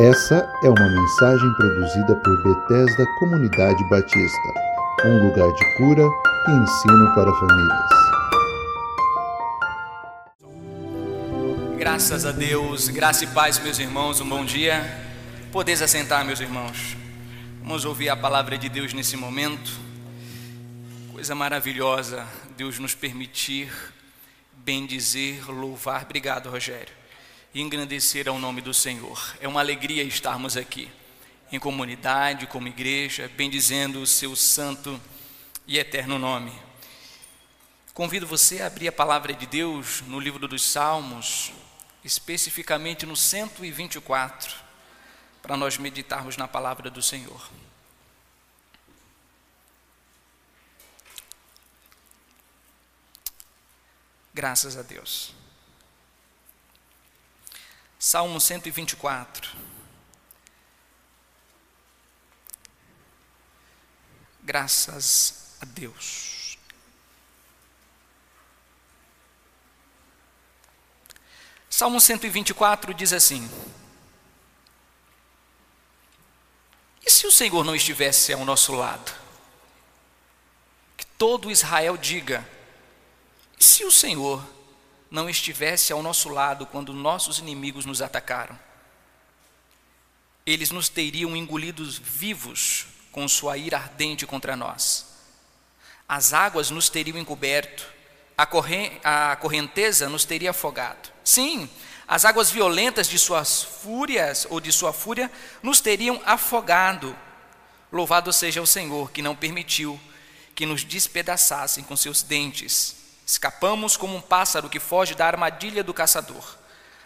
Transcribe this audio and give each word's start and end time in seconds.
Essa 0.00 0.48
é 0.62 0.68
uma 0.68 0.88
mensagem 0.88 1.52
produzida 1.54 2.14
por 2.14 2.42
Bethesda 2.44 3.04
Comunidade 3.18 3.82
Batista, 3.90 4.54
um 5.04 5.26
lugar 5.26 5.52
de 5.52 5.76
cura 5.76 6.04
e 6.46 6.52
ensino 6.52 7.14
para 7.16 7.34
famílias. 7.34 7.90
Graças 11.76 12.24
a 12.24 12.30
Deus, 12.30 12.88
graça 12.90 13.24
e 13.24 13.26
paz, 13.26 13.58
meus 13.58 13.80
irmãos, 13.80 14.20
um 14.20 14.28
bom 14.28 14.44
dia. 14.44 14.84
Podeis 15.50 15.82
assentar, 15.82 16.24
meus 16.24 16.38
irmãos. 16.38 16.96
Vamos 17.60 17.84
ouvir 17.84 18.08
a 18.08 18.16
palavra 18.16 18.56
de 18.56 18.68
Deus 18.68 18.92
nesse 18.92 19.16
momento. 19.16 19.72
Coisa 21.10 21.34
maravilhosa, 21.34 22.24
Deus 22.56 22.78
nos 22.78 22.94
permitir 22.94 23.68
bendizer, 24.58 25.50
louvar. 25.50 26.04
Obrigado, 26.04 26.48
Rogério 26.50 26.98
e 27.58 27.60
engrandecer 27.60 28.28
ao 28.28 28.38
nome 28.38 28.60
do 28.60 28.72
Senhor. 28.72 29.36
É 29.40 29.48
uma 29.48 29.58
alegria 29.58 30.04
estarmos 30.04 30.56
aqui, 30.56 30.88
em 31.50 31.58
comunidade, 31.58 32.46
como 32.46 32.68
igreja, 32.68 33.28
bendizendo 33.36 34.00
o 34.00 34.06
seu 34.06 34.36
santo 34.36 35.00
e 35.66 35.76
eterno 35.76 36.20
nome. 36.20 36.52
Convido 37.92 38.28
você 38.28 38.62
a 38.62 38.68
abrir 38.68 38.86
a 38.86 38.92
palavra 38.92 39.34
de 39.34 39.44
Deus 39.44 40.02
no 40.02 40.20
livro 40.20 40.46
dos 40.46 40.62
Salmos, 40.62 41.50
especificamente 42.04 43.04
no 43.04 43.16
124, 43.16 44.54
para 45.42 45.56
nós 45.56 45.78
meditarmos 45.78 46.36
na 46.36 46.46
palavra 46.46 46.88
do 46.88 47.02
Senhor. 47.02 47.50
Graças 54.32 54.76
a 54.76 54.82
Deus. 54.82 55.37
Salmo 57.98 58.40
124. 58.40 59.56
Graças 64.40 65.56
a 65.60 65.64
Deus. 65.64 66.56
Salmo 71.68 72.00
124 72.00 72.94
diz 72.94 73.12
assim: 73.12 73.50
E 77.04 77.10
se 77.10 77.26
o 77.26 77.32
Senhor 77.32 77.64
não 77.64 77.74
estivesse 77.74 78.32
ao 78.32 78.44
nosso 78.44 78.74
lado? 78.74 79.12
Que 80.96 81.04
todo 81.04 81.50
Israel 81.50 81.96
diga: 81.96 82.48
E 83.58 83.64
se 83.64 83.84
o 83.84 83.90
Senhor 83.90 84.57
não 85.10 85.28
estivesse 85.28 85.92
ao 85.92 86.02
nosso 86.02 86.28
lado 86.28 86.66
quando 86.66 86.92
nossos 86.92 87.38
inimigos 87.38 87.84
nos 87.84 88.02
atacaram. 88.02 88.58
Eles 90.44 90.70
nos 90.70 90.88
teriam 90.88 91.36
engolidos 91.36 91.98
vivos 91.98 92.86
com 93.12 93.26
sua 93.28 93.56
ira 93.56 93.76
ardente 93.76 94.26
contra 94.26 94.56
nós. 94.56 95.06
As 96.08 96.32
águas 96.32 96.70
nos 96.70 96.88
teriam 96.88 97.18
encoberto, 97.18 97.86
a, 98.36 99.32
a 99.32 99.36
correnteza 99.36 100.08
nos 100.08 100.24
teria 100.24 100.50
afogado. 100.50 101.12
Sim, 101.24 101.68
as 102.06 102.24
águas 102.24 102.50
violentas 102.50 103.06
de 103.08 103.18
suas 103.18 103.62
fúrias 103.62 104.46
ou 104.48 104.60
de 104.60 104.72
sua 104.72 104.92
fúria 104.92 105.30
nos 105.62 105.80
teriam 105.80 106.22
afogado. 106.24 107.14
Louvado 107.92 108.32
seja 108.32 108.62
o 108.62 108.66
Senhor 108.66 109.10
que 109.10 109.20
não 109.20 109.36
permitiu 109.36 110.00
que 110.54 110.64
nos 110.64 110.84
despedaçassem 110.84 111.84
com 111.84 111.96
seus 111.96 112.22
dentes. 112.22 112.96
Escapamos 113.28 113.94
como 113.94 114.16
um 114.16 114.22
pássaro 114.22 114.70
que 114.70 114.80
foge 114.80 115.14
da 115.14 115.26
armadilha 115.26 115.84
do 115.84 115.92
caçador. 115.92 116.56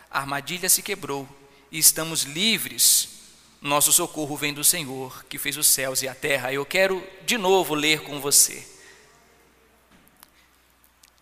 A 0.08 0.20
armadilha 0.20 0.68
se 0.68 0.80
quebrou 0.80 1.28
e 1.68 1.80
estamos 1.80 2.22
livres. 2.22 3.08
Nosso 3.60 3.92
socorro 3.92 4.36
vem 4.36 4.54
do 4.54 4.62
Senhor, 4.62 5.24
que 5.24 5.36
fez 5.36 5.56
os 5.56 5.66
céus 5.66 6.00
e 6.00 6.06
a 6.06 6.14
terra. 6.14 6.52
Eu 6.52 6.64
quero 6.64 7.04
de 7.26 7.36
novo 7.36 7.74
ler 7.74 8.02
com 8.02 8.20
você. 8.20 8.64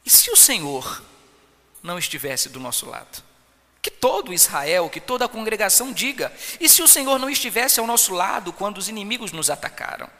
E 0.05 0.11
se 0.11 0.31
o 0.31 0.37
Senhor 0.37 1.03
não 1.83 1.99
estivesse 1.99 2.51
do 2.51 2.61
nosso 2.61 2.85
lado? 2.85 3.25
Que 3.81 3.91
todo 3.91 4.35
Israel, 4.35 4.91
que 4.91 5.01
toda 5.01 5.25
a 5.25 5.29
congregação 5.29 5.95
diga: 5.95 6.31
e 6.61 6.69
se 6.69 6.83
o 6.83 6.89
Senhor 6.89 7.19
não 7.19 7.31
estivesse 7.31 7.81
ao 7.81 7.87
nosso 7.87 8.13
lado 8.13 8.53
quando 8.53 8.77
os 8.77 8.91
inimigos 8.91 9.33
nos 9.33 9.49
atacaram? 9.49 10.11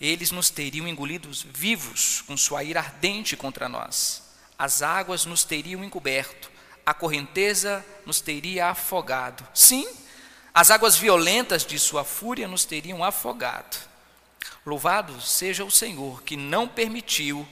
Eles 0.00 0.30
nos 0.30 0.50
teriam 0.50 0.88
engolidos 0.88 1.46
vivos 1.48 2.22
com 2.26 2.36
sua 2.36 2.64
ira 2.64 2.80
ardente 2.80 3.36
contra 3.36 3.68
nós. 3.68 4.22
As 4.58 4.82
águas 4.82 5.24
nos 5.24 5.44
teriam 5.44 5.84
encoberto, 5.84 6.50
a 6.84 6.92
correnteza 6.92 7.84
nos 8.04 8.20
teria 8.20 8.68
afogado. 8.68 9.46
Sim, 9.54 9.86
as 10.52 10.70
águas 10.70 10.96
violentas 10.96 11.64
de 11.64 11.78
sua 11.78 12.04
fúria 12.04 12.46
nos 12.46 12.64
teriam 12.64 13.02
afogado. 13.02 13.76
Louvado 14.66 15.20
seja 15.20 15.64
o 15.64 15.70
Senhor 15.70 16.22
que 16.22 16.36
não 16.36 16.66
permitiu 16.66 17.46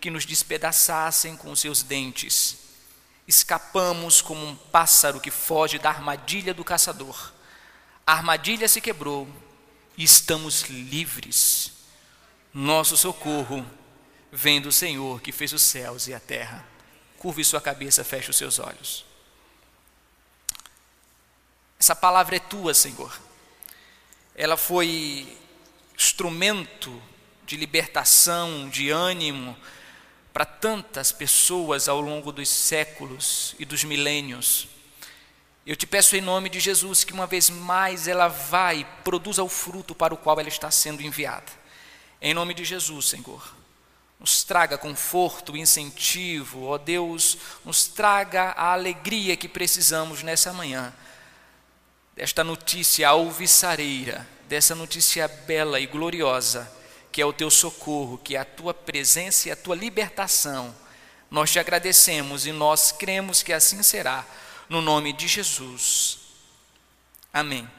que 0.00 0.10
nos 0.10 0.26
despedaçassem 0.26 1.36
com 1.36 1.54
seus 1.56 1.82
dentes. 1.82 2.58
Escapamos 3.26 4.20
como 4.20 4.46
um 4.46 4.54
pássaro 4.54 5.20
que 5.20 5.30
foge 5.30 5.78
da 5.78 5.90
armadilha 5.90 6.54
do 6.54 6.64
caçador. 6.64 7.32
A 8.06 8.12
armadilha 8.12 8.68
se 8.68 8.80
quebrou 8.80 9.28
e 9.96 10.04
estamos 10.04 10.62
livres 10.62 11.75
nosso 12.56 12.96
socorro 12.96 13.66
vem 14.32 14.62
do 14.62 14.72
Senhor 14.72 15.20
que 15.20 15.30
fez 15.30 15.52
os 15.52 15.60
céus 15.60 16.08
e 16.08 16.14
a 16.14 16.18
terra. 16.18 16.66
Curve 17.18 17.44
sua 17.44 17.60
cabeça, 17.60 18.02
feche 18.02 18.30
os 18.30 18.36
seus 18.36 18.58
olhos. 18.58 19.04
Essa 21.78 21.94
palavra 21.94 22.36
é 22.36 22.38
tua, 22.38 22.72
Senhor. 22.72 23.14
Ela 24.34 24.56
foi 24.56 25.36
instrumento 25.94 27.02
de 27.44 27.58
libertação, 27.58 28.70
de 28.70 28.88
ânimo 28.88 29.54
para 30.32 30.46
tantas 30.46 31.12
pessoas 31.12 31.90
ao 31.90 32.00
longo 32.00 32.32
dos 32.32 32.48
séculos 32.48 33.54
e 33.58 33.66
dos 33.66 33.84
milênios. 33.84 34.66
Eu 35.66 35.76
te 35.76 35.86
peço 35.86 36.16
em 36.16 36.22
nome 36.22 36.48
de 36.48 36.58
Jesus 36.58 37.04
que 37.04 37.12
uma 37.12 37.26
vez 37.26 37.50
mais 37.50 38.08
ela 38.08 38.28
vá 38.28 38.72
e 38.72 38.86
produza 39.04 39.42
o 39.42 39.48
fruto 39.48 39.94
para 39.94 40.14
o 40.14 40.16
qual 40.16 40.40
ela 40.40 40.48
está 40.48 40.70
sendo 40.70 41.02
enviada. 41.02 41.65
Em 42.26 42.34
nome 42.34 42.54
de 42.54 42.64
Jesus, 42.64 43.06
Senhor, 43.06 43.54
nos 44.18 44.42
traga 44.42 44.76
conforto, 44.76 45.56
incentivo, 45.56 46.64
ó 46.64 46.76
Deus, 46.76 47.38
nos 47.64 47.86
traga 47.86 48.50
a 48.56 48.72
alegria 48.72 49.36
que 49.36 49.46
precisamos 49.48 50.24
nessa 50.24 50.52
manhã, 50.52 50.92
desta 52.16 52.42
notícia 52.42 53.08
alvissareira, 53.08 54.26
dessa 54.48 54.74
notícia 54.74 55.28
bela 55.28 55.78
e 55.78 55.86
gloriosa, 55.86 56.68
que 57.12 57.22
é 57.22 57.24
o 57.24 57.32
teu 57.32 57.48
socorro, 57.48 58.18
que 58.18 58.34
é 58.34 58.40
a 58.40 58.44
tua 58.44 58.74
presença 58.74 59.46
e 59.46 59.52
a 59.52 59.56
tua 59.56 59.76
libertação. 59.76 60.74
Nós 61.30 61.52
te 61.52 61.60
agradecemos 61.60 62.44
e 62.44 62.50
nós 62.50 62.90
cremos 62.90 63.40
que 63.40 63.52
assim 63.52 63.84
será, 63.84 64.26
no 64.68 64.82
nome 64.82 65.12
de 65.12 65.28
Jesus. 65.28 66.18
Amém. 67.32 67.70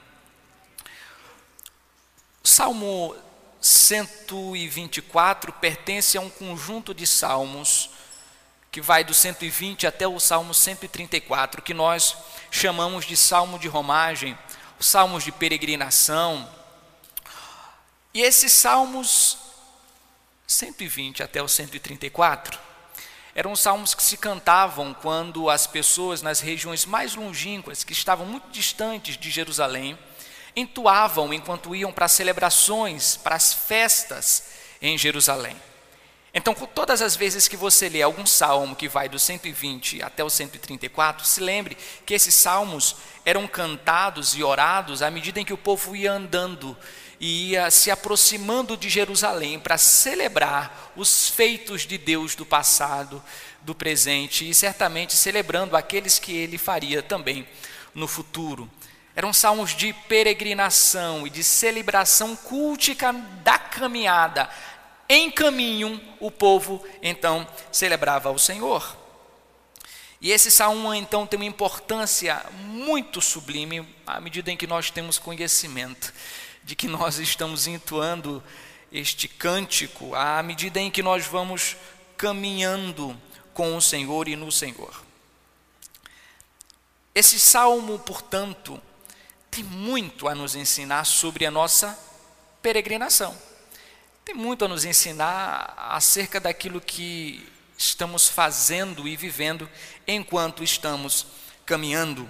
Salmo 2.42 3.14
124 3.60 5.52
pertence 5.54 6.18
a 6.18 6.22
um 6.22 6.30
conjunto 6.30 6.94
de 6.94 7.08
salmos 7.08 7.90
que 8.72 8.82
vai 8.82 9.04
do 9.04 9.14
120 9.14 9.88
até 9.88 10.08
o 10.08 10.20
Salmo 10.20 10.54
134, 10.54 11.62
que 11.62 11.74
nós 11.74 12.16
chamamos 12.52 13.06
de 13.06 13.18
salmo 13.18 13.58
de 13.58 13.68
romagem, 13.68 14.38
os 14.80 14.86
salmos 14.86 15.24
de 15.24 15.32
peregrinação. 15.32 16.48
E 18.14 18.22
esses 18.22 18.52
salmos 18.52 19.38
120 20.46 21.24
até 21.24 21.42
o 21.42 21.48
134 21.48 22.68
eram 23.34 23.56
salmos 23.56 23.94
que 23.94 24.02
se 24.02 24.18
cantavam 24.18 24.96
quando 24.96 25.48
as 25.48 25.68
pessoas 25.68 26.24
nas 26.24 26.40
regiões 26.40 26.86
mais 26.86 27.14
longínquas, 27.14 27.84
que 27.84 27.94
estavam 27.94 28.26
muito 28.26 28.50
distantes 28.50 29.16
de 29.16 29.30
Jerusalém, 29.30 29.98
entoavam 30.58 31.32
enquanto 31.32 31.76
iam 31.76 31.92
para 31.92 32.08
as 32.08 32.12
celebrações, 32.14 33.16
para 33.16 33.36
as 33.36 33.54
festas 33.54 34.46
em 34.82 34.98
Jerusalém. 34.98 35.56
Então, 36.34 36.54
todas 36.54 37.02
as 37.02 37.16
vezes 37.16 37.48
que 37.48 37.56
você 37.56 37.88
lê 37.88 38.02
algum 38.02 38.26
salmo 38.26 38.76
que 38.76 38.88
vai 38.88 39.08
do 39.08 39.18
120 39.18 40.02
até 40.02 40.24
o 40.24 40.30
134, 40.30 41.26
se 41.26 41.40
lembre 41.40 41.78
que 42.06 42.14
esses 42.14 42.34
salmos 42.34 42.96
eram 43.24 43.48
cantados 43.48 44.36
e 44.36 44.44
orados 44.44 45.02
à 45.02 45.12
medida 45.12 45.40
em 45.40 45.46
que 45.46 45.54
o 45.54 45.58
povo 45.58 45.96
ia 45.96 46.12
andando 46.12 46.76
e 47.20 47.52
ia 47.52 47.72
se 47.72 47.90
aproximando 47.90 48.76
de 48.76 48.90
Jerusalém 48.90 49.60
para 49.60 49.78
celebrar 49.78 50.92
os 50.96 51.30
feitos 51.30 51.84
de 51.84 51.98
Deus 51.98 52.36
do 52.36 52.46
passado, 52.46 53.24
do 53.62 53.76
presente 53.76 54.48
e 54.48 54.54
certamente 54.54 55.16
celebrando 55.16 55.76
aqueles 55.76 56.20
que 56.20 56.36
ele 56.36 56.58
faria 56.58 57.02
também 57.02 57.48
no 57.94 58.08
futuro. 58.08 58.70
Eram 59.18 59.34
salmos 59.34 59.76
de 59.76 59.94
peregrinação 59.94 61.26
e 61.26 61.32
de 61.32 61.44
celebração 61.44 62.36
cultica 62.36 63.12
da 63.12 63.58
caminhada. 63.58 64.48
Em 65.10 65.32
caminho, 65.32 66.00
o 66.20 66.30
povo 66.30 66.86
então 67.02 67.48
celebrava 67.72 68.30
o 68.30 68.38
Senhor. 68.38 68.96
E 70.22 70.32
esse 70.32 70.52
salmo 70.52 70.94
então 70.94 71.26
tem 71.26 71.40
uma 71.40 71.46
importância 71.48 72.46
muito 72.60 73.20
sublime 73.20 73.92
à 74.06 74.22
medida 74.22 74.52
em 74.52 74.56
que 74.56 74.68
nós 74.68 74.92
temos 74.92 75.18
conhecimento 75.18 76.14
de 76.64 76.76
que 76.76 76.88
nós 76.88 77.18
estamos 77.18 77.66
entoando 77.66 78.44
este 78.92 79.28
cântico, 79.28 80.14
à 80.14 80.44
medida 80.44 80.80
em 80.80 80.92
que 80.92 81.02
nós 81.02 81.26
vamos 81.26 81.76
caminhando 82.16 83.20
com 83.52 83.76
o 83.76 83.82
Senhor 83.82 84.28
e 84.28 84.36
no 84.36 84.52
Senhor. 84.52 85.04
Esse 87.16 87.40
salmo, 87.40 87.98
portanto, 87.98 88.80
tem 89.58 89.64
muito 89.64 90.28
a 90.28 90.36
nos 90.36 90.54
ensinar 90.56 91.04
sobre 91.04 91.44
a 91.44 91.50
nossa 91.50 91.98
peregrinação. 92.62 93.36
Tem 94.24 94.36
muito 94.36 94.64
a 94.64 94.68
nos 94.68 94.86
ensinar 94.86 95.74
acerca 95.76 96.40
daquilo 96.40 96.80
que 96.80 97.52
estamos 97.76 98.30
fazendo 98.30 99.08
e 99.08 99.16
vivendo 99.16 99.68
enquanto 100.08 100.64
estamos 100.64 101.26
caminhando. 101.66 102.30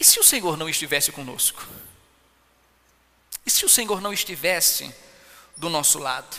E 0.00 0.04
se 0.04 0.18
o 0.18 0.24
Senhor 0.24 0.56
não 0.56 0.68
estivesse 0.68 1.12
conosco? 1.12 1.64
E 3.46 3.50
se 3.52 3.64
o 3.64 3.68
Senhor 3.68 4.00
não 4.00 4.12
estivesse 4.12 4.92
do 5.56 5.70
nosso 5.70 6.00
lado? 6.00 6.36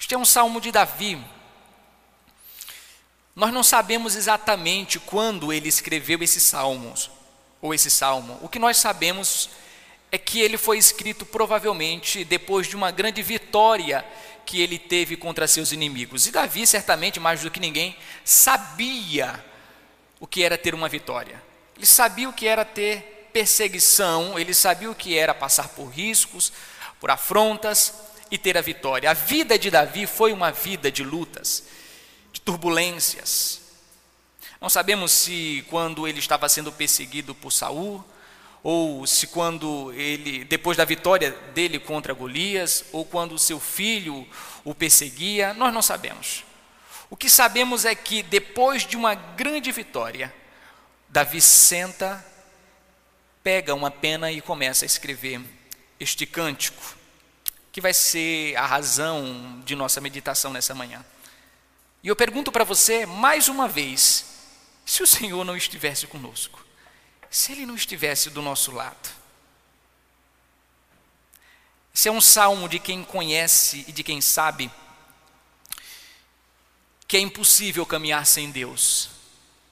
Este 0.00 0.12
é 0.12 0.18
um 0.18 0.24
salmo 0.24 0.60
de 0.60 0.72
Davi. 0.72 1.24
Nós 3.38 3.52
não 3.52 3.62
sabemos 3.62 4.16
exatamente 4.16 4.98
quando 4.98 5.52
ele 5.52 5.68
escreveu 5.68 6.20
esses 6.24 6.42
salmos, 6.42 7.08
ou 7.62 7.72
esse 7.72 7.88
salmo. 7.88 8.36
O 8.42 8.48
que 8.48 8.58
nós 8.58 8.78
sabemos 8.78 9.48
é 10.10 10.18
que 10.18 10.40
ele 10.40 10.58
foi 10.58 10.76
escrito 10.76 11.24
provavelmente 11.24 12.24
depois 12.24 12.66
de 12.66 12.74
uma 12.74 12.90
grande 12.90 13.22
vitória 13.22 14.04
que 14.44 14.60
ele 14.60 14.76
teve 14.76 15.16
contra 15.16 15.46
seus 15.46 15.70
inimigos. 15.70 16.26
E 16.26 16.32
Davi, 16.32 16.66
certamente, 16.66 17.20
mais 17.20 17.40
do 17.40 17.48
que 17.48 17.60
ninguém, 17.60 17.96
sabia 18.24 19.44
o 20.18 20.26
que 20.26 20.42
era 20.42 20.58
ter 20.58 20.74
uma 20.74 20.88
vitória. 20.88 21.40
Ele 21.76 21.86
sabia 21.86 22.28
o 22.28 22.32
que 22.32 22.48
era 22.48 22.64
ter 22.64 23.28
perseguição, 23.32 24.36
ele 24.36 24.52
sabia 24.52 24.90
o 24.90 24.96
que 24.96 25.16
era 25.16 25.32
passar 25.32 25.68
por 25.68 25.86
riscos, 25.90 26.52
por 26.98 27.08
afrontas 27.08 27.94
e 28.32 28.36
ter 28.36 28.58
a 28.58 28.60
vitória. 28.60 29.08
A 29.08 29.14
vida 29.14 29.56
de 29.56 29.70
Davi 29.70 30.06
foi 30.06 30.32
uma 30.32 30.50
vida 30.50 30.90
de 30.90 31.04
lutas, 31.04 31.77
de 32.32 32.40
turbulências. 32.40 33.60
Não 34.60 34.68
sabemos 34.68 35.12
se 35.12 35.64
quando 35.68 36.06
ele 36.06 36.18
estava 36.18 36.48
sendo 36.48 36.72
perseguido 36.72 37.34
por 37.34 37.52
Saul, 37.52 38.04
ou 38.62 39.06
se 39.06 39.28
quando 39.28 39.92
ele, 39.92 40.44
depois 40.44 40.76
da 40.76 40.84
vitória 40.84 41.30
dele 41.54 41.78
contra 41.78 42.12
Golias, 42.12 42.84
ou 42.92 43.04
quando 43.04 43.38
seu 43.38 43.60
filho 43.60 44.26
o 44.64 44.74
perseguia, 44.74 45.54
nós 45.54 45.72
não 45.72 45.80
sabemos. 45.80 46.44
O 47.08 47.16
que 47.16 47.30
sabemos 47.30 47.84
é 47.84 47.94
que 47.94 48.22
depois 48.22 48.84
de 48.84 48.96
uma 48.96 49.14
grande 49.14 49.70
vitória, 49.72 50.34
Davi 51.08 51.40
senta, 51.40 52.24
pega 53.42 53.74
uma 53.74 53.90
pena 53.90 54.30
e 54.30 54.40
começa 54.40 54.84
a 54.84 54.86
escrever 54.86 55.40
este 55.98 56.26
cântico, 56.26 56.96
que 57.72 57.80
vai 57.80 57.94
ser 57.94 58.56
a 58.56 58.66
razão 58.66 59.62
de 59.64 59.74
nossa 59.74 60.00
meditação 60.00 60.52
nessa 60.52 60.74
manhã. 60.74 61.04
E 62.02 62.08
eu 62.08 62.16
pergunto 62.16 62.52
para 62.52 62.64
você 62.64 63.06
mais 63.06 63.48
uma 63.48 63.68
vez: 63.68 64.24
se 64.84 65.02
o 65.02 65.06
Senhor 65.06 65.44
não 65.44 65.56
estivesse 65.56 66.06
conosco, 66.06 66.64
se 67.30 67.52
Ele 67.52 67.66
não 67.66 67.74
estivesse 67.74 68.30
do 68.30 68.40
nosso 68.40 68.72
lado? 68.72 69.18
Esse 71.94 72.08
é 72.08 72.12
um 72.12 72.20
salmo 72.20 72.68
de 72.68 72.78
quem 72.78 73.02
conhece 73.02 73.84
e 73.88 73.92
de 73.92 74.04
quem 74.04 74.20
sabe 74.20 74.70
que 77.08 77.16
é 77.16 77.20
impossível 77.20 77.84
caminhar 77.86 78.24
sem 78.26 78.50
Deus, 78.50 79.08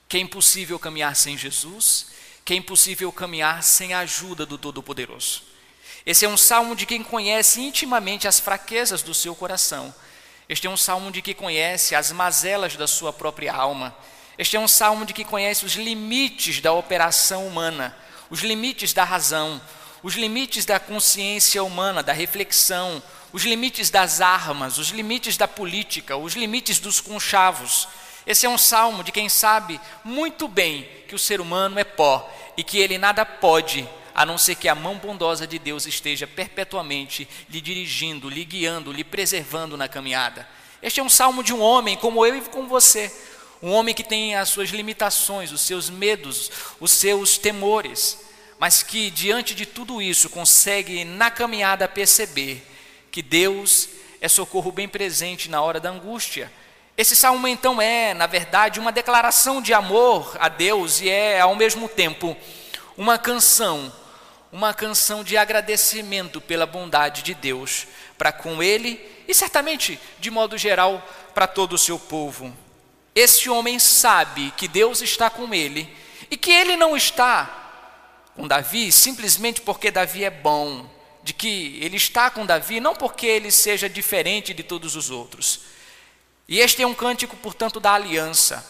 que 0.08 0.16
é 0.16 0.20
impossível 0.20 0.78
caminhar 0.78 1.14
sem 1.14 1.36
Jesus, 1.36 2.06
que 2.44 2.54
é 2.54 2.56
impossível 2.56 3.12
caminhar 3.12 3.62
sem 3.62 3.92
a 3.92 4.00
ajuda 4.00 4.46
do 4.46 4.56
Todo-Poderoso. 4.56 5.42
Esse 6.06 6.24
é 6.24 6.28
um 6.28 6.36
salmo 6.36 6.74
de 6.74 6.86
quem 6.86 7.02
conhece 7.02 7.60
intimamente 7.60 8.26
as 8.26 8.40
fraquezas 8.40 9.02
do 9.02 9.12
seu 9.12 9.34
coração. 9.34 9.94
Este 10.48 10.66
é 10.66 10.70
um 10.70 10.76
salmo 10.76 11.10
de 11.10 11.22
quem 11.22 11.34
conhece 11.34 11.94
as 11.94 12.12
mazelas 12.12 12.76
da 12.76 12.86
sua 12.86 13.12
própria 13.12 13.52
alma 13.52 13.96
este 14.38 14.54
é 14.56 14.60
um 14.60 14.68
salmo 14.68 15.06
de 15.06 15.14
que 15.14 15.24
conhece 15.24 15.64
os 15.64 15.76
limites 15.76 16.60
da 16.60 16.70
operação 16.72 17.46
humana, 17.46 17.96
os 18.28 18.40
limites 18.40 18.92
da 18.92 19.02
razão, 19.02 19.60
os 20.02 20.14
limites 20.14 20.66
da 20.66 20.78
consciência 20.78 21.64
humana, 21.64 22.02
da 22.02 22.12
reflexão, 22.12 23.02
os 23.32 23.44
limites 23.44 23.88
das 23.88 24.20
armas, 24.20 24.76
os 24.76 24.88
limites 24.88 25.38
da 25.38 25.48
política, 25.48 26.18
os 26.18 26.34
limites 26.34 26.78
dos 26.78 27.00
conchavos. 27.00 27.88
Esse 28.26 28.44
é 28.44 28.48
um 28.48 28.58
salmo 28.58 29.02
de 29.02 29.10
quem 29.10 29.28
sabe 29.28 29.80
muito 30.04 30.48
bem 30.48 30.86
que 31.08 31.14
o 31.14 31.18
ser 31.18 31.40
humano 31.40 31.78
é 31.78 31.84
pó 31.84 32.30
e 32.58 32.62
que 32.62 32.78
ele 32.78 32.98
nada 32.98 33.24
pode 33.24 33.88
a 34.16 34.24
não 34.24 34.38
ser 34.38 34.54
que 34.54 34.66
a 34.66 34.74
mão 34.74 34.94
bondosa 34.96 35.46
de 35.46 35.58
Deus 35.58 35.86
esteja 35.86 36.26
perpetuamente 36.26 37.28
lhe 37.50 37.60
dirigindo, 37.60 38.30
lhe 38.30 38.46
guiando, 38.46 38.90
lhe 38.90 39.04
preservando 39.04 39.76
na 39.76 39.88
caminhada. 39.88 40.48
Este 40.82 41.00
é 41.00 41.02
um 41.02 41.08
salmo 41.10 41.44
de 41.44 41.52
um 41.52 41.60
homem 41.60 41.98
como 41.98 42.24
eu 42.24 42.34
e 42.34 42.40
como 42.40 42.66
você, 42.66 43.14
um 43.62 43.72
homem 43.72 43.94
que 43.94 44.02
tem 44.02 44.34
as 44.34 44.48
suas 44.48 44.70
limitações, 44.70 45.52
os 45.52 45.60
seus 45.60 45.90
medos, 45.90 46.50
os 46.80 46.92
seus 46.92 47.36
temores, 47.36 48.18
mas 48.58 48.82
que 48.82 49.10
diante 49.10 49.54
de 49.54 49.66
tudo 49.66 50.00
isso 50.00 50.30
consegue 50.30 51.04
na 51.04 51.30
caminhada 51.30 51.86
perceber 51.86 52.66
que 53.12 53.20
Deus 53.20 53.86
é 54.18 54.28
socorro 54.28 54.72
bem 54.72 54.88
presente 54.88 55.50
na 55.50 55.60
hora 55.60 55.78
da 55.78 55.90
angústia. 55.90 56.50
Esse 56.96 57.14
salmo 57.14 57.46
então 57.46 57.82
é, 57.82 58.14
na 58.14 58.26
verdade, 58.26 58.80
uma 58.80 58.90
declaração 58.90 59.60
de 59.60 59.74
amor 59.74 60.34
a 60.40 60.48
Deus 60.48 61.02
e 61.02 61.10
é 61.10 61.38
ao 61.38 61.54
mesmo 61.54 61.86
tempo 61.86 62.34
uma 62.96 63.18
canção, 63.18 63.92
uma 64.52 64.72
canção 64.72 65.22
de 65.22 65.36
agradecimento 65.36 66.40
pela 66.40 66.66
bondade 66.66 67.22
de 67.22 67.34
Deus 67.34 67.86
para 68.16 68.32
com 68.32 68.62
ele 68.62 69.00
e 69.28 69.34
certamente 69.34 69.98
de 70.18 70.30
modo 70.30 70.56
geral 70.56 71.06
para 71.34 71.46
todo 71.46 71.74
o 71.74 71.78
seu 71.78 71.98
povo. 71.98 72.56
Esse 73.14 73.48
homem 73.48 73.78
sabe 73.78 74.52
que 74.56 74.68
Deus 74.68 75.00
está 75.00 75.28
com 75.30 75.52
ele 75.52 75.88
e 76.30 76.36
que 76.36 76.50
ele 76.50 76.76
não 76.76 76.96
está 76.96 77.64
com 78.34 78.46
Davi 78.46 78.92
simplesmente 78.92 79.60
porque 79.60 79.90
Davi 79.90 80.24
é 80.24 80.30
bom, 80.30 80.88
de 81.22 81.32
que 81.32 81.78
ele 81.82 81.96
está 81.96 82.30
com 82.30 82.46
Davi 82.46 82.78
não 82.78 82.94
porque 82.94 83.26
ele 83.26 83.50
seja 83.50 83.88
diferente 83.88 84.54
de 84.54 84.62
todos 84.62 84.94
os 84.94 85.10
outros. 85.10 85.60
E 86.48 86.60
este 86.60 86.82
é 86.82 86.86
um 86.86 86.94
cântico, 86.94 87.36
portanto, 87.36 87.80
da 87.80 87.92
aliança. 87.92 88.64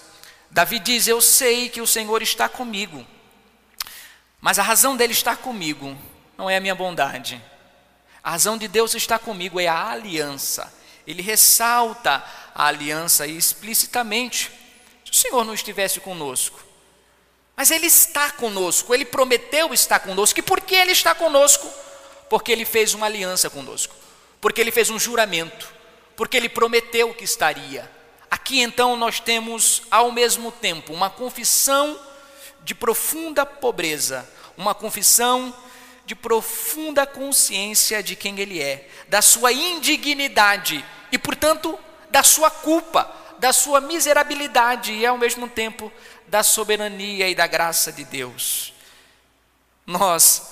Davi 0.50 0.78
diz: 0.78 1.06
Eu 1.06 1.20
sei 1.20 1.68
que 1.68 1.82
o 1.82 1.86
Senhor 1.86 2.22
está 2.22 2.48
comigo, 2.48 3.06
mas 4.46 4.60
a 4.60 4.62
razão 4.62 4.96
dele 4.96 5.12
estar 5.12 5.38
comigo 5.38 5.98
não 6.38 6.48
é 6.48 6.56
a 6.56 6.60
minha 6.60 6.76
bondade. 6.76 7.42
A 8.22 8.30
razão 8.30 8.56
de 8.56 8.68
Deus 8.68 8.94
estar 8.94 9.18
comigo 9.18 9.58
é 9.58 9.66
a 9.66 9.88
aliança. 9.88 10.72
Ele 11.04 11.20
ressalta 11.20 12.24
a 12.54 12.66
aliança 12.66 13.26
explicitamente. 13.26 14.52
Se 15.04 15.10
o 15.10 15.14
Senhor 15.16 15.44
não 15.44 15.52
estivesse 15.52 15.98
conosco, 15.98 16.64
mas 17.56 17.72
Ele 17.72 17.86
está 17.86 18.30
conosco, 18.30 18.94
Ele 18.94 19.04
prometeu 19.04 19.74
estar 19.74 19.98
conosco. 19.98 20.38
E 20.38 20.42
por 20.42 20.60
que 20.60 20.76
Ele 20.76 20.92
está 20.92 21.12
conosco? 21.12 21.68
Porque 22.30 22.52
Ele 22.52 22.64
fez 22.64 22.94
uma 22.94 23.06
aliança 23.06 23.50
conosco, 23.50 23.96
porque 24.40 24.60
Ele 24.60 24.70
fez 24.70 24.90
um 24.90 24.98
juramento, 25.00 25.74
porque 26.14 26.36
Ele 26.36 26.48
prometeu 26.48 27.12
que 27.12 27.24
estaria. 27.24 27.90
Aqui 28.30 28.60
então 28.60 28.94
nós 28.94 29.18
temos 29.18 29.82
ao 29.90 30.12
mesmo 30.12 30.52
tempo 30.52 30.92
uma 30.92 31.10
confissão 31.10 31.98
de 32.66 32.74
profunda 32.74 33.46
pobreza, 33.46 34.28
uma 34.56 34.74
confissão 34.74 35.54
de 36.04 36.16
profunda 36.16 37.06
consciência 37.06 38.02
de 38.02 38.16
quem 38.16 38.40
Ele 38.40 38.60
é, 38.60 38.88
da 39.08 39.22
sua 39.22 39.52
indignidade 39.52 40.84
e, 41.12 41.16
portanto, 41.16 41.78
da 42.10 42.24
sua 42.24 42.50
culpa, 42.50 43.08
da 43.38 43.52
sua 43.52 43.80
miserabilidade 43.80 44.92
e, 44.92 45.06
ao 45.06 45.16
mesmo 45.16 45.48
tempo, 45.48 45.92
da 46.26 46.42
soberania 46.42 47.28
e 47.28 47.36
da 47.36 47.46
graça 47.46 47.92
de 47.92 48.02
Deus. 48.02 48.74
Nós, 49.86 50.42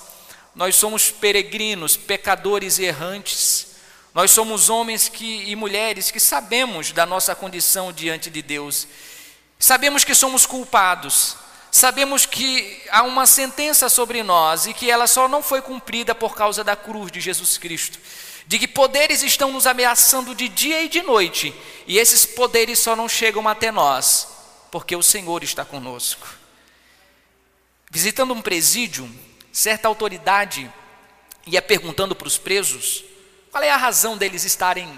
nós 0.55 0.73
somos 0.77 1.11
peregrinos, 1.11 1.97
pecadores 1.97 2.79
e 2.79 2.85
errantes. 2.85 3.75
Nós 4.13 4.31
somos 4.31 4.69
homens 4.69 5.09
que, 5.09 5.43
e 5.49 5.53
mulheres 5.53 6.11
que 6.11 6.19
sabemos 6.21 6.93
da 6.93 7.05
nossa 7.05 7.35
condição 7.35 7.91
diante 7.91 8.29
de 8.29 8.41
Deus. 8.41 8.87
Sabemos 9.59 10.05
que 10.05 10.15
somos 10.15 10.45
culpados. 10.45 11.43
Sabemos 11.75 12.25
que 12.25 12.81
há 12.89 13.03
uma 13.03 13.25
sentença 13.25 13.89
sobre 13.89 14.23
nós 14.23 14.65
e 14.65 14.73
que 14.73 14.89
ela 14.89 15.07
só 15.07 15.27
não 15.27 15.43
foi 15.43 15.61
cumprida 15.61 16.15
por 16.15 16.33
causa 16.33 16.63
da 16.63 16.73
cruz 16.73 17.11
de 17.11 17.19
Jesus 17.19 17.57
Cristo 17.57 17.99
de 18.47 18.57
que 18.57 18.65
poderes 18.65 19.21
estão 19.23 19.51
nos 19.51 19.67
ameaçando 19.67 20.33
de 20.33 20.47
dia 20.47 20.81
e 20.83 20.87
de 20.87 21.01
noite, 21.01 21.53
e 21.85 21.97
esses 21.97 22.25
poderes 22.25 22.79
só 22.79 22.95
não 22.95 23.09
chegam 23.09 23.45
até 23.45 23.73
nós, 23.73 24.25
porque 24.71 24.95
o 24.95 25.03
Senhor 25.03 25.43
está 25.43 25.65
conosco. 25.65 26.25
Visitando 27.91 28.33
um 28.33 28.41
presídio, 28.41 29.09
certa 29.51 29.89
autoridade 29.89 30.71
ia 31.45 31.61
perguntando 31.61 32.15
para 32.15 32.27
os 32.29 32.37
presos 32.37 33.03
qual 33.51 33.65
é 33.65 33.69
a 33.69 33.75
razão 33.75 34.17
deles 34.17 34.45
estarem 34.45 34.97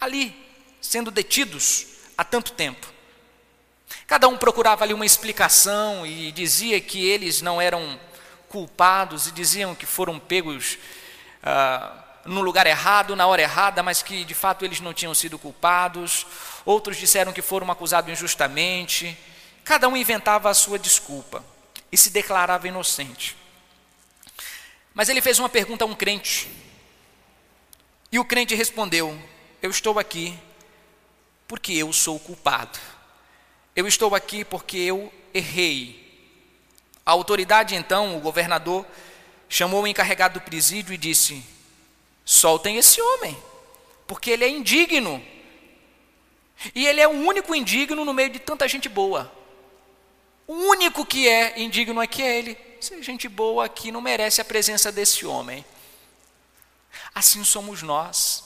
ali, 0.00 0.32
sendo 0.80 1.10
detidos 1.10 1.86
há 2.16 2.22
tanto 2.22 2.52
tempo. 2.52 2.93
Cada 4.06 4.28
um 4.28 4.36
procurava 4.36 4.84
ali 4.84 4.92
uma 4.92 5.06
explicação 5.06 6.04
e 6.06 6.30
dizia 6.30 6.80
que 6.80 7.04
eles 7.04 7.40
não 7.40 7.60
eram 7.60 7.98
culpados 8.48 9.26
e 9.26 9.32
diziam 9.32 9.74
que 9.74 9.86
foram 9.86 10.18
pegos 10.18 10.78
ah, 11.42 12.04
no 12.24 12.40
lugar 12.40 12.66
errado, 12.66 13.16
na 13.16 13.26
hora 13.26 13.42
errada, 13.42 13.82
mas 13.82 14.02
que 14.02 14.24
de 14.24 14.34
fato 14.34 14.64
eles 14.64 14.80
não 14.80 14.92
tinham 14.92 15.14
sido 15.14 15.38
culpados. 15.38 16.26
Outros 16.64 16.96
disseram 16.96 17.32
que 17.32 17.42
foram 17.42 17.70
acusados 17.70 18.10
injustamente. 18.10 19.16
Cada 19.64 19.88
um 19.88 19.96
inventava 19.96 20.50
a 20.50 20.54
sua 20.54 20.78
desculpa 20.78 21.44
e 21.90 21.96
se 21.96 22.10
declarava 22.10 22.68
inocente. 22.68 23.36
Mas 24.92 25.08
ele 25.08 25.20
fez 25.20 25.38
uma 25.38 25.48
pergunta 25.48 25.84
a 25.84 25.86
um 25.86 25.94
crente. 25.94 26.48
E 28.12 28.18
o 28.18 28.24
crente 28.24 28.54
respondeu: 28.54 29.18
Eu 29.60 29.70
estou 29.70 29.98
aqui 29.98 30.38
porque 31.48 31.72
eu 31.72 31.92
sou 31.92 32.18
culpado. 32.20 32.78
Eu 33.74 33.88
estou 33.88 34.14
aqui 34.14 34.44
porque 34.44 34.76
eu 34.76 35.12
errei. 35.32 36.02
A 37.04 37.10
autoridade, 37.10 37.74
então, 37.74 38.16
o 38.16 38.20
governador, 38.20 38.86
chamou 39.48 39.82
o 39.82 39.86
encarregado 39.86 40.38
do 40.38 40.44
presídio 40.44 40.94
e 40.94 40.98
disse: 40.98 41.44
Soltem 42.24 42.76
esse 42.76 43.00
homem, 43.00 43.36
porque 44.06 44.30
ele 44.30 44.44
é 44.44 44.48
indigno. 44.48 45.22
E 46.74 46.86
ele 46.86 47.00
é 47.00 47.08
o 47.08 47.10
único 47.10 47.54
indigno 47.54 48.04
no 48.04 48.14
meio 48.14 48.30
de 48.30 48.38
tanta 48.38 48.66
gente 48.68 48.88
boa. 48.88 49.30
O 50.46 50.54
único 50.54 51.04
que 51.04 51.28
é 51.28 51.60
indigno 51.60 52.00
aqui 52.00 52.22
é 52.22 52.38
ele. 52.38 52.58
Se 52.80 53.02
gente 53.02 53.28
boa 53.28 53.64
aqui 53.64 53.90
não 53.90 54.00
merece 54.00 54.40
a 54.40 54.44
presença 54.44 54.92
desse 54.92 55.26
homem. 55.26 55.64
Assim 57.14 57.42
somos 57.42 57.82
nós. 57.82 58.44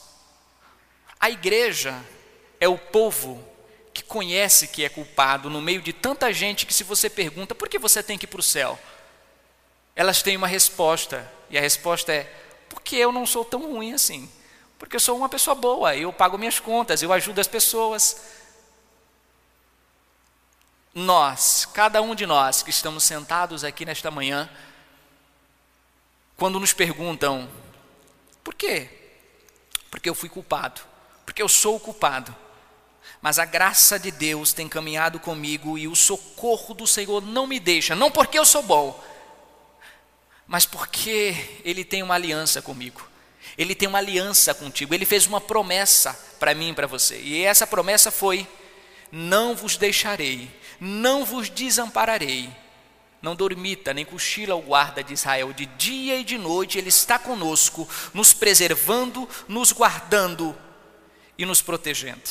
A 1.21 1.29
igreja 1.29 2.01
é 2.61 2.69
o 2.69 2.79
povo 2.79 3.45
que 3.99 4.05
conhece 4.05 4.69
que 4.69 4.85
é 4.85 4.89
culpado 4.89 5.51
no 5.51 5.61
meio 5.61 5.83
de 5.83 5.93
tanta 5.93 6.33
gente 6.33 6.65
que, 6.65 6.73
se 6.73 6.85
você 6.85 7.11
pergunta 7.11 7.53
por 7.53 7.69
que 7.69 7.81
você 7.81 8.01
tem 8.01 8.17
que 8.17 8.27
ir 8.27 8.29
para 8.29 8.39
o 8.39 8.43
céu, 8.43 8.79
elas 9.97 10.23
têm 10.23 10.37
uma 10.37 10.47
resposta, 10.47 11.29
e 11.51 11.59
a 11.59 11.61
resposta 11.61 12.13
é: 12.13 12.23
porque 12.69 12.95
eu 12.95 13.11
não 13.11 13.27
sou 13.27 13.45
tão 13.45 13.73
ruim 13.73 13.93
assim. 13.93 14.31
Porque 14.79 14.95
eu 14.95 15.01
sou 15.01 15.17
uma 15.17 15.29
pessoa 15.29 15.57
boa, 15.57 15.97
eu 15.97 16.13
pago 16.13 16.39
minhas 16.39 16.61
contas, 16.61 17.03
eu 17.03 17.13
ajudo 17.13 17.41
as 17.41 17.49
pessoas. 17.49 18.23
Nós, 20.95 21.65
cada 21.75 22.01
um 22.01 22.15
de 22.15 22.25
nós 22.25 22.63
que 22.63 22.71
estamos 22.71 23.03
sentados 23.03 23.65
aqui 23.65 23.85
nesta 23.85 24.13
manhã, 24.13 24.49
quando 26.37 26.61
nos 26.61 26.73
perguntam, 26.73 27.51
por 28.45 28.55
quê? 28.55 28.89
Porque 29.91 30.09
eu 30.09 30.15
fui 30.15 30.29
culpado, 30.29 30.81
porque 31.27 31.43
eu 31.43 31.49
sou 31.49 31.75
o 31.75 31.81
culpado 31.81 32.33
mas 33.21 33.39
a 33.39 33.45
graça 33.45 33.99
de 33.99 34.11
Deus 34.11 34.53
tem 34.53 34.69
caminhado 34.69 35.19
comigo 35.19 35.77
e 35.77 35.89
o 35.89 35.97
socorro 35.97 36.75
do 36.75 36.87
Senhor 36.87 37.21
não 37.21 37.47
me 37.47 37.59
deixa, 37.59 37.97
não 37.97 38.11
porque 38.11 38.39
eu 38.39 38.45
sou 38.45 38.63
bom, 38.63 39.03
mas 40.47 40.65
porque 40.65 41.61
Ele 41.65 41.85
tem 41.85 42.03
uma 42.03 42.15
aliança 42.15 42.63
comigo. 42.63 43.07
Ele 43.57 43.75
tem 43.75 43.89
uma 43.89 43.99
aliança 43.99 44.55
contigo, 44.55 44.95
Ele 44.95 45.05
fez 45.05 45.27
uma 45.27 45.41
promessa 45.41 46.19
para 46.39 46.55
mim 46.55 46.71
e 46.71 46.75
para 46.75 46.87
você, 46.87 47.19
e 47.21 47.45
essa 47.45 47.67
promessa 47.67 48.11
foi: 48.11 48.47
Não 49.11 49.57
vos 49.57 49.77
deixarei, 49.77 50.51
não 50.81 51.25
vos 51.25 51.51
desampararei. 51.51 52.49
Não 53.21 53.35
dormita, 53.35 53.93
nem 53.93 54.05
cochila 54.05 54.55
o 54.55 54.63
guarda 54.63 55.03
de 55.03 55.13
Israel, 55.13 55.53
de 55.53 55.67
dia 55.67 56.17
e 56.21 56.23
de 56.23 56.39
noite 56.39 56.79
Ele 56.79 56.89
está 56.89 57.19
conosco, 57.19 57.89
nos 58.15 58.33
preservando, 58.33 59.29
nos 59.49 59.73
guardando 59.73 60.57
e 61.37 61.45
nos 61.45 61.61
protegendo. 61.61 62.23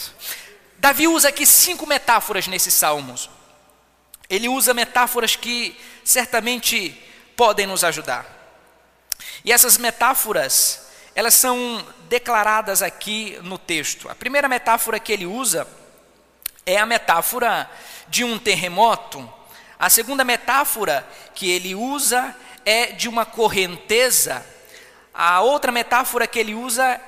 Davi 0.78 1.08
usa 1.08 1.30
aqui 1.30 1.46
cinco 1.46 1.88
metáforas 1.88 2.48
nesses 2.48 2.74
salmos. 2.74 3.30
Ele 4.30 4.48
usa 4.48 4.74
metáforas 4.74 5.36
que 5.36 5.76
certamente 6.04 6.96
podem 7.36 7.66
nos 7.66 7.84
ajudar. 7.84 8.26
E 9.44 9.52
essas 9.52 9.78
metáforas, 9.78 10.88
elas 11.16 11.34
são 11.34 11.86
declaradas 12.10 12.82
aqui 12.82 13.40
no 13.42 13.58
texto. 13.58 14.10
A 14.10 14.16
primeira 14.16 14.48
metáfora 14.48 15.00
que 15.00 15.12
ele 15.12 15.26
usa 15.26 15.68
é 16.66 16.78
a 16.78 16.86
metáfora 16.86 17.70
de 18.08 18.24
um 18.24 18.38
terremoto. 18.38 19.32
A 19.80 19.90
segunda 19.90 20.24
metáfora 20.24 21.08
que 21.34 21.50
ele 21.50 21.74
usa 21.74 22.36
é 22.66 22.88
de 22.88 23.08
uma 23.08 23.26
correnteza. 23.26 24.46
A 25.14 25.42
outra 25.42 25.72
metáfora 25.72 26.28
que 26.28 26.40
ele 26.40 26.54
usa 26.54 27.00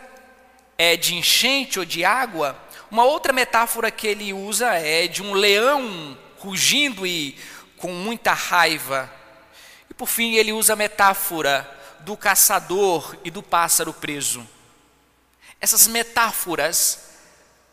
é 0.77 0.95
de 0.95 1.15
enchente 1.15 1.77
ou 1.77 1.85
de 1.85 2.05
água. 2.05 2.57
Uma 2.91 3.03
outra 3.03 3.31
metáfora 3.31 3.91
que 3.91 4.07
ele 4.07 4.33
usa 4.33 4.73
é 4.73 5.07
de 5.07 5.21
um 5.21 5.33
leão 5.33 6.17
rugindo 6.39 7.05
e 7.05 7.37
com 7.77 7.91
muita 7.91 8.33
raiva. 8.33 9.11
E 9.89 9.93
por 9.93 10.07
fim, 10.07 10.33
ele 10.33 10.51
usa 10.51 10.73
a 10.73 10.75
metáfora 10.75 11.69
do 11.99 12.17
caçador 12.17 13.15
e 13.23 13.29
do 13.29 13.43
pássaro 13.43 13.93
preso. 13.93 14.47
Essas 15.61 15.87
metáforas 15.87 17.09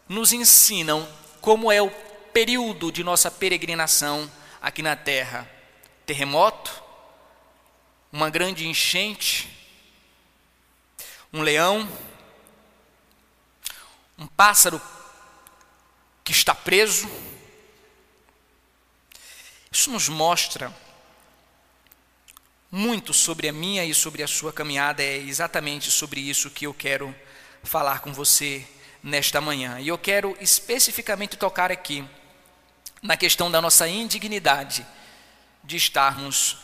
nos 0.07 0.33
ensinam 0.33 1.09
como 1.41 1.73
é 1.73 1.81
o 1.81 1.91
período 2.33 2.93
de 2.93 3.03
nossa 3.03 3.31
peregrinação 3.31 4.31
aqui 4.61 4.83
na 4.83 4.97
terra: 4.97 5.51
terremoto, 6.05 6.83
uma 8.13 8.29
grande 8.29 8.69
enchente, 8.69 9.49
um 11.33 11.41
leão, 11.41 11.89
um 14.19 14.27
pássaro 14.27 14.81
que 16.27 16.33
está 16.33 16.53
preso. 16.53 17.09
Isso 19.71 19.93
nos 19.93 20.09
mostra 20.09 20.75
muito 22.69 23.15
sobre 23.15 23.49
a 23.49 23.53
minha 23.53 23.85
e 23.85 23.95
sobre 23.95 24.25
a 24.25 24.27
sua 24.27 24.53
caminhada, 24.53 25.05
é 25.05 25.19
exatamente 25.19 25.89
sobre 25.89 26.21
isso 26.21 26.51
que 26.51 26.67
eu 26.67 26.75
quero 26.75 27.15
falar 27.63 28.01
com 28.01 28.13
você 28.13 28.67
nesta 29.01 29.41
manhã. 29.41 29.79
E 29.79 29.87
eu 29.87 29.97
quero 29.97 30.37
especificamente 30.41 31.37
tocar 31.37 31.71
aqui 31.71 32.05
na 33.01 33.17
questão 33.17 33.49
da 33.49 33.63
nossa 33.63 33.87
indignidade 33.87 34.85
de 35.63 35.77
estarmos 35.77 36.59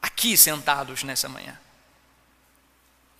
aqui 0.00 0.34
sentados 0.34 1.02
nessa 1.02 1.28
manhã. 1.28 1.60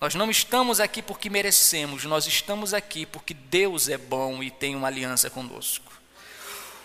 Nós 0.03 0.15
não 0.15 0.29
estamos 0.29 0.81
aqui 0.81 1.01
porque 1.01 1.29
merecemos, 1.29 2.03
nós 2.03 2.27
estamos 2.27 2.73
aqui 2.73 3.05
porque 3.05 3.33
Deus 3.33 3.87
é 3.87 3.97
bom 3.97 4.43
e 4.43 4.51
tem 4.51 4.75
uma 4.75 4.89
aliança 4.89 5.29
conosco. 5.29 5.93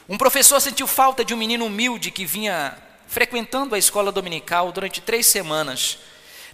Um 0.08 0.16
professor 0.16 0.60
sentiu 0.60 0.86
falta 0.86 1.24
de 1.24 1.34
um 1.34 1.36
menino 1.36 1.66
humilde 1.66 2.12
que 2.12 2.24
vinha 2.24 2.78
frequentando 3.08 3.74
a 3.74 3.78
escola 3.78 4.12
dominical 4.12 4.70
durante 4.70 5.00
três 5.00 5.26
semanas. 5.26 5.98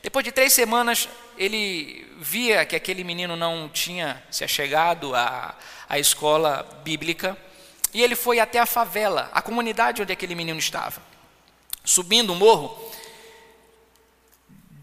Depois 0.03 0.25
de 0.25 0.33
três 0.33 0.55
semanas, 0.55 1.07
ele 1.37 2.11
via 2.19 2.65
que 2.65 2.75
aquele 2.75 3.05
menino 3.05 3.37
não 3.37 3.69
tinha 3.69 4.25
se 4.31 4.43
achegado 4.43 5.15
à, 5.15 5.55
à 5.87 5.99
escola 5.99 6.67
bíblica 6.83 7.37
e 7.93 8.03
ele 8.03 8.17
foi 8.17 8.41
até 8.41 8.59
a 8.59 8.65
favela, 8.65 9.31
a 9.35 9.43
comunidade 9.43 10.01
onde 10.01 10.15
aquele 10.15 10.35
menino 10.35 10.59
estava. 10.59 11.03
Subindo 11.85 12.33
o 12.33 12.37
morro, 12.37 12.91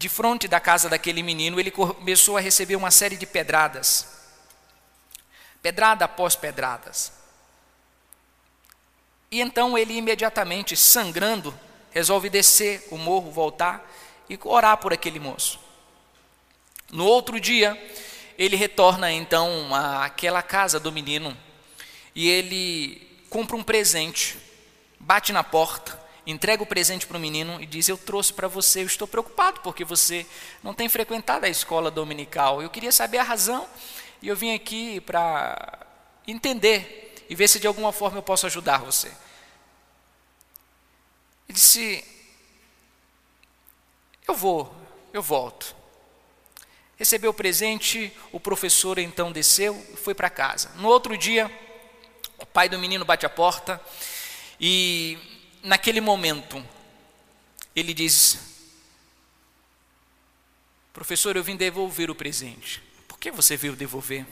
de 0.02 0.08
frente 0.08 0.48
da 0.48 0.58
casa 0.58 0.88
daquele 0.88 1.22
menino, 1.22 1.60
ele 1.60 1.70
começou 1.70 2.36
a 2.36 2.40
receber 2.40 2.74
uma 2.74 2.90
série 2.90 3.16
de 3.16 3.24
pedradas. 3.24 4.08
Pedrada 5.62 6.06
após 6.06 6.34
pedradas. 6.34 7.12
E 9.30 9.40
então 9.40 9.78
ele 9.78 9.94
imediatamente, 9.94 10.76
sangrando, 10.76 11.56
resolve 11.92 12.28
descer 12.28 12.84
o 12.90 12.98
morro, 12.98 13.30
voltar 13.30 13.88
e 14.28 14.36
orar 14.42 14.76
por 14.78 14.92
aquele 14.92 15.20
moço. 15.20 15.60
No 16.90 17.06
outro 17.06 17.38
dia, 17.38 17.80
ele 18.36 18.56
retorna 18.56 19.12
então 19.12 19.72
àquela 19.72 20.42
casa 20.42 20.80
do 20.80 20.90
menino 20.90 21.36
e 22.12 22.28
ele 22.28 23.24
compra 23.30 23.54
um 23.54 23.62
presente, 23.62 24.36
bate 24.98 25.32
na 25.32 25.44
porta 25.44 26.01
entrega 26.26 26.62
o 26.62 26.66
presente 26.66 27.06
para 27.06 27.16
o 27.16 27.20
menino 27.20 27.60
e 27.60 27.66
diz: 27.66 27.88
Eu 27.88 27.96
trouxe 27.96 28.32
para 28.32 28.48
você, 28.48 28.82
eu 28.82 28.86
estou 28.86 29.08
preocupado 29.08 29.60
porque 29.60 29.84
você 29.84 30.26
não 30.62 30.74
tem 30.74 30.88
frequentado 30.88 31.46
a 31.46 31.48
escola 31.48 31.90
dominical. 31.90 32.62
Eu 32.62 32.70
queria 32.70 32.92
saber 32.92 33.18
a 33.18 33.22
razão 33.22 33.68
e 34.20 34.28
eu 34.28 34.36
vim 34.36 34.54
aqui 34.54 35.00
para 35.00 35.86
entender 36.26 37.24
e 37.28 37.34
ver 37.34 37.48
se 37.48 37.58
de 37.58 37.66
alguma 37.66 37.92
forma 37.92 38.18
eu 38.18 38.22
posso 38.22 38.46
ajudar 38.46 38.78
você. 38.78 39.08
Ele 41.48 41.54
disse: 41.54 42.04
Eu 44.26 44.34
vou, 44.34 44.74
eu 45.12 45.22
volto. 45.22 45.74
Recebeu 46.96 47.32
o 47.32 47.34
presente, 47.34 48.16
o 48.30 48.38
professor 48.38 48.96
então 48.98 49.32
desceu 49.32 49.74
e 49.92 49.96
foi 49.96 50.14
para 50.14 50.30
casa. 50.30 50.70
No 50.76 50.86
outro 50.88 51.18
dia, 51.18 51.50
o 52.38 52.46
pai 52.46 52.68
do 52.68 52.78
menino 52.78 53.04
bate 53.04 53.26
a 53.26 53.30
porta 53.30 53.80
e 54.60 55.18
naquele 55.62 56.00
momento, 56.00 56.64
ele 57.74 57.94
diz: 57.94 58.38
Professor, 60.92 61.36
eu 61.36 61.44
vim 61.44 61.56
devolver 61.56 62.10
o 62.10 62.14
presente. 62.14 62.82
Por 63.08 63.18
que 63.18 63.30
você 63.30 63.56
veio 63.56 63.76
devolver? 63.76 64.26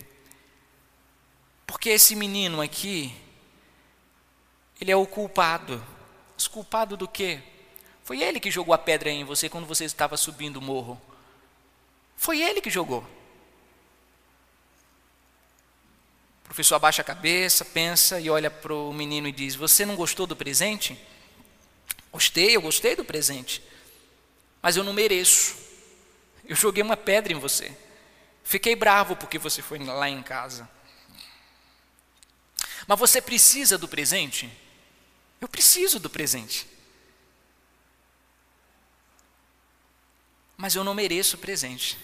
Porque 1.67 1.89
esse 1.91 2.15
menino 2.17 2.61
aqui, 2.61 3.15
ele 4.81 4.91
é 4.91 4.97
o 4.97 5.07
culpado. 5.07 5.85
Mas 6.35 6.47
culpado 6.49 6.97
do 6.97 7.07
quê? 7.07 7.41
Foi 8.05 8.21
ele 8.21 8.41
que 8.41 8.51
jogou 8.51 8.75
a 8.75 8.79
pedra 8.79 9.11
em 9.11 9.25
você 9.25 9.49
quando 9.49 9.67
você 9.67 9.85
estava 9.85 10.17
subindo 10.17 10.57
o 10.57 10.63
morro. 10.63 11.01
Foi 12.17 12.41
ele 12.41 12.61
que 12.61 12.69
jogou. 12.69 13.07
O 16.41 16.45
professor 16.45 16.75
abaixa 16.75 17.03
a 17.03 17.05
cabeça, 17.05 17.65
pensa 17.65 18.19
e 18.21 18.29
olha 18.29 18.51
para 18.51 18.75
o 18.75 18.93
menino 18.93 19.29
e 19.29 19.33
diz: 19.33 19.55
Você 19.55 19.87
não 19.87 19.95
gostou 19.95 20.27
do 20.27 20.35
presente? 20.35 20.99
Gostei, 22.13 22.57
eu 22.57 22.63
gostei 22.63 22.97
do 22.97 23.05
presente. 23.05 23.63
Mas 24.61 24.77
eu 24.77 24.85
não 24.85 24.93
mereço. 24.93 25.57
Eu 26.45 26.57
joguei 26.57 26.83
uma 26.83 26.97
pedra 26.97 27.33
em 27.33 27.39
você. 27.39 27.77
Fiquei 28.43 28.75
bravo 28.75 29.15
porque 29.17 29.39
você 29.39 29.63
foi 29.63 29.79
lá 29.79 30.09
em 30.09 30.23
casa. 30.23 30.69
Mas 32.87 32.99
você 32.99 33.23
precisa 33.23 33.79
do 33.79 33.87
presente? 33.87 34.51
Eu 35.41 35.49
preciso 35.49 35.99
do 35.99 36.11
presente. 36.11 36.67
Mas 40.57 40.75
eu 40.75 40.85
não 40.85 40.93
mereço 40.93 41.37
o 41.37 41.39
presente. 41.39 41.97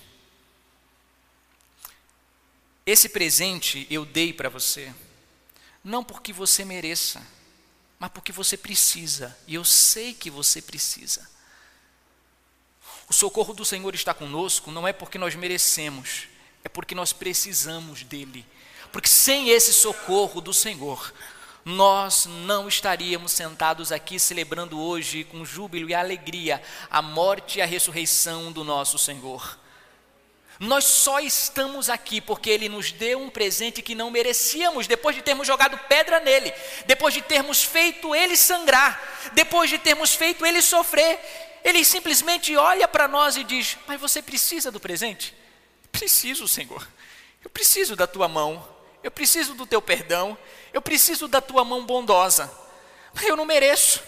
Esse 2.86 3.08
presente 3.08 3.84
eu 3.90 4.04
dei 4.04 4.32
para 4.32 4.48
você, 4.48 4.94
não 5.82 6.04
porque 6.04 6.32
você 6.32 6.64
mereça, 6.64 7.20
mas 7.98 8.10
porque 8.10 8.32
você 8.32 8.56
precisa, 8.56 9.36
e 9.46 9.54
eu 9.54 9.64
sei 9.64 10.12
que 10.12 10.30
você 10.30 10.60
precisa. 10.60 11.26
O 13.08 13.12
socorro 13.12 13.54
do 13.54 13.64
Senhor 13.64 13.94
está 13.94 14.12
conosco 14.12 14.70
não 14.70 14.86
é 14.86 14.92
porque 14.92 15.16
nós 15.16 15.34
merecemos, 15.34 16.28
é 16.64 16.68
porque 16.68 16.94
nós 16.94 17.12
precisamos 17.12 18.02
dele. 18.02 18.44
Porque 18.92 19.08
sem 19.08 19.50
esse 19.50 19.72
socorro 19.72 20.40
do 20.40 20.52
Senhor, 20.52 21.12
nós 21.64 22.26
não 22.26 22.68
estaríamos 22.68 23.32
sentados 23.32 23.90
aqui 23.90 24.18
celebrando 24.18 24.78
hoje 24.78 25.24
com 25.24 25.44
júbilo 25.44 25.88
e 25.88 25.94
alegria 25.94 26.62
a 26.90 27.02
morte 27.02 27.58
e 27.58 27.62
a 27.62 27.66
ressurreição 27.66 28.52
do 28.52 28.62
nosso 28.62 28.98
Senhor. 28.98 29.58
Nós 30.58 30.84
só 30.84 31.20
estamos 31.20 31.90
aqui 31.90 32.20
porque 32.20 32.48
Ele 32.48 32.68
nos 32.68 32.90
deu 32.90 33.20
um 33.20 33.28
presente 33.28 33.82
que 33.82 33.94
não 33.94 34.10
merecíamos, 34.10 34.86
depois 34.86 35.14
de 35.14 35.22
termos 35.22 35.46
jogado 35.46 35.78
pedra 35.86 36.18
nele, 36.20 36.52
depois 36.86 37.12
de 37.12 37.20
termos 37.20 37.62
feito 37.62 38.14
Ele 38.14 38.36
sangrar, 38.36 39.30
depois 39.34 39.68
de 39.68 39.78
termos 39.78 40.14
feito 40.14 40.46
Ele 40.46 40.62
sofrer. 40.62 41.18
Ele 41.62 41.84
simplesmente 41.84 42.56
olha 42.56 42.88
para 42.88 43.06
nós 43.06 43.36
e 43.36 43.44
diz: 43.44 43.76
Mas 43.86 44.00
você 44.00 44.22
precisa 44.22 44.70
do 44.70 44.80
presente? 44.80 45.34
Preciso, 45.92 46.48
Senhor. 46.48 46.86
Eu 47.44 47.50
preciso 47.50 47.94
da 47.94 48.06
tua 48.06 48.26
mão, 48.26 48.66
eu 49.02 49.10
preciso 49.10 49.54
do 49.54 49.66
teu 49.66 49.82
perdão, 49.82 50.36
eu 50.72 50.80
preciso 50.80 51.28
da 51.28 51.40
tua 51.40 51.64
mão 51.64 51.84
bondosa. 51.84 52.50
Mas 53.12 53.24
eu 53.24 53.36
não 53.36 53.44
mereço. 53.44 54.02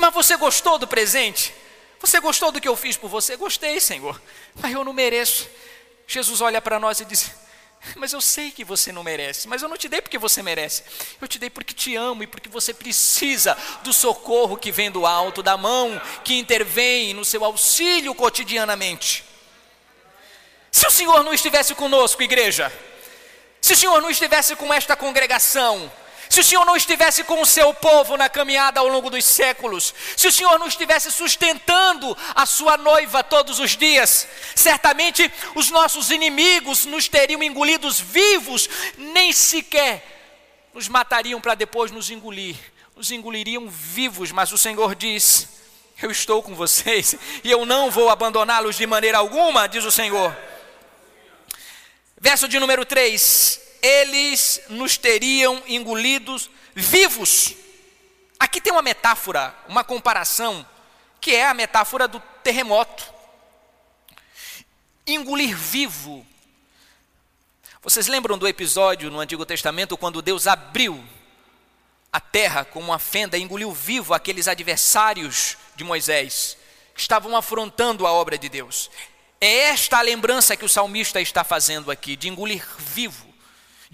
Mas 0.00 0.12
você 0.12 0.36
gostou 0.36 0.78
do 0.78 0.86
presente? 0.86 1.54
Você 2.00 2.20
gostou 2.20 2.52
do 2.52 2.60
que 2.60 2.68
eu 2.68 2.76
fiz 2.76 2.96
por 2.96 3.08
você? 3.08 3.36
Gostei, 3.36 3.80
Senhor. 3.80 4.20
Mas 4.54 4.72
eu 4.72 4.84
não 4.84 4.92
mereço. 4.92 5.48
Jesus 6.06 6.40
olha 6.40 6.62
para 6.62 6.78
nós 6.78 7.00
e 7.00 7.04
diz: 7.04 7.32
Mas 7.96 8.12
eu 8.12 8.20
sei 8.20 8.50
que 8.50 8.64
você 8.64 8.92
não 8.92 9.02
merece, 9.02 9.48
mas 9.48 9.62
eu 9.62 9.68
não 9.68 9.76
te 9.76 9.88
dei 9.88 10.00
porque 10.00 10.18
você 10.18 10.42
merece. 10.42 10.82
Eu 11.20 11.26
te 11.26 11.38
dei 11.38 11.50
porque 11.50 11.74
te 11.74 11.96
amo 11.96 12.22
e 12.22 12.26
porque 12.26 12.48
você 12.48 12.72
precisa 12.72 13.56
do 13.82 13.92
socorro 13.92 14.56
que 14.56 14.70
vem 14.70 14.90
do 14.90 15.06
alto, 15.06 15.42
da 15.42 15.56
mão 15.56 16.00
que 16.24 16.38
intervém 16.38 17.12
no 17.14 17.24
seu 17.24 17.44
auxílio 17.44 18.14
cotidianamente. 18.14 19.24
Se 20.70 20.86
o 20.86 20.90
Senhor 20.90 21.24
não 21.24 21.32
estivesse 21.32 21.74
conosco, 21.74 22.22
igreja, 22.22 22.72
se 23.60 23.72
o 23.72 23.76
Senhor 23.76 24.00
não 24.00 24.10
estivesse 24.10 24.54
com 24.54 24.72
esta 24.72 24.94
congregação, 24.94 25.90
se 26.28 26.40
o 26.40 26.44
Senhor 26.44 26.64
não 26.64 26.76
estivesse 26.76 27.24
com 27.24 27.40
o 27.40 27.46
seu 27.46 27.72
povo 27.74 28.16
na 28.16 28.28
caminhada 28.28 28.80
ao 28.80 28.88
longo 28.88 29.10
dos 29.10 29.24
séculos, 29.24 29.94
se 30.16 30.26
o 30.26 30.32
Senhor 30.32 30.58
não 30.58 30.66
estivesse 30.66 31.10
sustentando 31.10 32.16
a 32.34 32.44
sua 32.44 32.76
noiva 32.76 33.22
todos 33.22 33.58
os 33.58 33.76
dias, 33.76 34.26
certamente 34.54 35.30
os 35.54 35.70
nossos 35.70 36.10
inimigos 36.10 36.84
nos 36.84 37.08
teriam 37.08 37.42
engolidos 37.42 38.00
vivos, 38.00 38.68
nem 38.96 39.32
sequer 39.32 40.16
nos 40.74 40.88
matariam 40.88 41.40
para 41.40 41.54
depois 41.54 41.90
nos 41.90 42.10
engolir, 42.10 42.56
nos 42.94 43.10
engoliriam 43.10 43.68
vivos, 43.68 44.30
mas 44.30 44.52
o 44.52 44.58
Senhor 44.58 44.94
diz: 44.94 45.48
Eu 46.02 46.10
estou 46.10 46.42
com 46.42 46.54
vocês 46.54 47.16
e 47.42 47.50
eu 47.50 47.64
não 47.64 47.90
vou 47.90 48.10
abandoná-los 48.10 48.76
de 48.76 48.86
maneira 48.86 49.18
alguma, 49.18 49.66
diz 49.66 49.84
o 49.84 49.90
Senhor. 49.90 50.36
Verso 52.20 52.46
de 52.46 52.58
número 52.58 52.84
3: 52.84 53.65
eles 53.82 54.60
nos 54.68 54.96
teriam 54.96 55.62
engolidos 55.66 56.50
vivos. 56.74 57.54
Aqui 58.38 58.60
tem 58.60 58.72
uma 58.72 58.82
metáfora, 58.82 59.54
uma 59.68 59.82
comparação, 59.82 60.66
que 61.20 61.34
é 61.34 61.46
a 61.46 61.54
metáfora 61.54 62.06
do 62.06 62.20
terremoto. 62.42 63.04
Engolir 65.06 65.56
vivo. 65.56 66.26
Vocês 67.82 68.08
lembram 68.08 68.36
do 68.36 68.48
episódio 68.48 69.10
no 69.10 69.20
Antigo 69.20 69.46
Testamento 69.46 69.96
quando 69.96 70.20
Deus 70.20 70.46
abriu 70.46 71.02
a 72.12 72.20
terra 72.20 72.64
com 72.64 72.80
uma 72.80 72.98
fenda 72.98 73.38
e 73.38 73.42
engoliu 73.42 73.72
vivo 73.72 74.12
aqueles 74.12 74.48
adversários 74.48 75.56
de 75.76 75.84
Moisés 75.84 76.56
que 76.94 77.00
estavam 77.00 77.36
afrontando 77.36 78.06
a 78.06 78.12
obra 78.12 78.36
de 78.36 78.48
Deus? 78.48 78.90
É 79.40 79.68
esta 79.68 79.98
a 79.98 80.02
lembrança 80.02 80.56
que 80.56 80.64
o 80.64 80.68
salmista 80.68 81.20
está 81.20 81.44
fazendo 81.44 81.90
aqui, 81.90 82.16
de 82.16 82.28
engolir 82.28 82.66
vivo 82.78 83.25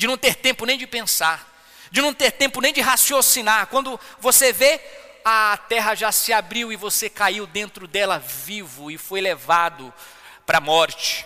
de 0.02 0.08
não 0.08 0.16
ter 0.16 0.34
tempo 0.34 0.66
nem 0.66 0.76
de 0.76 0.84
pensar, 0.84 1.48
de 1.88 2.02
não 2.02 2.12
ter 2.12 2.32
tempo 2.32 2.60
nem 2.60 2.72
de 2.72 2.80
raciocinar. 2.80 3.68
Quando 3.68 4.00
você 4.18 4.52
vê, 4.52 4.80
a 5.24 5.56
terra 5.68 5.94
já 5.94 6.10
se 6.10 6.32
abriu 6.32 6.72
e 6.72 6.76
você 6.76 7.08
caiu 7.08 7.46
dentro 7.46 7.86
dela 7.86 8.18
vivo 8.18 8.90
e 8.90 8.98
foi 8.98 9.20
levado 9.20 9.94
para 10.44 10.58
a 10.58 10.60
morte. 10.60 11.24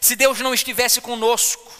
Se 0.00 0.16
Deus 0.16 0.40
não 0.40 0.52
estivesse 0.52 1.00
conosco, 1.00 1.72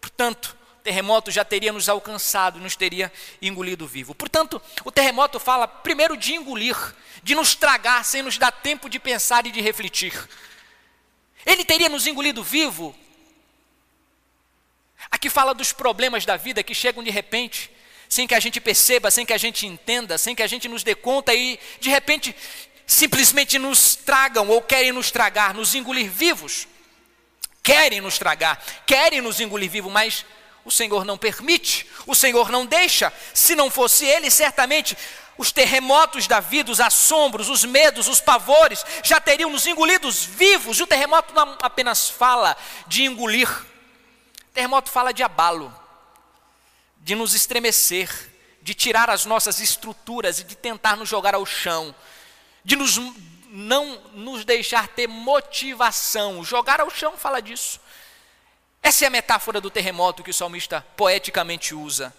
portanto, 0.00 0.56
o 0.78 0.82
terremoto 0.82 1.30
já 1.30 1.44
teria 1.44 1.70
nos 1.70 1.86
alcançado, 1.86 2.58
nos 2.58 2.74
teria 2.74 3.12
engolido 3.42 3.86
vivo. 3.86 4.14
Portanto, 4.14 4.60
o 4.86 4.90
terremoto 4.90 5.38
fala 5.38 5.68
primeiro 5.68 6.16
de 6.16 6.32
engolir, 6.32 6.78
de 7.22 7.34
nos 7.34 7.54
tragar 7.54 8.06
sem 8.06 8.22
nos 8.22 8.38
dar 8.38 8.52
tempo 8.52 8.88
de 8.88 8.98
pensar 8.98 9.46
e 9.46 9.50
de 9.50 9.60
refletir. 9.60 10.14
Ele 11.44 11.62
teria 11.62 11.90
nos 11.90 12.06
engolido 12.06 12.42
vivo 12.42 12.96
Aqui 15.12 15.28
fala 15.28 15.52
dos 15.52 15.74
problemas 15.74 16.24
da 16.24 16.38
vida 16.38 16.62
que 16.62 16.74
chegam 16.74 17.04
de 17.04 17.10
repente, 17.10 17.70
sem 18.08 18.26
que 18.26 18.34
a 18.34 18.40
gente 18.40 18.58
perceba, 18.58 19.10
sem 19.10 19.26
que 19.26 19.34
a 19.34 19.38
gente 19.38 19.66
entenda, 19.66 20.16
sem 20.16 20.34
que 20.34 20.42
a 20.42 20.46
gente 20.46 20.66
nos 20.68 20.82
dê 20.82 20.94
conta 20.94 21.34
e 21.34 21.60
de 21.78 21.90
repente 21.90 22.34
simplesmente 22.86 23.58
nos 23.58 23.94
tragam 23.94 24.48
ou 24.48 24.62
querem 24.62 24.90
nos 24.90 25.10
tragar, 25.10 25.52
nos 25.52 25.74
engolir 25.74 26.10
vivos. 26.10 26.66
Querem 27.62 28.00
nos 28.00 28.18
tragar, 28.18 28.64
querem 28.86 29.20
nos 29.20 29.38
engolir 29.38 29.70
vivos, 29.70 29.92
mas 29.92 30.24
o 30.64 30.70
Senhor 30.70 31.04
não 31.04 31.18
permite, 31.18 31.86
o 32.06 32.14
Senhor 32.14 32.50
não 32.50 32.64
deixa. 32.64 33.12
Se 33.34 33.54
não 33.54 33.70
fosse 33.70 34.06
Ele, 34.06 34.30
certamente 34.30 34.96
os 35.36 35.52
terremotos 35.52 36.26
da 36.26 36.40
vida, 36.40 36.72
os 36.72 36.80
assombros, 36.80 37.50
os 37.50 37.64
medos, 37.64 38.08
os 38.08 38.20
pavores 38.20 38.84
já 39.02 39.20
teriam 39.20 39.50
nos 39.50 39.66
engolidos 39.66 40.24
vivos. 40.24 40.78
E 40.78 40.82
o 40.82 40.86
terremoto 40.86 41.34
não 41.34 41.58
apenas 41.60 42.08
fala 42.08 42.56
de 42.86 43.04
engolir, 43.04 43.48
Terremoto 44.52 44.90
fala 44.90 45.12
de 45.12 45.22
abalo, 45.22 45.74
de 46.98 47.14
nos 47.14 47.34
estremecer, 47.34 48.30
de 48.60 48.74
tirar 48.74 49.10
as 49.10 49.24
nossas 49.24 49.60
estruturas 49.60 50.38
e 50.38 50.44
de 50.44 50.54
tentar 50.54 50.96
nos 50.96 51.08
jogar 51.08 51.34
ao 51.34 51.44
chão, 51.44 51.94
de 52.64 52.76
nos, 52.76 52.96
não 53.48 54.00
nos 54.12 54.44
deixar 54.44 54.88
ter 54.88 55.08
motivação. 55.08 56.44
Jogar 56.44 56.80
ao 56.80 56.90
chão 56.90 57.16
fala 57.16 57.40
disso. 57.40 57.80
Essa 58.82 59.04
é 59.04 59.08
a 59.08 59.10
metáfora 59.10 59.60
do 59.60 59.70
terremoto 59.70 60.22
que 60.22 60.30
o 60.30 60.34
salmista 60.34 60.84
poeticamente 60.96 61.74
usa. 61.74 62.14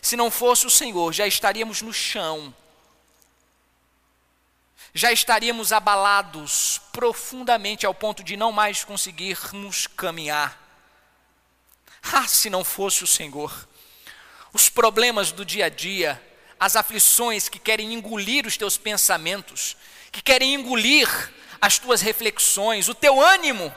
Se 0.00 0.16
não 0.16 0.30
fosse 0.30 0.66
o 0.66 0.70
Senhor, 0.70 1.12
já 1.12 1.26
estaríamos 1.26 1.82
no 1.82 1.92
chão, 1.92 2.54
já 4.94 5.10
estaríamos 5.10 5.72
abalados 5.72 6.80
profundamente 6.92 7.86
ao 7.86 7.94
ponto 7.94 8.22
de 8.22 8.36
não 8.36 8.52
mais 8.52 8.84
conseguirmos 8.84 9.86
caminhar. 9.86 10.61
Ah, 12.02 12.26
se 12.26 12.50
não 12.50 12.64
fosse 12.64 13.04
o 13.04 13.06
Senhor. 13.06 13.68
Os 14.52 14.68
problemas 14.68 15.32
do 15.32 15.44
dia 15.44 15.66
a 15.66 15.68
dia, 15.68 16.20
as 16.58 16.76
aflições 16.76 17.48
que 17.48 17.58
querem 17.58 17.94
engolir 17.94 18.46
os 18.46 18.56
teus 18.56 18.76
pensamentos, 18.76 19.76
que 20.10 20.22
querem 20.22 20.54
engolir 20.54 21.08
as 21.60 21.78
tuas 21.78 22.00
reflexões, 22.00 22.88
o 22.88 22.94
teu 22.94 23.20
ânimo, 23.20 23.74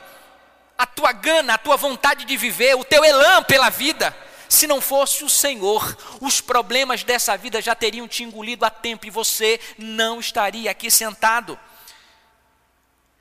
a 0.78 0.86
tua 0.86 1.12
gana, 1.12 1.54
a 1.54 1.58
tua 1.58 1.78
vontade 1.78 2.26
de 2.26 2.36
viver, 2.36 2.76
o 2.76 2.84
teu 2.84 3.04
elan 3.04 3.44
pela 3.44 3.70
vida. 3.70 4.16
Se 4.50 4.68
não 4.68 4.82
fosse 4.82 5.24
o 5.24 5.30
Senhor, 5.30 5.98
os 6.22 6.42
problemas 6.42 7.04
dessa 7.04 7.38
vida 7.38 7.62
já 7.62 7.74
teriam 7.74 8.08
te 8.08 8.24
engolido 8.24 8.66
a 8.66 8.70
tempo 8.70 9.06
e 9.06 9.10
você 9.10 9.60
não 9.78 10.20
estaria 10.20 10.70
aqui 10.70 10.92
sentado. 10.92 11.58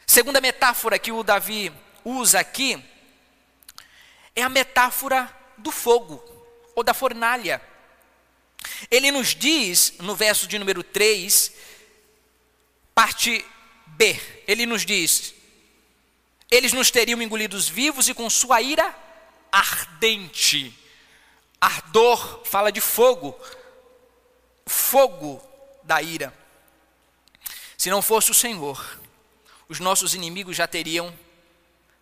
Segunda 0.06 0.40
metáfora 0.40 0.98
que 0.98 1.12
o 1.12 1.22
Davi 1.22 1.72
usa 2.04 2.40
aqui 2.40 2.82
é 4.34 4.42
a 4.42 4.48
metáfora 4.48 5.34
do 5.58 5.70
fogo. 5.70 6.22
ou 6.74 6.82
da 6.82 6.92
fornalha. 6.92 7.62
Ele 8.90 9.12
nos 9.12 9.28
diz, 9.28 9.94
no 10.00 10.16
verso 10.16 10.48
de 10.48 10.58
número 10.58 10.82
3, 10.82 11.52
parte 12.92 13.44
B, 13.86 14.20
ele 14.48 14.66
nos 14.66 14.84
diz: 14.84 15.34
eles 16.50 16.72
nos 16.72 16.90
teriam 16.90 17.22
engolidos 17.22 17.68
vivos 17.68 18.08
e 18.08 18.14
com 18.14 18.28
sua 18.28 18.60
ira 18.60 18.94
ardente. 19.50 20.76
Ardor 21.60 22.44
fala 22.44 22.70
de 22.70 22.80
fogo, 22.80 23.38
fogo 24.66 25.40
da 25.82 26.02
ira. 26.02 26.32
Se 27.78 27.90
não 27.90 28.02
fosse 28.02 28.30
o 28.30 28.34
Senhor, 28.34 29.00
os 29.68 29.80
nossos 29.80 30.14
inimigos 30.14 30.56
já 30.56 30.66
teriam 30.66 31.16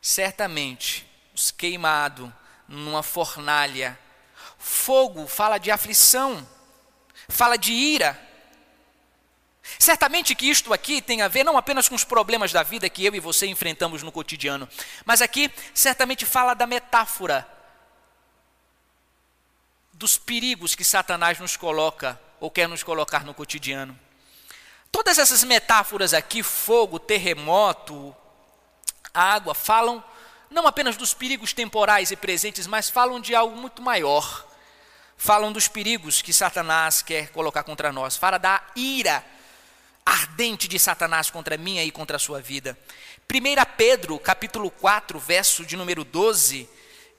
certamente 0.01 1.07
queimado 1.57 2.33
numa 2.68 3.03
fornalha. 3.03 3.99
Fogo 4.59 5.27
fala 5.27 5.59
de 5.59 5.71
aflição, 5.71 6.47
fala 7.29 7.57
de 7.57 7.73
ira. 7.73 8.21
Certamente 9.79 10.35
que 10.35 10.49
isto 10.49 10.73
aqui 10.73 11.01
tem 11.01 11.23
a 11.23 11.29
ver 11.29 11.45
não 11.45 11.57
apenas 11.57 11.88
com 11.88 11.95
os 11.95 12.05
problemas 12.05 12.53
da 12.53 12.62
vida 12.62 12.88
que 12.90 13.05
eu 13.05 13.14
e 13.14 13.21
você 13.21 13.47
enfrentamos 13.47 14.03
no 14.03 14.12
cotidiano, 14.12 14.68
mas 15.05 15.23
aqui 15.23 15.51
certamente 15.73 16.27
fala 16.27 16.55
da 16.55 16.66
metáfora 16.66 17.47
dos 19.92 20.18
perigos 20.18 20.75
que 20.75 20.85
Satanás 20.85 21.38
nos 21.38 21.57
coloca 21.57 22.21
ou 22.40 22.51
quer 22.51 22.68
nos 22.68 22.83
colocar 22.83 23.25
no 23.25 23.33
cotidiano. 23.33 23.99
Todas 24.90 25.18
essas 25.18 25.45
metáforas 25.45 26.12
aqui, 26.12 26.42
fogo, 26.42 26.99
terremoto, 26.99 28.14
água, 29.14 29.55
falam 29.55 30.05
não 30.53 30.67
apenas 30.67 30.97
dos 30.97 31.15
perigos 31.15 31.53
temporais 31.53 32.11
e 32.11 32.17
presentes, 32.17 32.67
mas 32.67 32.91
falam 32.91 33.21
de 33.21 33.35
algo 33.35 33.57
muito 33.57 33.81
maior. 33.83 34.47
Falam 35.17 35.53
dos 35.53 35.67
perigos 35.67 36.21
que 36.21 36.33
Satanás 36.33 37.01
quer 37.01 37.31
colocar 37.31 37.62
contra 37.62 37.93
nós. 37.93 38.17
Fala 38.17 38.38
da 38.38 38.62
ira 38.77 39.25
ardente 40.05 40.69
de 40.69 40.79
Satanás 40.79 41.31
contra 41.31 41.57
mim 41.57 41.79
e 41.79 41.91
contra 41.91 42.17
a 42.17 42.21
sua 42.21 42.41
vida. 42.41 42.79
1 43.33 43.77
Pedro, 43.77 44.19
capítulo 44.19 44.71
4, 44.71 45.19
verso 45.19 45.65
de 45.65 45.77
número 45.77 46.05
12, 46.05 46.69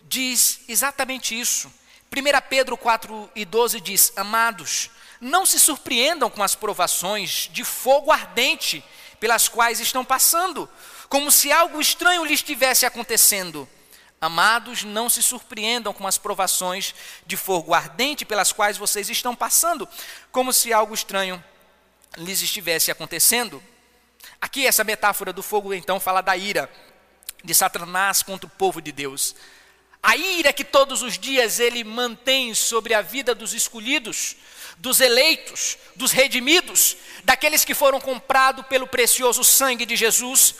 diz 0.03 0.61
exatamente 0.67 1.39
isso. 1.39 1.73
1 2.11 2.47
Pedro 2.47 2.77
4 2.77 3.31
e 3.35 3.45
12 3.45 3.79
diz: 3.81 4.13
Amados, 4.15 4.91
não 5.19 5.45
se 5.45 5.57
surpreendam 5.57 6.29
com 6.29 6.43
as 6.43 6.53
provações 6.53 7.49
de 7.51 7.63
fogo 7.63 8.11
ardente 8.11 8.83
pelas 9.19 9.47
quais 9.47 9.79
estão 9.79 10.03
passando, 10.03 10.69
como 11.13 11.31
se 11.31 11.51
algo 11.51 11.79
estranho 11.79 12.25
lhes 12.25 12.39
estivesse 12.39 12.87
acontecendo. 12.87 13.69
Amados, 14.19 14.83
não 14.83 15.07
se 15.07 15.21
surpreendam 15.21 15.93
com 15.93 16.07
as 16.07 16.17
provações 16.17 16.95
de 17.23 17.37
fogo 17.37 17.71
ardente 17.71 18.25
pelas 18.25 18.51
quais 18.51 18.79
vocês 18.79 19.07
estão 19.11 19.35
passando, 19.35 19.87
como 20.31 20.51
se 20.51 20.73
algo 20.73 20.91
estranho 20.91 21.43
lhes 22.17 22.41
estivesse 22.41 22.89
acontecendo. 22.89 23.61
Aqui, 24.41 24.65
essa 24.65 24.83
metáfora 24.83 25.31
do 25.31 25.43
fogo, 25.43 25.71
então, 25.71 25.99
fala 25.99 26.19
da 26.19 26.35
ira 26.35 26.67
de 27.43 27.53
Satanás 27.53 28.23
contra 28.23 28.47
o 28.47 28.49
povo 28.49 28.81
de 28.81 28.91
Deus. 28.91 29.35
A 30.01 30.17
ira 30.17 30.51
que 30.51 30.63
todos 30.63 31.03
os 31.03 31.19
dias 31.19 31.59
ele 31.59 31.83
mantém 31.83 32.55
sobre 32.55 32.95
a 32.95 33.03
vida 33.03 33.35
dos 33.35 33.53
escolhidos, 33.53 34.35
dos 34.79 34.99
eleitos, 34.99 35.77
dos 35.95 36.11
redimidos, 36.11 36.97
daqueles 37.23 37.63
que 37.63 37.75
foram 37.75 38.01
comprados 38.01 38.65
pelo 38.65 38.87
precioso 38.87 39.43
sangue 39.43 39.85
de 39.85 39.95
Jesus, 39.95 40.55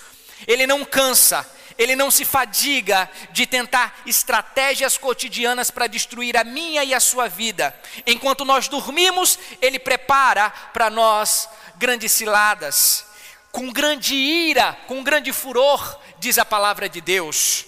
ele 0.47 0.67
não 0.67 0.83
cansa, 0.83 1.49
ele 1.77 1.95
não 1.95 2.11
se 2.11 2.25
fadiga 2.25 3.09
de 3.31 3.45
tentar 3.47 4.01
estratégias 4.05 4.97
cotidianas 4.97 5.71
para 5.71 5.87
destruir 5.87 6.37
a 6.37 6.43
minha 6.43 6.83
e 6.83 6.93
a 6.93 6.99
sua 6.99 7.27
vida. 7.27 7.75
Enquanto 8.05 8.45
nós 8.45 8.67
dormimos, 8.67 9.39
ele 9.61 9.79
prepara 9.79 10.49
para 10.49 10.89
nós 10.89 11.49
grandes 11.75 12.11
ciladas, 12.11 13.05
com 13.51 13.71
grande 13.71 14.15
ira, 14.15 14.77
com 14.87 15.03
grande 15.03 15.31
furor, 15.33 15.99
diz 16.19 16.37
a 16.37 16.45
palavra 16.45 16.87
de 16.87 17.01
Deus. 17.01 17.65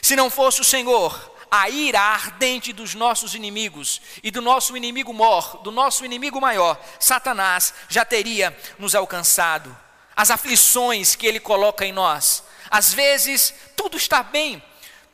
Se 0.00 0.16
não 0.16 0.30
fosse 0.30 0.60
o 0.60 0.64
Senhor, 0.64 1.30
a 1.50 1.68
ira 1.68 2.00
ardente 2.00 2.72
dos 2.72 2.94
nossos 2.94 3.34
inimigos 3.34 4.00
e 4.22 4.30
do 4.30 4.40
nosso 4.40 4.76
inimigo 4.76 5.12
mor, 5.12 5.58
do 5.62 5.70
nosso 5.70 6.04
inimigo 6.04 6.40
maior, 6.40 6.80
Satanás, 6.98 7.74
já 7.88 8.04
teria 8.04 8.56
nos 8.78 8.94
alcançado. 8.94 9.76
As 10.16 10.30
aflições 10.30 11.14
que 11.14 11.26
ele 11.26 11.40
coloca 11.40 11.84
em 11.84 11.92
nós. 11.92 12.44
Às 12.70 12.92
vezes, 12.92 13.54
tudo 13.76 13.96
está 13.96 14.22
bem, 14.22 14.62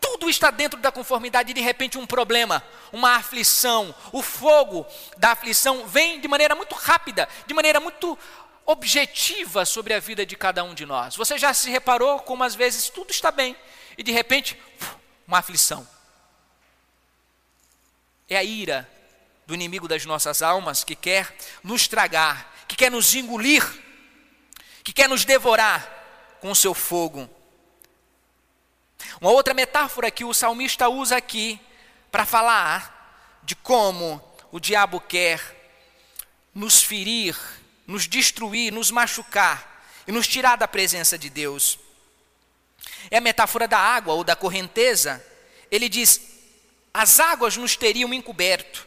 tudo 0.00 0.28
está 0.28 0.50
dentro 0.50 0.78
da 0.80 0.92
conformidade 0.92 1.50
e 1.50 1.54
de 1.54 1.60
repente 1.60 1.98
um 1.98 2.06
problema, 2.06 2.62
uma 2.92 3.16
aflição, 3.16 3.94
o 4.12 4.22
fogo 4.22 4.86
da 5.16 5.32
aflição 5.32 5.86
vem 5.86 6.20
de 6.20 6.28
maneira 6.28 6.54
muito 6.54 6.74
rápida, 6.74 7.28
de 7.46 7.54
maneira 7.54 7.80
muito 7.80 8.18
objetiva 8.66 9.64
sobre 9.64 9.94
a 9.94 10.00
vida 10.00 10.26
de 10.26 10.36
cada 10.36 10.62
um 10.64 10.74
de 10.74 10.84
nós. 10.84 11.16
Você 11.16 11.38
já 11.38 11.54
se 11.54 11.70
reparou 11.70 12.20
como 12.20 12.44
às 12.44 12.54
vezes 12.54 12.88
tudo 12.88 13.10
está 13.10 13.30
bem, 13.30 13.56
e 13.96 14.02
de 14.02 14.12
repente, 14.12 14.60
uma 15.26 15.38
aflição. 15.38 15.86
É 18.28 18.36
a 18.36 18.44
ira 18.44 18.90
do 19.46 19.54
inimigo 19.54 19.86
das 19.86 20.04
nossas 20.04 20.42
almas 20.42 20.82
que 20.82 20.96
quer 20.96 21.34
nos 21.62 21.86
tragar, 21.86 22.52
que 22.66 22.76
quer 22.76 22.90
nos 22.90 23.14
engolir, 23.14 23.64
que 24.86 24.92
quer 24.92 25.08
nos 25.08 25.24
devorar 25.24 26.38
com 26.40 26.48
o 26.48 26.54
seu 26.54 26.72
fogo. 26.72 27.28
Uma 29.20 29.32
outra 29.32 29.52
metáfora 29.52 30.12
que 30.12 30.24
o 30.24 30.32
salmista 30.32 30.88
usa 30.88 31.16
aqui 31.16 31.58
para 32.08 32.24
falar 32.24 33.40
de 33.42 33.56
como 33.56 34.22
o 34.52 34.60
diabo 34.60 35.00
quer 35.00 35.40
nos 36.54 36.84
ferir, 36.84 37.36
nos 37.84 38.06
destruir, 38.06 38.72
nos 38.72 38.92
machucar 38.92 39.84
e 40.06 40.12
nos 40.12 40.28
tirar 40.28 40.54
da 40.54 40.68
presença 40.68 41.18
de 41.18 41.30
Deus. 41.30 41.80
É 43.10 43.18
a 43.18 43.20
metáfora 43.20 43.66
da 43.66 43.78
água 43.78 44.14
ou 44.14 44.22
da 44.22 44.36
correnteza. 44.36 45.20
Ele 45.68 45.88
diz: 45.88 46.20
as 46.94 47.18
águas 47.18 47.56
nos 47.56 47.74
teriam 47.74 48.14
encoberto, 48.14 48.86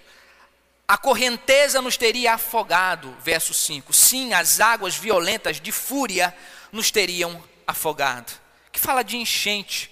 a 0.90 0.98
correnteza 0.98 1.84
nos 1.84 1.96
teria 1.98 2.34
afogado. 2.34 3.16
Verso 3.22 3.54
5. 3.54 3.94
Sim, 3.94 4.34
as 4.34 4.60
águas 4.60 4.96
violentas 4.96 5.62
de 5.62 5.72
fúria 5.72 6.36
nos 6.72 6.90
teriam 6.90 7.44
afogado. 7.68 8.34
Que 8.72 8.80
fala 8.80 9.04
de 9.04 9.16
enchente. 9.16 9.92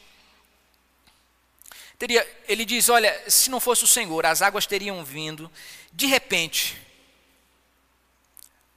Teria, 1.99 2.27
ele 2.47 2.65
diz: 2.65 2.89
olha, 2.89 3.15
se 3.29 3.47
não 3.51 3.59
fosse 3.59 3.83
o 3.83 3.87
Senhor, 3.87 4.25
as 4.25 4.41
águas 4.41 4.65
teriam 4.65 5.05
vindo. 5.05 5.51
De 5.93 6.07
repente, 6.07 6.75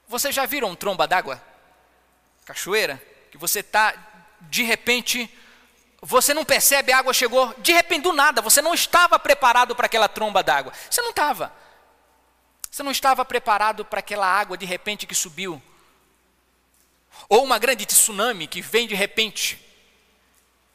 vocês 0.07 0.35
já 0.35 0.45
viram 0.45 0.75
tromba 0.75 1.07
d'água? 1.07 1.43
Cachoeira? 2.45 3.01
Que 3.31 3.37
você 3.39 3.61
está, 3.61 3.95
de 4.41 4.61
repente, 4.61 5.27
você 5.99 6.35
não 6.35 6.45
percebe, 6.45 6.91
a 6.91 6.99
água 6.99 7.15
chegou 7.15 7.51
de 7.57 7.73
repente 7.73 8.03
do 8.03 8.13
nada, 8.13 8.43
você 8.43 8.61
não 8.61 8.75
estava 8.75 9.17
preparado 9.17 9.75
para 9.75 9.87
aquela 9.87 10.07
tromba 10.07 10.43
d'água. 10.43 10.71
Você 10.87 11.01
não 11.01 11.09
estava. 11.09 11.60
Você 12.71 12.81
não 12.81 12.91
estava 12.91 13.25
preparado 13.25 13.83
para 13.83 13.99
aquela 13.99 14.25
água 14.25 14.57
de 14.57 14.65
repente 14.65 15.05
que 15.05 15.13
subiu. 15.13 15.61
Ou 17.27 17.43
uma 17.43 17.59
grande 17.59 17.85
tsunami 17.85 18.47
que 18.47 18.61
vem 18.61 18.87
de 18.87 18.95
repente. 18.95 19.59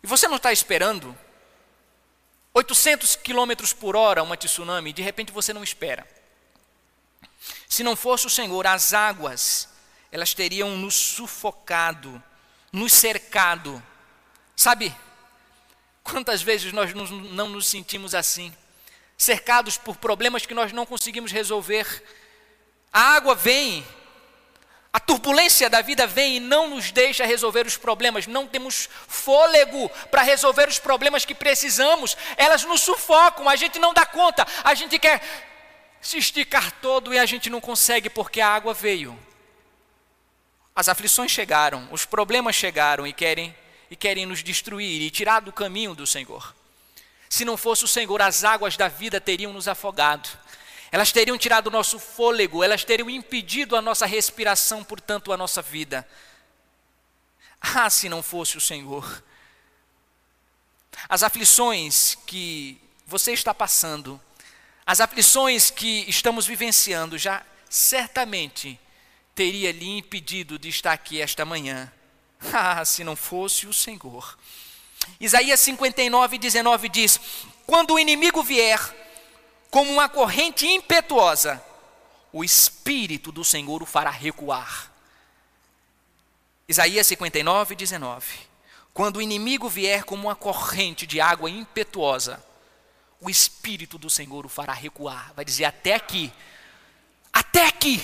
E 0.03 0.07
você 0.07 0.29
não 0.29 0.37
está 0.37 0.53
esperando. 0.53 1.17
800 2.53 3.17
quilômetros 3.17 3.73
por 3.73 3.97
hora 3.97 4.23
uma 4.23 4.37
tsunami, 4.37 4.93
de 4.93 5.03
repente 5.03 5.33
você 5.33 5.53
não 5.53 5.65
espera. 5.65 6.07
Se 7.69 7.83
não 7.83 7.97
fosse 7.97 8.27
o 8.27 8.31
Senhor, 8.31 8.67
as 8.67 8.93
águas, 8.93 9.69
elas 10.13 10.35
teriam 10.35 10.77
nos 10.77 10.95
sufocado, 10.95 12.23
nos 12.73 12.93
cercado. 12.93 13.83
Sabe, 14.55 14.95
Quantas 16.07 16.41
vezes 16.41 16.73
nós 16.73 16.95
não 16.95 17.49
nos 17.49 17.67
sentimos 17.67 18.15
assim, 18.15 18.55
cercados 19.17 19.77
por 19.77 19.97
problemas 19.97 20.45
que 20.45 20.55
nós 20.55 20.73
não 20.73 20.87
conseguimos 20.87 21.33
resolver? 21.33 22.03
A 22.93 23.15
água 23.15 23.35
vem, 23.35 23.87
a 24.93 24.99
turbulência 24.99 25.69
da 25.69 25.83
vida 25.83 26.07
vem 26.07 26.37
e 26.37 26.41
não 26.41 26.71
nos 26.71 26.91
deixa 26.91 27.27
resolver 27.27 27.67
os 27.67 27.77
problemas, 27.77 28.27
não 28.27 28.47
temos 28.47 28.89
fôlego 29.07 29.91
para 30.11 30.23
resolver 30.23 30.69
os 30.69 30.79
problemas 30.79 31.25
que 31.25 31.35
precisamos, 31.35 32.17
elas 32.39 32.65
nos 32.65 32.81
sufocam, 32.81 33.47
a 33.47 33.57
gente 33.57 33.79
não 33.79 33.93
dá 33.93 34.07
conta, 34.07 34.47
a 34.65 34.73
gente 34.73 34.99
quer 34.99 35.21
se 36.01 36.17
esticar 36.17 36.73
todo 36.81 37.13
e 37.13 37.19
a 37.19 37.27
gente 37.27 37.51
não 37.51 37.61
consegue 37.61 38.09
porque 38.09 38.41
a 38.41 38.49
água 38.49 38.73
veio. 38.73 39.19
As 40.75 40.89
aflições 40.89 41.31
chegaram, 41.31 41.87
os 41.93 42.07
problemas 42.07 42.57
chegaram 42.57 43.07
e 43.07 43.13
querem 43.13 43.55
e 43.91 43.95
querem 43.95 44.27
nos 44.27 44.43
destruir 44.43 45.03
e 45.03 45.11
tirar 45.11 45.41
do 45.41 45.53
caminho 45.53 45.95
do 45.95 46.07
Senhor. 46.07 46.56
Se 47.37 47.44
não 47.44 47.59
fosse 47.59 47.85
o 47.85 47.88
Senhor, 47.88 48.22
as 48.22 48.44
águas 48.44 48.79
da 48.79 48.88
vida 48.88 49.20
teriam 49.20 49.53
nos 49.53 49.68
afogado. 49.68 50.27
Elas 50.90 51.12
teriam 51.12 51.37
tirado 51.37 51.66
o 51.66 51.70
nosso 51.70 51.99
fôlego, 51.99 52.64
elas 52.64 52.83
teriam 52.83 53.11
impedido 53.11 53.77
a 53.77 53.83
nossa 53.83 54.07
respiração, 54.07 54.83
portanto, 54.83 55.31
a 55.31 55.37
nossa 55.37 55.61
vida. 55.61 56.09
Ah, 57.61 57.90
se 57.90 58.09
não 58.09 58.22
fosse 58.22 58.57
o 58.57 58.61
Senhor. 58.61 59.22
As 61.07 61.22
aflições 61.22 62.16
que 62.27 62.81
você 63.07 63.35
está 63.35 63.53
passando, 63.53 64.18
as 64.87 64.99
aflições 65.03 65.68
que 65.68 66.09
estamos 66.09 66.46
vivenciando 66.46 67.18
já 67.18 67.44
certamente 67.68 68.81
teria 69.35 69.72
lhe 69.72 69.99
impedido 69.99 70.59
de 70.59 70.70
estar 70.70 70.94
aqui 70.94 71.20
esta 71.20 71.44
manhã. 71.44 71.92
Ah, 72.51 72.83
se 72.83 73.05
não 73.05 73.14
fosse 73.14 73.66
o 73.66 73.75
Senhor. 73.75 74.38
Isaías 75.21 75.61
59, 75.61 76.38
19 76.38 76.88
diz: 76.88 77.21
Quando 77.66 77.95
o 77.95 77.99
inimigo 77.99 78.42
vier 78.42 78.79
como 79.71 79.90
uma 79.92 80.09
corrente 80.09 80.66
impetuosa, 80.66 81.62
o 82.33 82.45
Espírito 82.45 83.33
do 83.33 83.45
Senhor 83.45 83.83
o 83.83 83.87
fará 83.87 84.11
recuar. 84.11 84.90
Isaías 86.69 87.07
59, 87.07 87.75
19. 87.75 88.27
Quando 88.92 89.16
o 89.16 89.23
inimigo 89.23 89.69
vier 89.69 90.05
como 90.05 90.29
uma 90.29 90.35
corrente 90.35 91.07
de 91.07 91.21
água 91.21 91.51
impetuosa, 91.51 92.45
o 93.21 93.31
Espírito 93.31 93.99
do 93.99 94.11
Senhor 94.11 94.45
o 94.45 94.49
fará 94.49 94.73
recuar. 94.73 95.33
Vai 95.35 95.45
dizer: 95.45 95.64
até 95.64 95.95
aqui, 95.95 96.33
até 97.33 97.66
aqui. 97.66 98.03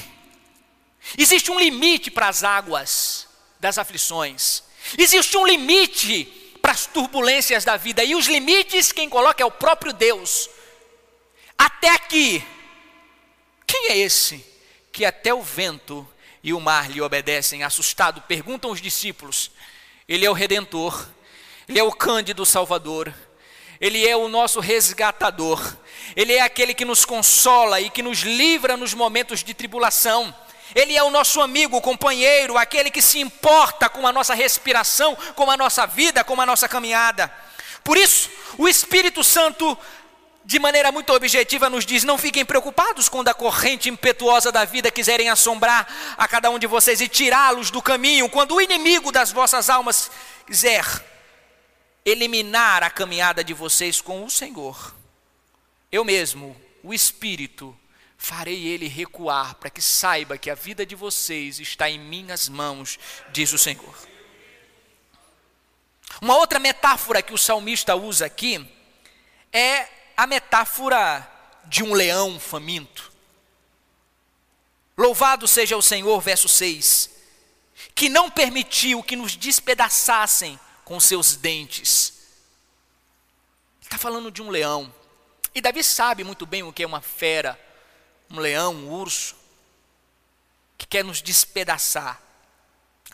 Existe 1.19 1.51
um 1.51 1.59
limite 1.59 2.11
para 2.11 2.29
as 2.29 2.45
águas 2.45 3.27
das 3.59 3.79
aflições, 3.79 4.63
existe 4.99 5.37
um 5.37 5.47
limite 5.47 6.42
as 6.83 6.87
turbulências 6.87 7.65
da 7.65 7.77
vida, 7.77 8.03
e 8.03 8.15
os 8.15 8.27
limites 8.27 8.91
quem 8.91 9.09
coloca 9.09 9.43
é 9.43 9.47
o 9.47 9.51
próprio 9.51 9.93
Deus. 9.93 10.51
Até 11.57 11.91
aqui. 11.91 12.45
Quem 13.67 13.91
é 13.91 13.97
esse 13.99 14.45
que 14.93 15.05
até 15.05 15.33
o 15.33 15.41
vento 15.41 16.07
e 16.43 16.53
o 16.53 16.61
mar 16.61 16.91
lhe 16.91 17.01
obedecem? 17.01 17.63
Assustado, 17.63 18.21
perguntam 18.23 18.71
os 18.71 18.81
discípulos. 18.81 19.51
Ele 20.09 20.27
é 20.27 20.31
o 20.31 20.35
redentor, 20.35 21.09
ele 21.69 21.79
é 21.79 21.83
o 21.83 21.93
cândido 21.93 22.45
salvador 22.45 23.13
ele 23.83 24.07
é 24.07 24.17
o 24.17 24.29
nosso 24.29 24.61
resgatador. 24.61 25.77
Ele 26.15 26.35
é 26.35 26.41
aquele 26.41 26.73
que 26.73 26.85
nos 26.85 27.05
consola 27.05 27.81
e 27.81 27.91
que 27.91 28.01
nos 28.01 28.21
livra 28.21 28.77
nos 28.77 28.95
momentos 28.95 29.43
de 29.43 29.53
tribulação. 29.53 30.33
Ele 30.75 30.97
é 30.97 31.03
o 31.03 31.11
nosso 31.11 31.41
amigo, 31.41 31.81
companheiro, 31.81 32.57
aquele 32.57 32.91
que 32.91 33.03
se 33.03 33.19
importa 33.21 33.89
com 33.89 34.07
a 34.07 34.13
nossa 34.13 34.35
respiração, 34.35 35.17
com 35.35 35.51
a 35.51 35.57
nossa 35.57 35.87
vida, 35.87 36.25
com 36.25 36.41
a 36.41 36.47
nossa 36.47 36.69
caminhada. 36.69 37.33
Por 37.85 37.97
isso, 37.97 38.31
o 38.57 38.69
Espírito 38.69 39.23
Santo, 39.25 39.77
de 40.45 40.59
maneira 40.59 40.91
muito 40.93 41.13
objetiva, 41.13 41.69
nos 41.69 41.85
diz: 41.85 42.05
não 42.05 42.17
fiquem 42.17 42.45
preocupados 42.45 43.09
quando 43.09 43.29
a 43.29 43.35
corrente 43.35 43.89
impetuosa 43.89 44.53
da 44.53 44.65
vida 44.65 44.91
quiserem 44.91 45.29
assombrar 45.29 45.87
a 46.17 46.27
cada 46.29 46.51
um 46.51 46.59
de 46.59 46.67
vocês 46.67 47.01
e 47.01 47.09
tirá-los 47.09 47.71
do 47.71 47.83
caminho, 47.83 48.29
quando 48.29 48.55
o 48.55 48.61
inimigo 48.61 49.13
das 49.13 49.33
vossas 49.33 49.69
almas 49.69 50.11
quiser 50.47 50.85
eliminar 52.05 52.83
a 52.83 52.91
caminhada 52.91 53.45
de 53.45 53.55
vocês 53.55 54.01
com 54.01 54.25
o 54.25 54.31
Senhor. 54.31 54.95
Eu 55.91 56.05
mesmo, 56.05 56.57
o 56.83 56.93
Espírito, 56.93 57.77
farei 58.23 58.69
ele 58.69 58.87
recuar 58.87 59.57
para 59.57 59.69
que 59.69 59.83
saiba 59.83 60.39
que 60.39 60.49
a 60.49 60.55
vida 60.55 60.87
de 60.87 60.95
vocês 60.95 61.59
está 61.59 61.91
em 61.91 61.99
minhas 61.99 62.49
mãos, 62.49 62.97
diz 63.33 63.53
o 63.53 63.59
Senhor. 63.59 63.99
Uma 66.21 66.37
outra 66.37 66.61
metáfora 66.61 67.21
que 67.21 67.35
o 67.35 67.39
salmista 67.39 67.97
usa 67.97 68.25
aqui 68.25 68.65
é 69.53 69.89
a 70.17 70.25
metáfora 70.25 71.29
de 71.65 71.83
um 71.83 71.93
leão 71.93 72.39
faminto. 72.39 73.11
Louvado 74.97 75.49
seja 75.49 75.77
o 75.77 75.83
Senhor, 75.83 76.21
verso 76.21 76.49
6, 76.49 77.11
que 77.93 78.09
não 78.09 78.31
permitiu 78.31 79.03
que 79.03 79.17
nos 79.17 79.35
despedaçassem 79.35 80.61
com 80.85 81.01
seus 81.01 81.35
dentes. 81.35 82.13
Está 83.81 83.99
falando 83.99 84.31
de 84.31 84.41
um 84.41 84.49
leão. 84.49 84.95
E 85.53 85.61
Davi 85.61 85.83
sabe 85.83 86.23
muito 86.23 86.47
bem 86.47 86.63
o 86.63 86.73
que 86.73 86.85
é 86.85 86.87
uma 86.87 87.01
fera, 87.01 87.59
um 88.33 88.41
leão, 88.41 88.75
um 88.75 88.91
urso, 88.91 89.37
que 90.79 90.87
quer 90.87 91.05
nos 91.05 91.21
despedaçar. 91.21 92.21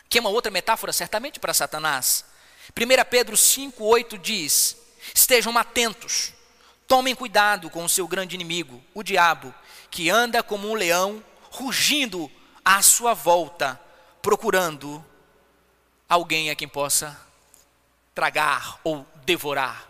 Que 0.07 0.17
é 0.17 0.21
uma 0.21 0.29
outra 0.29 0.49
metáfora, 0.49 0.93
certamente, 0.93 1.39
para 1.39 1.53
Satanás. 1.53 2.25
1 2.69 3.09
Pedro 3.09 3.35
5,8 3.35 4.17
diz: 4.17 4.77
Estejam 5.13 5.55
atentos, 5.57 6.33
tomem 6.87 7.13
cuidado 7.13 7.69
com 7.69 7.83
o 7.83 7.89
seu 7.89 8.07
grande 8.07 8.35
inimigo, 8.35 8.81
o 8.93 9.03
diabo, 9.03 9.53
que 9.91 10.09
anda 10.09 10.41
como 10.41 10.69
um 10.69 10.73
leão, 10.73 11.23
rugindo 11.51 12.31
à 12.63 12.81
sua 12.81 13.13
volta, 13.13 13.79
procurando 14.21 15.03
alguém 16.07 16.49
a 16.49 16.55
quem 16.55 16.67
possa 16.67 17.19
tragar 18.15 18.79
ou 18.83 19.05
devorar. 19.25 19.88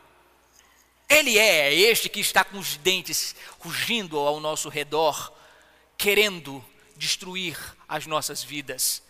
Ele 1.10 1.40
é 1.40 1.74
este 1.74 2.08
que 2.08 2.20
está 2.20 2.44
com 2.44 2.60
os 2.60 2.78
dentes 2.78 3.36
rugindo 3.60 4.20
ao 4.20 4.40
nosso 4.40 4.70
redor, 4.70 5.34
querendo 5.98 6.64
destruir 6.96 7.58
as 7.88 8.06
nossas 8.06 8.44
vidas. 8.44 9.02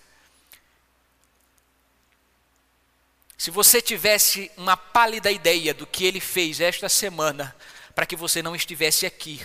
Se 3.38 3.52
você 3.52 3.82
tivesse 3.82 4.50
uma 4.56 4.78
pálida 4.78 5.30
ideia 5.30 5.74
do 5.74 5.86
que 5.86 6.06
ele 6.06 6.20
fez 6.20 6.62
esta 6.62 6.88
semana, 6.88 7.56
para 7.94 8.06
que 8.06 8.16
você 8.16 8.42
não 8.42 8.56
estivesse 8.56 9.06
aqui, 9.06 9.42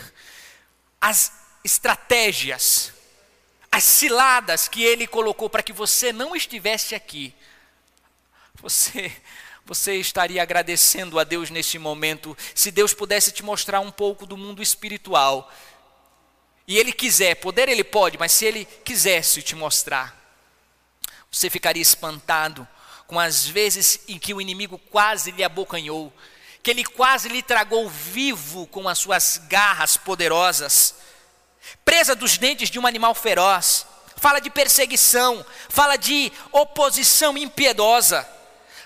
as 1.01 1.33
estratégias, 1.65 2.93
as 3.71 3.83
ciladas 3.83 4.69
que 4.69 4.83
ele 4.83 5.07
colocou 5.07 5.51
para 5.51 5.63
que 5.63 5.73
você 5.73 6.13
não 6.13 6.37
estivesse 6.37 6.95
aqui, 6.95 7.35
você 8.55 9.13
você 9.67 9.97
estaria 9.97 10.43
agradecendo 10.43 11.19
a 11.19 11.25
Deus 11.25 11.49
neste 11.51 11.79
momento 11.79 12.37
se 12.55 12.71
Deus 12.71 12.93
pudesse 12.93 13.33
te 13.33 13.43
mostrar 13.43 13.81
um 13.81 13.91
pouco 13.91 14.27
do 14.27 14.37
mundo 14.37 14.63
espiritual. 14.63 15.51
E 16.67 16.79
Ele 16.79 16.93
quiser, 16.93 17.37
poder 17.37 17.69
Ele 17.69 17.85
pode, 17.85 18.19
mas 18.19 18.33
se 18.33 18.45
Ele 18.45 18.65
quisesse 18.85 19.43
te 19.43 19.55
mostrar, 19.55 20.21
você 21.31 21.49
ficaria 21.49 21.83
espantado 21.83 22.67
com 23.07 23.19
as 23.19 23.47
vezes 23.47 24.01
em 24.07 24.19
que 24.19 24.35
o 24.35 24.41
inimigo 24.41 24.79
quase 24.79 25.31
lhe 25.31 25.43
abocanhou, 25.43 26.13
que 26.63 26.71
ele 26.71 26.85
quase 26.85 27.29
lhe 27.29 27.43
tragou 27.43 27.89
vivo 27.89 28.67
com 28.69 28.89
as 28.89 28.99
suas 28.99 29.39
garras 29.49 29.97
poderosas, 29.97 30.95
presa 31.85 32.15
dos 32.15 32.39
dentes 32.39 32.71
de 32.71 32.79
um 32.79 32.87
animal 32.87 33.15
feroz. 33.15 33.87
Fala 34.17 34.41
de 34.41 34.49
perseguição, 34.49 35.45
fala 35.69 35.97
de 35.97 36.33
oposição 36.51 37.37
impiedosa 37.37 38.27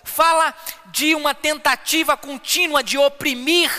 fala 0.09 0.53
de 0.87 1.14
uma 1.14 1.35
tentativa 1.35 2.16
contínua 2.16 2.83
de 2.83 2.99
oprimir 2.99 3.71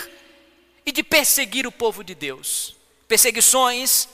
e 0.85 0.91
de 0.91 1.03
perseguir 1.03 1.67
o 1.67 1.71
povo 1.71 2.03
de 2.03 2.15
Deus. 2.15 2.75
Perseguições 3.07 4.07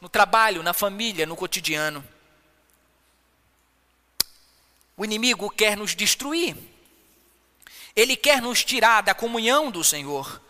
no 0.00 0.08
trabalho, 0.08 0.62
na 0.62 0.72
família, 0.72 1.26
no 1.26 1.36
cotidiano. 1.36 2.04
O 4.96 5.04
inimigo 5.04 5.48
quer 5.48 5.76
nos 5.76 5.94
destruir. 5.94 6.56
Ele 7.94 8.16
quer 8.16 8.42
nos 8.42 8.64
tirar 8.64 9.02
da 9.02 9.14
comunhão 9.14 9.70
do 9.70 9.84
Senhor. 9.84 10.42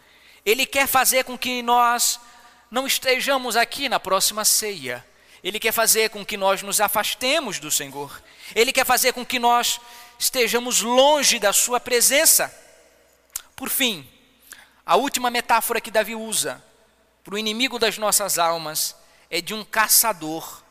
Ele 0.45 0.65
quer 0.65 0.87
fazer 0.87 1.25
com 1.25 1.37
que 1.37 1.63
nós 1.63 2.19
não 2.71 2.87
estejamos 2.87 3.57
aqui 3.57 3.89
na 3.89 4.01
próxima 4.01 4.45
ceia. 4.45 5.05
Ele 5.43 5.61
quer 5.61 5.73
fazer 5.73 6.11
com 6.11 6.25
que 6.25 6.37
nós 6.37 6.63
nos 6.63 6.81
afastemos 6.81 7.59
do 7.59 7.71
Senhor. 7.71 8.23
Ele 8.55 8.73
quer 8.73 8.85
fazer 8.85 9.13
com 9.13 9.25
que 9.25 9.39
nós 9.39 9.81
estejamos 10.19 10.81
longe 10.81 11.39
da 11.39 11.53
Sua 11.53 11.79
presença. 11.79 12.53
Por 13.55 13.71
fim, 13.71 14.09
a 14.85 14.97
última 14.97 15.31
metáfora 15.31 15.81
que 15.81 15.91
Davi 15.91 16.15
usa 16.15 16.63
para 17.23 17.35
o 17.35 17.39
inimigo 17.39 17.79
das 17.79 17.99
nossas 17.99 18.39
almas 18.39 18.97
é 19.31 19.41
de 19.41 19.55
um 19.55 19.65
caçador. 19.65 20.63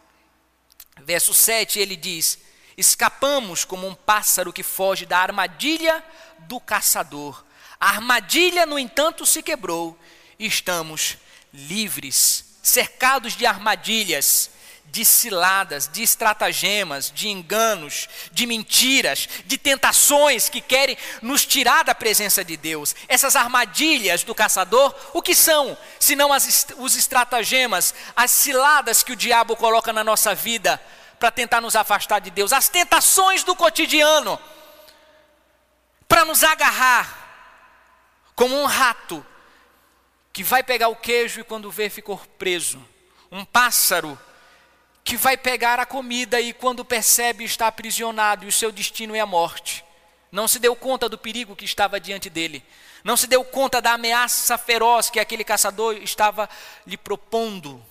Verso 0.98 1.34
7 1.34 1.80
ele 1.80 1.96
diz: 1.96 2.40
Escapamos 2.76 3.64
como 3.64 3.88
um 3.88 3.96
pássaro 3.96 4.52
que 4.52 4.64
foge 4.64 5.06
da 5.06 5.20
armadilha 5.20 6.04
do 6.40 6.60
caçador. 6.60 7.46
A 7.80 7.90
armadilha, 7.90 8.66
no 8.66 8.80
entanto, 8.80 9.26
se 9.26 9.44
quebrou 9.44 9.98
e 10.40 10.48
estamos 10.48 11.18
livres, 11.54 12.58
cercados 12.64 13.34
de 13.36 13.46
armadilhas 13.46 14.50
de 14.90 15.04
ciladas, 15.06 15.90
de 15.92 16.02
estratagemas, 16.02 17.12
de 17.14 17.28
enganos, 17.28 18.08
de 18.32 18.46
mentiras, 18.46 19.28
de 19.46 19.58
tentações 19.58 20.50
que 20.50 20.62
querem 20.62 20.98
nos 21.22 21.46
tirar 21.46 21.84
da 21.84 21.94
presença 21.94 22.44
de 22.44 22.58
Deus. 22.58 22.96
Essas 23.08 23.36
armadilhas 23.36 24.24
do 24.24 24.34
caçador, 24.34 24.96
o 25.14 25.22
que 25.22 25.36
são? 25.36 25.78
Senão 26.00 26.34
as, 26.34 26.68
os 26.78 26.96
estratagemas, 26.96 27.94
as 28.16 28.32
ciladas 28.32 29.04
que 29.04 29.12
o 29.12 29.16
diabo 29.16 29.56
coloca 29.56 29.94
na 29.94 30.04
nossa 30.04 30.34
vida 30.34 30.82
para 31.20 31.32
tentar 31.32 31.62
nos 31.62 31.76
afastar 31.76 32.20
de 32.20 32.30
Deus, 32.30 32.54
as 32.54 32.70
tentações 32.70 33.44
do 33.44 33.56
cotidiano 33.56 34.40
para 36.08 36.24
nos 36.24 36.44
agarrar 36.44 37.26
como 38.36 38.56
um 38.56 38.66
rato 38.66 39.26
que 40.32 40.44
vai 40.44 40.64
pegar 40.64 40.88
o 40.90 40.96
queijo 40.96 41.42
e 41.42 41.44
quando 41.44 41.72
vê 41.72 41.90
ficou 41.90 42.18
preso. 42.38 42.84
Um 43.32 43.44
pássaro 43.44 44.18
que 45.08 45.16
vai 45.16 45.38
pegar 45.38 45.80
a 45.80 45.86
comida 45.86 46.42
e 46.42 46.52
quando 46.52 46.84
percebe 46.84 47.46
está 47.46 47.68
aprisionado 47.68 48.44
e 48.44 48.50
o 48.50 48.52
seu 48.52 48.74
destino 48.74 49.16
é 49.16 49.22
a 49.22 49.26
morte. 49.26 49.82
não 50.30 50.50
se 50.50 50.60
deu 50.60 50.76
conta 50.76 51.08
do 51.08 51.18
perigo 51.18 51.56
que 51.56 51.64
estava 51.64 51.98
diante 51.98 52.30
dele, 52.30 52.62
não 53.06 53.16
se 53.16 53.26
deu 53.26 53.42
conta 53.46 53.82
da 53.82 53.94
ameaça 53.94 54.58
feroz 54.58 55.10
que 55.10 55.18
aquele 55.18 55.46
caçador 55.46 55.96
estava 55.96 56.50
lhe 56.86 56.98
propondo. 56.98 57.82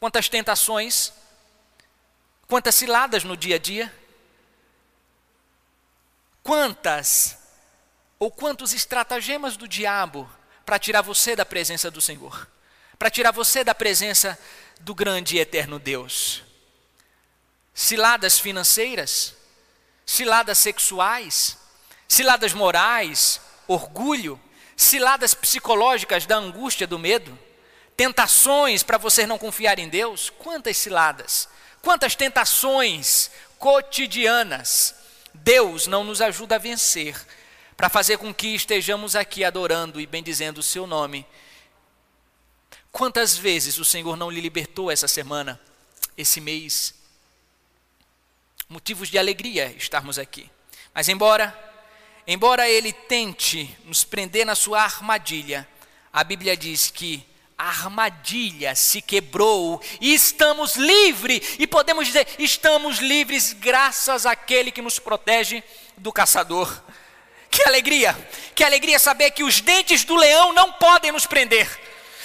Quantas 0.00 0.30
tentações, 0.30 1.12
quantas 2.48 2.74
ciladas 2.74 3.22
no 3.22 3.36
dia 3.36 3.56
a 3.56 3.58
dia, 3.58 3.94
quantas 6.42 7.38
ou 8.18 8.30
quantos 8.30 8.72
estratagemas 8.72 9.58
do 9.58 9.68
diabo 9.68 10.26
para 10.64 10.78
tirar 10.78 11.02
você 11.02 11.36
da 11.36 11.44
presença 11.44 11.90
do 11.90 12.00
Senhor, 12.00 12.48
para 13.00 13.08
tirar 13.08 13.30
você 13.30 13.64
da 13.64 13.74
presença 13.74 14.38
do 14.80 14.94
grande 14.94 15.36
e 15.36 15.40
eterno 15.40 15.78
Deus. 15.78 16.42
Ciladas 17.72 18.38
financeiras, 18.38 19.34
ciladas 20.04 20.58
sexuais, 20.58 21.56
ciladas 22.06 22.52
morais, 22.52 23.40
orgulho, 23.66 24.38
ciladas 24.76 25.32
psicológicas 25.32 26.26
da 26.26 26.36
angústia, 26.36 26.86
do 26.86 26.98
medo, 26.98 27.38
tentações 27.96 28.82
para 28.82 28.98
você 28.98 29.26
não 29.26 29.38
confiar 29.38 29.78
em 29.78 29.88
Deus. 29.88 30.28
Quantas 30.28 30.76
ciladas, 30.76 31.48
quantas 31.80 32.14
tentações 32.14 33.30
cotidianas 33.58 34.94
Deus 35.32 35.86
não 35.86 36.04
nos 36.04 36.20
ajuda 36.20 36.56
a 36.56 36.58
vencer 36.58 37.16
para 37.78 37.88
fazer 37.88 38.18
com 38.18 38.34
que 38.34 38.48
estejamos 38.48 39.16
aqui 39.16 39.42
adorando 39.42 39.98
e 39.98 40.06
bendizendo 40.06 40.60
o 40.60 40.62
seu 40.62 40.86
nome. 40.86 41.26
Quantas 42.92 43.36
vezes 43.36 43.78
o 43.78 43.84
Senhor 43.84 44.16
não 44.16 44.30
lhe 44.30 44.40
libertou 44.40 44.90
essa 44.90 45.06
semana, 45.06 45.60
esse 46.16 46.40
mês? 46.40 46.94
Motivos 48.68 49.08
de 49.08 49.18
alegria 49.18 49.74
estarmos 49.76 50.18
aqui. 50.18 50.50
Mas 50.94 51.08
embora 51.08 51.56
embora 52.26 52.68
ele 52.68 52.92
tente 52.92 53.76
nos 53.84 54.04
prender 54.04 54.44
na 54.44 54.54
sua 54.54 54.82
armadilha, 54.82 55.66
a 56.12 56.22
Bíblia 56.22 56.56
diz 56.56 56.90
que 56.90 57.26
a 57.56 57.68
armadilha 57.68 58.74
se 58.74 59.02
quebrou 59.02 59.82
e 60.00 60.14
estamos 60.14 60.76
livres, 60.76 61.56
e 61.58 61.66
podemos 61.66 62.06
dizer, 62.06 62.26
estamos 62.38 62.98
livres 62.98 63.52
graças 63.52 64.24
àquele 64.24 64.72
que 64.72 64.80
nos 64.80 64.98
protege 64.98 65.62
do 65.96 66.10
caçador. 66.12 66.82
Que 67.50 67.68
alegria, 67.68 68.16
que 68.54 68.64
alegria 68.64 68.98
saber 68.98 69.32
que 69.32 69.44
os 69.44 69.60
dentes 69.60 70.04
do 70.04 70.16
leão 70.16 70.52
não 70.52 70.72
podem 70.72 71.12
nos 71.12 71.26
prender, 71.26 71.68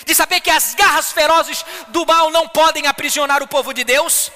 de 0.06 0.16
saber 0.16 0.40
que 0.42 0.50
as 0.50 0.76
garras 0.76 1.12
ferozes 1.12 1.64
do 1.90 2.06
mal 2.06 2.32
não 2.32 2.48
podem 2.48 2.88
aprisionar 2.88 3.44
o 3.44 3.48
povo 3.48 3.74
de 3.74 3.84
Deus, 3.84 4.32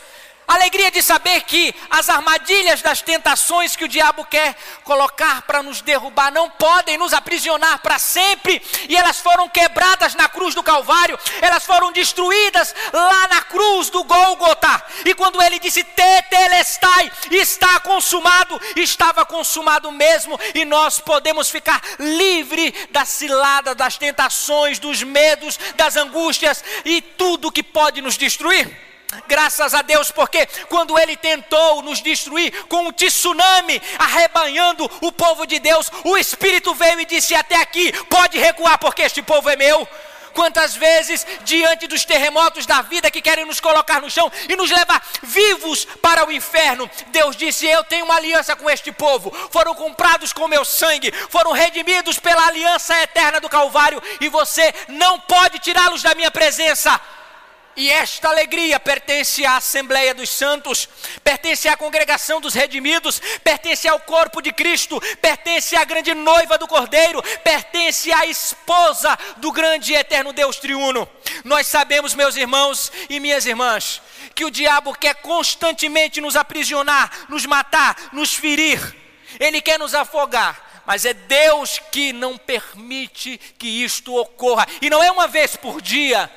Alegria 0.50 0.90
de 0.90 1.04
saber 1.04 1.42
que 1.42 1.76
as 1.92 2.10
armadilhas 2.10 2.82
das 2.82 3.04
tentações 3.04 3.76
que 3.76 3.86
o 3.86 3.88
diabo 3.88 4.26
quer 4.26 4.56
colocar 4.84 5.44
para 5.44 5.62
nos 5.62 5.80
derrubar 5.80 6.32
não 6.32 6.50
podem 6.50 6.98
nos 6.98 7.14
aprisionar 7.14 7.78
para 7.84 8.00
sempre, 8.00 8.60
e 8.90 8.98
elas 8.98 9.20
foram 9.20 9.48
quebradas 9.48 10.16
na 10.16 10.28
cruz 10.28 10.56
do 10.56 10.64
Calvário, 10.64 11.20
elas 11.40 11.64
foram 11.64 11.92
destruídas 11.92 12.74
lá 12.92 13.28
na 13.28 13.42
cruz 13.44 13.92
do 13.92 14.04
Gólgota. 14.04 14.84
E 15.06 15.14
quando 15.14 15.40
ele 15.40 15.60
disse 15.60 15.84
Tetelestai, 15.84 17.12
está 17.30 17.80
consumado, 17.82 18.60
estava 18.76 19.24
consumado 19.28 19.92
mesmo, 19.92 20.40
e 20.56 20.66
nós 20.66 21.00
podemos 21.00 21.52
ficar 21.52 21.80
livre 22.00 22.72
da 22.90 23.06
cilada, 23.06 23.76
das 23.76 24.00
tentações, 24.00 24.80
dos 24.80 25.04
medos, 25.04 25.60
das 25.76 25.96
angústias 25.96 26.64
e 26.84 27.04
tudo 27.04 27.52
que 27.52 27.62
pode 27.62 28.02
nos 28.02 28.18
destruir. 28.18 28.88
Graças 29.28 29.74
a 29.74 29.82
Deus, 29.82 30.12
porque 30.12 30.45
quando 30.67 30.98
ele 30.98 31.17
tentou 31.17 31.82
nos 31.82 32.02
destruir 32.02 32.65
com 32.65 32.88
um 32.88 32.91
tsunami 32.91 33.82
arrebanhando 33.98 34.89
o 35.02 35.12
povo 35.12 35.48
de 35.48 35.58
Deus, 35.60 35.91
o 36.04 36.17
Espírito 36.17 36.76
veio 36.76 37.00
e 37.00 37.06
disse: 37.06 37.34
Até 37.34 37.56
aqui, 37.56 37.91
pode 38.04 38.38
recuar, 38.38 38.78
porque 38.78 39.02
este 39.02 39.22
povo 39.22 39.50
é 39.50 39.56
meu. 39.56 39.88
Quantas 40.34 40.76
vezes, 40.76 41.26
diante 41.43 41.88
dos 41.88 42.06
terremotos 42.06 42.65
da 42.65 42.82
vida 42.82 43.10
que 43.10 43.22
querem 43.22 43.45
nos 43.45 43.60
colocar 43.60 44.00
no 44.00 44.12
chão 44.12 44.32
e 44.48 44.56
nos 44.56 44.69
levar 44.69 45.04
vivos 45.24 45.86
para 46.02 46.26
o 46.28 46.32
inferno, 46.32 46.89
Deus 47.08 47.36
disse: 47.36 47.65
Eu 47.65 47.84
tenho 47.84 48.06
uma 48.06 48.15
aliança 48.15 48.56
com 48.56 48.69
este 48.69 48.91
povo, 48.91 49.32
foram 49.52 49.74
comprados 49.74 50.32
com 50.32 50.48
meu 50.48 50.63
sangue, 50.63 51.12
foram 51.30 51.52
redimidos 51.52 52.19
pela 52.19 52.45
aliança 52.48 52.95
eterna 53.02 53.39
do 53.39 53.50
Calvário, 53.50 54.02
e 54.22 54.30
você 54.30 54.74
não 54.88 55.19
pode 55.19 55.60
tirá-los 55.60 56.04
da 56.04 56.13
minha 56.13 56.30
presença. 56.30 57.00
E 57.75 57.89
esta 57.89 58.27
alegria 58.27 58.79
pertence 58.79 59.45
à 59.45 59.58
Assembleia 59.58 60.13
dos 60.13 60.29
Santos, 60.29 60.89
pertence 61.23 61.67
à 61.67 61.77
congregação 61.77 62.41
dos 62.41 62.53
redimidos, 62.53 63.21
pertence 63.43 63.88
ao 63.88 63.99
corpo 64.01 64.41
de 64.41 64.51
Cristo, 64.51 64.99
pertence 65.21 65.75
à 65.75 65.84
grande 65.84 66.13
noiva 66.13 66.58
do 66.58 66.67
Cordeiro, 66.67 67.21
pertence 67.43 68.12
à 68.12 68.25
esposa 68.25 69.17
do 69.38 69.51
grande 69.51 69.93
e 69.93 69.95
eterno 69.95 70.34
Deus 70.34 70.58
triuno. 70.58 71.08
Nós 71.43 71.67
sabemos, 71.67 72.13
meus 72.13 72.36
irmãos 72.36 72.91
e 73.10 73.19
minhas 73.19 73.45
irmãs, 73.45 74.01
que 74.36 74.43
o 74.43 74.51
diabo 74.51 74.93
quer 74.93 75.15
constantemente 75.15 76.19
nos 76.19 76.36
aprisionar, 76.36 77.27
nos 77.29 77.45
matar, 77.45 77.95
nos 78.12 78.34
ferir, 78.34 78.95
ele 79.39 79.62
quer 79.62 79.79
nos 79.79 79.93
afogar 79.93 80.69
mas 80.86 81.05
é 81.05 81.13
Deus 81.13 81.79
que 81.91 82.12
não 82.12 82.36
permite 82.36 83.38
que 83.60 83.67
isto 83.67 84.15
ocorra, 84.15 84.65
e 84.82 84.89
não 84.89 85.03
é 85.03 85.12
uma 85.12 85.27
vez 85.27 85.55
por 85.55 85.84
dia, 85.84 86.27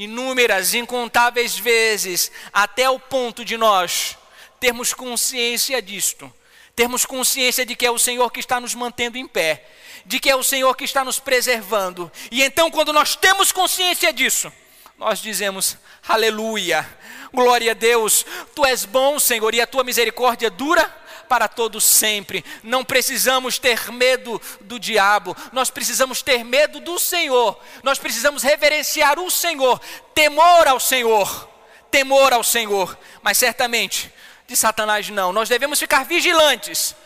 inúmeras, 0.00 0.72
incontáveis 0.72 1.58
vezes, 1.58 2.32
até 2.54 2.88
o 2.88 2.98
ponto 2.98 3.44
de 3.44 3.58
nós 3.58 4.16
termos 4.58 4.94
consciência 4.94 5.80
disto, 5.82 6.32
termos 6.74 7.04
consciência 7.04 7.66
de 7.66 7.76
que 7.76 7.84
é 7.84 7.90
o 7.90 7.98
Senhor 7.98 8.30
que 8.30 8.40
está 8.40 8.58
nos 8.58 8.74
mantendo 8.74 9.18
em 9.18 9.26
pé, 9.26 9.66
de 10.06 10.18
que 10.18 10.30
é 10.30 10.34
o 10.34 10.42
Senhor 10.42 10.74
que 10.74 10.84
está 10.84 11.04
nos 11.04 11.18
preservando. 11.18 12.10
E 12.30 12.42
então, 12.42 12.70
quando 12.70 12.94
nós 12.94 13.14
temos 13.14 13.52
consciência 13.52 14.10
disso, 14.10 14.50
nós 14.96 15.20
dizemos: 15.20 15.76
Aleluia, 16.08 16.88
glória 17.30 17.72
a 17.72 17.74
Deus, 17.74 18.24
Tu 18.54 18.64
és 18.64 18.86
bom, 18.86 19.18
Senhor, 19.18 19.54
e 19.54 19.60
a 19.60 19.66
Tua 19.66 19.84
misericórdia 19.84 20.48
dura 20.48 20.99
para 21.30 21.46
todos 21.46 21.84
sempre. 21.84 22.44
Não 22.60 22.84
precisamos 22.84 23.56
ter 23.56 23.92
medo 23.92 24.42
do 24.62 24.80
diabo, 24.80 25.36
nós 25.52 25.70
precisamos 25.70 26.22
ter 26.22 26.44
medo 26.44 26.80
do 26.80 26.98
Senhor. 26.98 27.56
Nós 27.84 28.00
precisamos 28.00 28.42
reverenciar 28.42 29.16
o 29.20 29.30
Senhor, 29.30 29.78
temor 30.12 30.66
ao 30.66 30.80
Senhor, 30.80 31.48
temor 31.88 32.32
ao 32.32 32.42
Senhor. 32.42 32.98
Mas 33.22 33.38
certamente 33.38 34.12
de 34.48 34.56
Satanás 34.56 35.08
não. 35.08 35.32
Nós 35.32 35.48
devemos 35.48 35.78
ficar 35.78 36.04
vigilantes, 36.04 36.96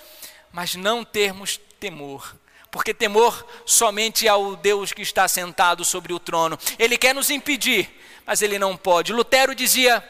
mas 0.50 0.74
não 0.74 1.04
termos 1.04 1.60
temor 1.78 2.34
porque 2.70 2.92
temor 2.92 3.46
somente 3.64 4.26
ao 4.26 4.56
Deus 4.56 4.92
que 4.92 5.00
está 5.00 5.28
sentado 5.28 5.84
sobre 5.84 6.12
o 6.12 6.18
trono. 6.18 6.58
Ele 6.76 6.98
quer 6.98 7.14
nos 7.14 7.30
impedir, 7.30 7.88
mas 8.26 8.42
ele 8.42 8.58
não 8.58 8.76
pode. 8.76 9.12
Lutero 9.12 9.54
dizia: 9.54 10.02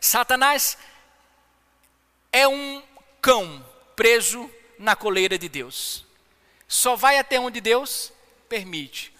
Satanás 0.00 0.78
é 2.30 2.46
um 2.46 2.80
cão 3.26 3.60
preso 3.96 4.48
na 4.78 4.94
coleira 4.94 5.36
de 5.36 5.48
Deus. 5.48 6.04
Só 6.68 6.94
vai 6.94 7.18
até 7.18 7.40
onde 7.40 7.60
Deus 7.60 8.12
permite. 8.48 9.12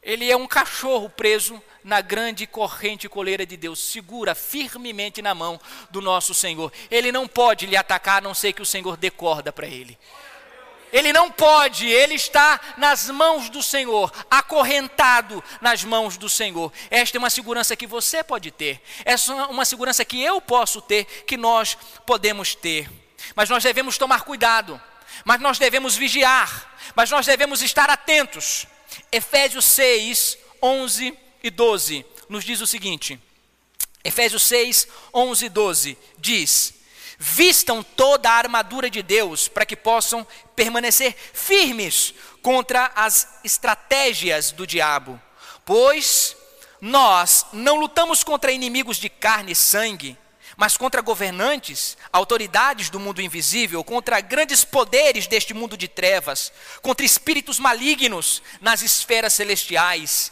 Ele 0.00 0.30
é 0.30 0.36
um 0.36 0.46
cachorro 0.46 1.10
preso 1.10 1.60
na 1.82 2.00
grande 2.00 2.46
corrente 2.46 3.08
coleira 3.08 3.44
de 3.44 3.56
Deus, 3.56 3.80
segura 3.80 4.36
firmemente 4.36 5.20
na 5.20 5.34
mão 5.34 5.60
do 5.90 6.00
nosso 6.00 6.32
Senhor. 6.32 6.72
Ele 6.88 7.10
não 7.10 7.26
pode 7.26 7.66
lhe 7.66 7.76
atacar 7.76 8.18
a 8.18 8.20
não 8.20 8.34
ser 8.34 8.52
que 8.52 8.62
o 8.62 8.66
Senhor 8.66 8.96
dê 8.96 9.10
corda 9.10 9.52
para 9.52 9.66
ele. 9.66 9.98
Ele 10.92 11.12
não 11.12 11.28
pode, 11.28 11.88
ele 11.88 12.14
está 12.14 12.60
nas 12.76 13.10
mãos 13.10 13.50
do 13.50 13.64
Senhor, 13.64 14.12
acorrentado 14.30 15.42
nas 15.60 15.82
mãos 15.82 16.16
do 16.16 16.28
Senhor. 16.28 16.72
Esta 16.88 17.16
é 17.16 17.18
uma 17.18 17.30
segurança 17.30 17.74
que 17.74 17.86
você 17.86 18.22
pode 18.22 18.52
ter, 18.52 18.80
essa 19.04 19.32
é 19.32 19.46
uma 19.46 19.64
segurança 19.64 20.04
que 20.04 20.22
eu 20.22 20.40
posso 20.40 20.80
ter, 20.80 21.04
que 21.26 21.36
nós 21.36 21.76
podemos 22.06 22.54
ter. 22.54 22.99
Mas 23.34 23.48
nós 23.48 23.62
devemos 23.62 23.98
tomar 23.98 24.22
cuidado, 24.22 24.80
mas 25.24 25.40
nós 25.40 25.58
devemos 25.58 25.96
vigiar, 25.96 26.74
mas 26.94 27.10
nós 27.10 27.26
devemos 27.26 27.62
estar 27.62 27.90
atentos. 27.90 28.66
Efésios 29.12 29.64
6, 29.64 30.38
11 30.62 31.16
e 31.42 31.50
12 31.50 32.06
nos 32.28 32.44
diz 32.44 32.60
o 32.60 32.66
seguinte: 32.66 33.18
Efésios 34.04 34.42
6, 34.44 34.88
11 35.12 35.44
e 35.44 35.48
12 35.48 35.98
diz: 36.18 36.74
Vistam 37.18 37.82
toda 37.82 38.30
a 38.30 38.34
armadura 38.34 38.88
de 38.88 39.02
Deus 39.02 39.46
para 39.46 39.66
que 39.66 39.76
possam 39.76 40.26
permanecer 40.56 41.14
firmes 41.32 42.14
contra 42.42 42.90
as 42.94 43.40
estratégias 43.44 44.52
do 44.52 44.66
diabo, 44.66 45.20
pois 45.64 46.36
nós 46.80 47.44
não 47.52 47.76
lutamos 47.76 48.24
contra 48.24 48.52
inimigos 48.52 48.96
de 48.96 49.10
carne 49.10 49.52
e 49.52 49.56
sangue 49.56 50.16
mas 50.60 50.76
contra 50.76 51.00
governantes, 51.00 51.96
autoridades 52.12 52.90
do 52.90 53.00
mundo 53.00 53.22
invisível, 53.22 53.82
contra 53.82 54.20
grandes 54.20 54.62
poderes 54.62 55.26
deste 55.26 55.54
mundo 55.54 55.74
de 55.74 55.88
trevas, 55.88 56.52
contra 56.82 57.06
espíritos 57.06 57.58
malignos 57.58 58.42
nas 58.60 58.82
esferas 58.82 59.32
celestiais. 59.32 60.30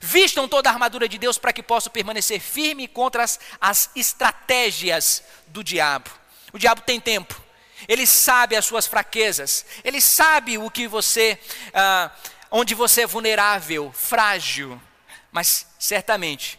Vistam 0.00 0.48
toda 0.48 0.70
a 0.70 0.72
armadura 0.72 1.06
de 1.06 1.18
Deus 1.18 1.36
para 1.36 1.52
que 1.52 1.62
possam 1.62 1.92
permanecer 1.92 2.40
firme 2.40 2.88
contra 2.88 3.22
as, 3.22 3.38
as 3.60 3.90
estratégias 3.94 5.22
do 5.48 5.62
diabo. 5.62 6.10
O 6.50 6.58
diabo 6.58 6.80
tem 6.80 6.98
tempo, 6.98 7.38
Ele 7.86 8.06
sabe 8.06 8.56
as 8.56 8.64
suas 8.64 8.86
fraquezas, 8.86 9.66
Ele 9.84 10.00
sabe 10.00 10.56
o 10.56 10.70
que 10.70 10.88
você, 10.88 11.38
ah, 11.74 12.10
onde 12.50 12.74
você 12.74 13.02
é 13.02 13.06
vulnerável, 13.06 13.92
frágil, 13.92 14.80
mas 15.30 15.66
certamente 15.78 16.58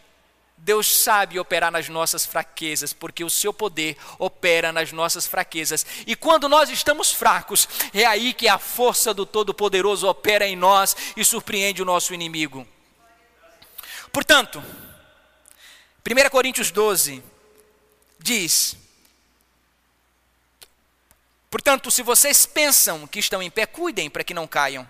Deus 0.62 0.94
sabe 0.94 1.38
operar 1.38 1.72
nas 1.72 1.88
nossas 1.88 2.26
fraquezas, 2.26 2.92
porque 2.92 3.24
o 3.24 3.30
seu 3.30 3.52
poder 3.52 3.96
opera 4.18 4.70
nas 4.72 4.92
nossas 4.92 5.26
fraquezas. 5.26 5.86
E 6.06 6.14
quando 6.14 6.48
nós 6.48 6.68
estamos 6.68 7.10
fracos, 7.10 7.66
é 7.94 8.04
aí 8.04 8.34
que 8.34 8.46
a 8.46 8.58
força 8.58 9.14
do 9.14 9.24
Todo-Poderoso 9.24 10.06
opera 10.06 10.46
em 10.46 10.54
nós 10.54 10.94
e 11.16 11.24
surpreende 11.24 11.80
o 11.80 11.86
nosso 11.86 12.12
inimigo. 12.12 12.68
Portanto, 14.12 14.62
1 16.06 16.28
Coríntios 16.28 16.70
12 16.70 17.22
diz: 18.18 18.76
Portanto, 21.50 21.90
se 21.90 22.02
vocês 22.02 22.44
pensam 22.44 23.06
que 23.06 23.18
estão 23.18 23.42
em 23.42 23.50
pé, 23.50 23.64
cuidem 23.64 24.10
para 24.10 24.22
que 24.22 24.34
não 24.34 24.46
caiam. 24.46 24.86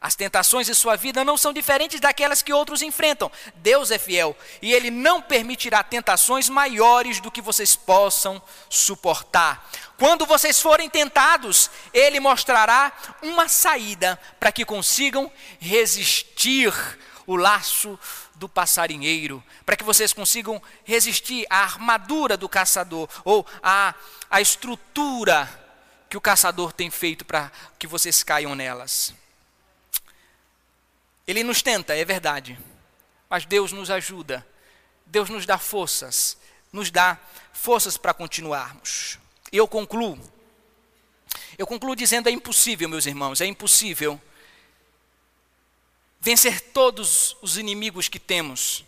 As 0.00 0.14
tentações 0.14 0.66
de 0.66 0.74
sua 0.74 0.96
vida 0.96 1.22
não 1.22 1.36
são 1.36 1.52
diferentes 1.52 2.00
daquelas 2.00 2.40
que 2.40 2.54
outros 2.54 2.80
enfrentam. 2.80 3.30
Deus 3.56 3.90
é 3.90 3.98
fiel 3.98 4.34
e 4.62 4.72
Ele 4.72 4.90
não 4.90 5.20
permitirá 5.20 5.82
tentações 5.82 6.48
maiores 6.48 7.20
do 7.20 7.30
que 7.30 7.42
vocês 7.42 7.76
possam 7.76 8.40
suportar. 8.70 9.68
Quando 9.98 10.24
vocês 10.24 10.58
forem 10.58 10.88
tentados, 10.88 11.70
Ele 11.92 12.18
mostrará 12.18 12.90
uma 13.20 13.46
saída 13.46 14.18
para 14.38 14.50
que 14.50 14.64
consigam 14.64 15.30
resistir 15.58 16.72
o 17.26 17.36
laço 17.36 17.98
do 18.36 18.48
passarinheiro, 18.48 19.44
para 19.66 19.76
que 19.76 19.84
vocês 19.84 20.14
consigam 20.14 20.62
resistir 20.82 21.46
à 21.50 21.58
armadura 21.58 22.38
do 22.38 22.48
caçador 22.48 23.06
ou 23.22 23.46
à, 23.62 23.94
à 24.30 24.40
estrutura 24.40 25.46
que 26.08 26.16
o 26.16 26.20
caçador 26.22 26.72
tem 26.72 26.90
feito 26.90 27.22
para 27.22 27.52
que 27.78 27.86
vocês 27.86 28.22
caiam 28.22 28.54
nelas. 28.54 29.19
Ele 31.30 31.44
nos 31.44 31.62
tenta, 31.62 31.94
é 31.94 32.04
verdade, 32.04 32.58
mas 33.28 33.46
Deus 33.46 33.70
nos 33.70 33.88
ajuda, 33.88 34.44
Deus 35.06 35.30
nos 35.30 35.46
dá 35.46 35.58
forças, 35.58 36.36
nos 36.72 36.90
dá 36.90 37.16
forças 37.52 37.96
para 37.96 38.12
continuarmos. 38.12 39.16
E 39.52 39.56
eu 39.56 39.68
concluo, 39.68 40.18
eu 41.56 41.68
concluo 41.68 41.94
dizendo: 41.94 42.28
é 42.28 42.32
impossível, 42.32 42.88
meus 42.88 43.06
irmãos, 43.06 43.40
é 43.40 43.46
impossível 43.46 44.20
vencer 46.20 46.60
todos 46.72 47.36
os 47.40 47.56
inimigos 47.56 48.08
que 48.08 48.18
temos, 48.18 48.84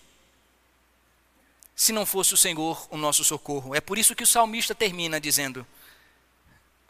se 1.76 1.92
não 1.92 2.04
fosse 2.04 2.34
o 2.34 2.36
Senhor 2.36 2.88
o 2.90 2.96
nosso 2.96 3.22
socorro. 3.22 3.72
É 3.72 3.80
por 3.80 3.96
isso 3.96 4.16
que 4.16 4.24
o 4.24 4.26
salmista 4.26 4.74
termina 4.74 5.20
dizendo: 5.20 5.64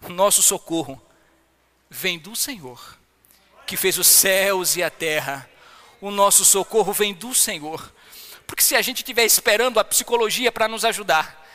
Nosso 0.09 0.41
socorro 0.43 0.99
vem 1.91 2.19
do 2.19 2.35
Senhor 2.35 3.02
que 3.67 3.77
fez 3.77 3.99
os 3.99 4.07
céus 4.07 4.77
e 4.77 4.83
a 4.83 4.91
terra. 4.91 5.49
O 6.01 6.11
nosso 6.11 6.45
socorro 6.45 6.93
vem 6.93 7.15
do 7.15 7.35
Senhor. 7.35 7.93
Porque 8.47 8.63
se 8.63 8.77
a 8.77 8.83
gente 8.83 8.99
estiver 8.99 9.25
esperando 9.25 9.79
a 9.81 9.85
psicologia 9.85 10.53
para 10.53 10.69
nos 10.69 10.85
ajudar, 10.85 11.47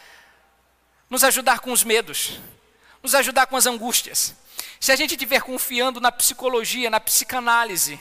nos 1.09 1.23
ajudar 1.23 1.59
com 1.59 1.71
os 1.71 1.83
medos, 1.83 2.39
nos 3.03 3.13
ajudar 3.13 3.45
com 3.45 3.55
as 3.55 3.65
angústias, 3.65 4.35
se 4.79 4.91
a 4.91 4.95
gente 4.95 5.11
estiver 5.11 5.41
confiando 5.41 5.99
na 5.99 6.11
psicologia, 6.11 6.89
na 6.89 6.99
psicanálise, 6.99 7.99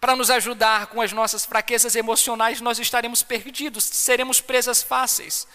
para 0.00 0.16
nos 0.16 0.30
ajudar 0.30 0.86
com 0.86 1.02
as 1.02 1.12
nossas 1.12 1.44
fraquezas 1.44 1.94
emocionais, 1.94 2.60
nós 2.60 2.78
estaremos 2.78 3.22
perdidos, 3.22 3.84
seremos 3.84 4.40
presas 4.40 4.82
fáceis. 4.82 5.46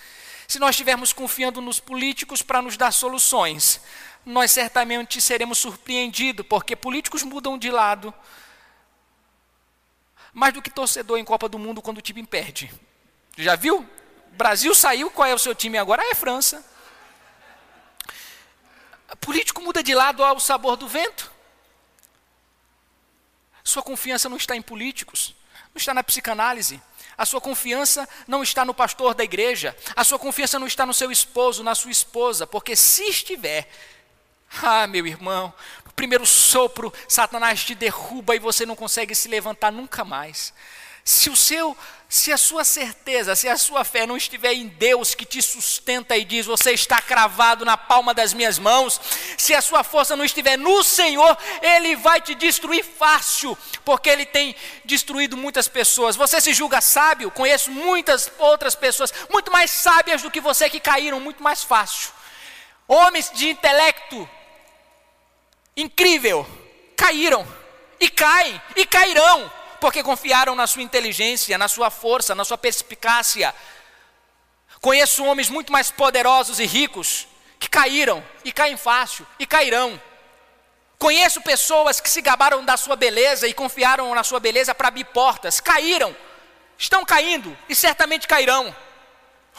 Se 0.47 0.59
nós 0.59 0.71
estivermos 0.71 1.11
confiando 1.11 1.61
nos 1.61 1.79
políticos 1.79 2.43
para 2.43 2.61
nos 2.61 2.77
dar 2.77 2.91
soluções, 2.91 3.81
nós 4.25 4.51
certamente 4.51 5.21
seremos 5.21 5.59
surpreendidos, 5.59 6.45
porque 6.47 6.75
políticos 6.75 7.23
mudam 7.23 7.57
de 7.57 7.69
lado 7.69 8.13
mais 10.35 10.53
do 10.53 10.61
que 10.61 10.69
torcedor 10.69 11.17
em 11.17 11.23
Copa 11.23 11.47
do 11.47 11.57
Mundo 11.57 11.81
quando 11.81 11.99
o 11.99 12.01
time 12.01 12.21
perde. 12.25 12.69
Já 13.37 13.55
viu? 13.55 13.89
Brasil 14.31 14.75
saiu, 14.75 15.09
qual 15.09 15.29
é 15.29 15.33
o 15.33 15.39
seu 15.39 15.55
time 15.55 15.77
agora? 15.77 16.03
É 16.03 16.13
França. 16.13 16.63
político 19.21 19.61
muda 19.61 19.81
de 19.81 19.95
lado 19.95 20.23
ao 20.23 20.37
sabor 20.39 20.75
do 20.75 20.89
vento. 20.89 21.31
Sua 23.63 23.81
confiança 23.81 24.27
não 24.27 24.35
está 24.35 24.57
em 24.57 24.61
políticos, 24.61 25.33
não 25.73 25.77
está 25.77 25.93
na 25.93 26.03
psicanálise. 26.03 26.81
A 27.17 27.25
sua 27.25 27.39
confiança 27.39 28.07
não 28.27 28.43
está 28.43 28.65
no 28.65 28.73
pastor 28.73 29.13
da 29.13 29.23
igreja. 29.23 29.75
A 29.95 30.03
sua 30.03 30.19
confiança 30.19 30.59
não 30.59 30.67
está 30.67 30.85
no 30.85 30.93
seu 30.93 31.09
esposo, 31.11 31.63
na 31.63 31.73
sua 31.73 31.91
esposa, 31.91 32.45
porque 32.45 32.75
se 32.75 33.03
estiver, 33.03 33.69
ah, 34.61 34.87
meu 34.87 35.05
irmão, 35.05 35.53
no 35.85 35.91
primeiro 35.93 36.25
sopro, 36.25 36.93
Satanás 37.07 37.63
te 37.63 37.75
derruba 37.75 38.35
e 38.35 38.39
você 38.39 38.65
não 38.65 38.75
consegue 38.75 39.13
se 39.15 39.27
levantar 39.27 39.71
nunca 39.71 40.03
mais. 40.03 40.53
Se 41.07 41.29
o 41.29 41.35
seu, 41.35 41.77
se 42.09 42.31
a 42.31 42.37
sua 42.37 42.63
certeza, 42.63 43.35
se 43.35 43.47
a 43.47 43.55
sua 43.57 43.83
fé 43.83 44.07
não 44.07 44.17
estiver 44.17 44.53
em 44.53 44.67
Deus 44.67 45.13
que 45.13 45.23
te 45.23 45.39
sustenta 45.39 46.17
e 46.17 46.25
diz, 46.25 46.47
você 46.47 46.71
está 46.71 46.99
cravado 46.99 47.63
na 47.63 47.77
palma 47.77 48.11
das 48.11 48.33
minhas 48.33 48.57
mãos, 48.57 48.99
se 49.37 49.53
a 49.53 49.61
sua 49.61 49.83
força 49.83 50.15
não 50.15 50.25
estiver 50.25 50.57
no 50.57 50.83
Senhor, 50.83 51.37
ele 51.61 51.95
vai 51.95 52.19
te 52.19 52.33
destruir 52.33 52.83
fácil, 52.83 53.55
porque 53.83 54.09
ele 54.09 54.25
tem 54.25 54.55
destruído 54.83 55.37
muitas 55.37 55.67
pessoas. 55.67 56.15
Você 56.15 56.41
se 56.41 56.55
julga 56.55 56.81
sábio? 56.81 57.29
Conheço 57.29 57.69
muitas 57.69 58.31
outras 58.39 58.73
pessoas 58.73 59.13
muito 59.29 59.51
mais 59.51 59.69
sábias 59.69 60.23
do 60.23 60.31
que 60.31 60.41
você 60.41 60.71
que 60.71 60.79
caíram 60.79 61.19
muito 61.19 61.43
mais 61.43 61.63
fácil. 61.63 62.09
Homens 62.87 63.31
de 63.31 63.47
intelecto 63.47 64.27
incrível, 65.75 66.47
caíram, 66.95 67.45
e 67.99 68.09
caem, 68.09 68.61
e 68.75 68.85
cairão, 68.85 69.51
porque 69.79 70.03
confiaram 70.03 70.55
na 70.55 70.67
sua 70.67 70.81
inteligência, 70.81 71.57
na 71.57 71.67
sua 71.67 71.89
força, 71.89 72.33
na 72.33 72.45
sua 72.45 72.57
perspicácia. 72.57 73.53
Conheço 74.81 75.25
homens 75.25 75.49
muito 75.49 75.71
mais 75.71 75.91
poderosos 75.91 76.59
e 76.59 76.65
ricos 76.65 77.27
que 77.59 77.69
caíram, 77.69 78.23
e 78.43 78.51
caem 78.51 78.77
fácil, 78.77 79.25
e 79.39 79.45
cairão. 79.45 79.99
Conheço 80.97 81.41
pessoas 81.41 81.99
que 81.99 82.09
se 82.09 82.21
gabaram 82.21 82.63
da 82.63 82.77
sua 82.77 82.95
beleza 82.95 83.47
e 83.47 83.53
confiaram 83.53 84.13
na 84.15 84.23
sua 84.23 84.39
beleza 84.39 84.73
para 84.73 84.87
abrir 84.87 85.05
portas, 85.05 85.59
caíram, 85.59 86.15
estão 86.77 87.03
caindo 87.03 87.55
e 87.67 87.75
certamente 87.75 88.27
cairão. 88.27 88.73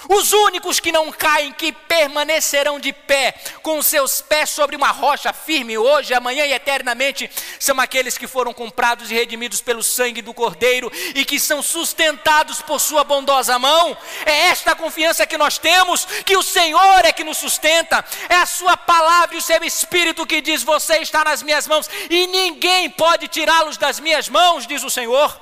Os 0.09 0.33
únicos 0.33 0.79
que 0.79 0.93
não 0.93 1.11
caem, 1.11 1.53
que 1.53 1.73
permanecerão 1.73 2.79
de 2.79 2.93
pé, 2.93 3.35
com 3.63 3.81
seus 3.81 4.21
pés 4.21 4.51
sobre 4.51 4.77
uma 4.77 4.91
rocha 4.91 5.33
firme, 5.33 5.79
hoje, 5.79 6.13
amanhã 6.13 6.45
e 6.45 6.53
eternamente, 6.53 7.31
são 7.59 7.81
aqueles 7.81 8.19
que 8.19 8.27
foram 8.27 8.53
comprados 8.53 9.11
e 9.11 9.15
redimidos 9.15 9.63
pelo 9.63 9.83
sangue 9.83 10.21
do 10.21 10.35
Cordeiro 10.35 10.93
e 11.15 11.25
que 11.25 11.41
são 11.41 11.63
sustentados 11.63 12.61
por 12.61 12.79
Sua 12.79 13.05
bondosa 13.05 13.59
mão. 13.59 13.97
É 14.27 14.49
esta 14.49 14.75
confiança 14.75 15.27
que 15.27 15.39
nós 15.39 15.57
temos, 15.57 16.05
que 16.25 16.37
o 16.37 16.43
Senhor 16.43 17.05
é 17.05 17.13
que 17.13 17.25
nos 17.25 17.39
sustenta, 17.39 18.05
é 18.29 18.37
a 18.37 18.47
Sua 18.47 18.77
palavra 18.77 19.35
e 19.35 19.39
o 19.39 19.43
Seu 19.43 19.65
Espírito 19.65 20.27
que 20.27 20.43
diz: 20.43 20.63
Você 20.63 20.99
está 20.99 21.25
nas 21.25 21.43
minhas 21.43 21.67
mãos 21.67 21.89
e 22.11 22.27
ninguém 22.27 22.91
pode 22.91 23.29
tirá-los 23.29 23.79
das 23.79 23.99
minhas 23.99 24.29
mãos, 24.29 24.67
diz 24.67 24.85
o 24.85 24.91
Senhor. 24.91 25.41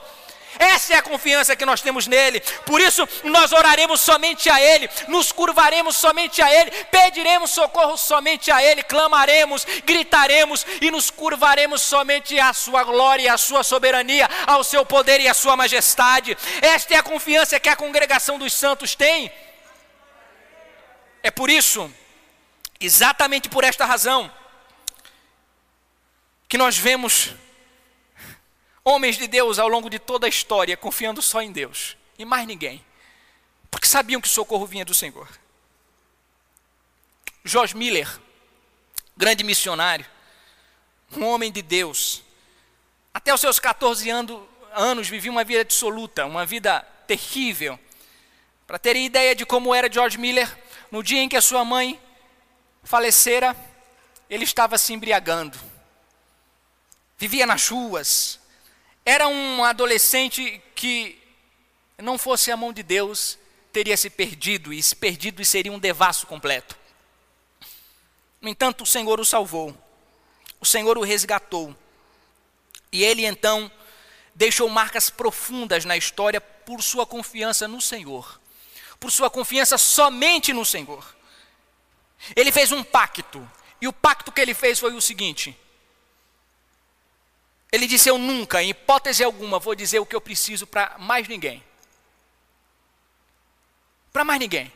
Essa 0.59 0.95
é 0.95 0.97
a 0.97 1.03
confiança 1.03 1.57
que 1.57 1.67
nós 1.67 1.81
temos 1.81 2.07
nele. 2.07 2.41
Por 2.67 2.81
isso, 2.81 3.07
nós 3.25 3.53
oraremos 3.53 4.01
somente 4.01 4.49
a 4.51 4.61
ele, 4.61 4.89
nos 5.09 5.33
curvaremos 5.33 5.97
somente 5.97 6.41
a 6.43 6.53
ele, 6.53 6.71
pediremos 6.87 7.51
socorro 7.51 7.97
somente 7.97 8.51
a 8.51 8.63
ele, 8.63 8.83
clamaremos, 8.83 9.67
gritaremos 9.85 10.67
e 10.81 10.91
nos 10.91 11.11
curvaremos 11.11 11.83
somente 11.83 12.39
à 12.39 12.53
sua 12.53 12.85
glória, 12.85 13.33
à 13.33 13.39
sua 13.39 13.63
soberania, 13.63 14.29
ao 14.47 14.63
seu 14.65 14.85
poder 14.85 15.21
e 15.21 15.29
à 15.29 15.35
sua 15.35 15.57
majestade. 15.57 16.37
Esta 16.63 16.95
é 16.95 16.97
a 16.97 17.03
confiança 17.03 17.59
que 17.61 17.69
a 17.69 17.77
congregação 17.77 18.39
dos 18.39 18.53
santos 18.53 18.95
tem. 18.95 19.33
É 21.23 21.31
por 21.31 21.49
isso, 21.49 21.91
exatamente 22.79 23.49
por 23.49 23.65
esta 23.65 23.85
razão, 23.87 24.31
que 26.49 26.59
nós 26.59 26.77
vemos 26.77 27.35
homens 28.85 29.17
de 29.17 29.27
Deus 29.27 29.59
ao 29.59 29.69
longo 29.69 29.89
de 29.89 29.99
toda 29.99 30.27
a 30.27 30.29
história 30.29 30.77
confiando 30.77 31.23
só 31.23 31.41
em 31.41 31.51
Deus 31.51 31.97
e 32.19 32.25
mais 32.25 32.47
ninguém, 32.47 32.85
porque 33.71 33.87
sabiam 33.87 34.21
que 34.21 34.29
o 34.29 34.31
socorro 34.31 34.67
vinha 34.67 34.85
do 34.85 34.93
Senhor. 34.93 35.29
George 37.45 37.77
Miller, 37.77 38.09
grande 39.17 39.43
missionário, 39.43 40.07
um 41.17 41.25
homem 41.27 41.51
de 41.51 41.63
Deus, 41.63 42.23
até 43.13 43.33
os 43.33 43.41
seus 43.41 43.59
14 43.59 44.11
anos, 44.11 44.43
anos 44.73 45.09
vivia 45.09 45.31
uma 45.31 45.45
vida 45.45 45.65
dissoluta, 45.65 46.27
uma 46.27 46.45
vida 46.45 46.81
terrível. 47.07 47.79
Para 48.67 48.79
terem 48.79 49.07
ideia 49.07 49.35
de 49.35 49.47
como 49.47 49.75
era 49.75 49.93
George 49.93 50.19
Miller, 50.19 50.51
no 50.91 51.03
dia 51.03 51.21
em 51.21 51.29
que 51.29 51.37
a 51.37 51.43
sua 51.43 51.65
mãe 51.65 52.01
falecera, 52.83 53.57
ele 54.29 54.45
estava 54.45 54.77
se 54.79 54.93
embriagando. 54.93 55.59
Vivia 57.17 57.47
nas 57.47 57.69
ruas, 57.69 58.41
era 59.05 59.29
um 59.29 59.63
adolescente 59.63 60.63
que 60.75 61.21
não 61.99 62.17
fosse 62.17 62.51
a 62.51 62.57
mão 62.57 62.73
de 62.73 62.83
Deus, 62.83 63.39
teria 63.73 63.97
se 63.97 64.09
perdido, 64.09 64.73
e 64.73 64.83
se 64.83 64.97
perdido 64.97 65.45
seria 65.45 65.73
um 65.73 65.79
devasso 65.79 66.27
completo. 66.27 66.77
No 68.41 68.49
entanto, 68.49 68.83
o 68.83 68.87
Senhor 68.87 69.21
o 69.21 69.25
salvou, 69.25 69.77
o 70.61 70.67
Senhor 70.67 70.97
o 70.97 71.03
resgatou. 71.03 71.77
E 72.91 73.03
ele 73.03 73.27
então 73.27 73.71
deixou 74.35 74.69
marcas 74.69 75.11
profundas 75.11 75.85
na 75.85 75.97
história 75.97 76.41
por 76.41 76.83
sua 76.83 77.07
confiança 77.07 77.69
no 77.69 77.81
Senhor, 77.81 78.41
por 78.99 79.11
sua 79.11 79.29
confiança 79.29 79.77
somente 79.77 80.53
no 80.53 80.65
Senhor. 80.65 81.15
Ele 82.35 82.51
fez 82.51 82.73
um 82.73 82.83
pacto, 82.83 83.49
e 83.81 83.89
o 83.89 83.93
pacto 83.93 84.33
que 84.33 84.41
ele 84.41 84.55
fez 84.55 84.79
foi 84.79 84.95
o 84.95 85.01
seguinte: 85.01 85.59
ele 87.75 87.89
disse: 87.89 88.09
Eu 88.09 88.17
nunca, 88.17 88.63
em 88.63 88.71
hipótese 88.71 89.25
alguma, 89.25 89.59
vou 89.59 89.75
dizer 89.75 89.99
o 89.99 90.07
que 90.07 90.15
eu 90.15 90.21
preciso 90.21 90.65
para 90.65 90.97
mais 90.97 91.27
ninguém. 91.27 91.63
Para 94.13 94.25
mais 94.25 94.39
ninguém. 94.39 94.73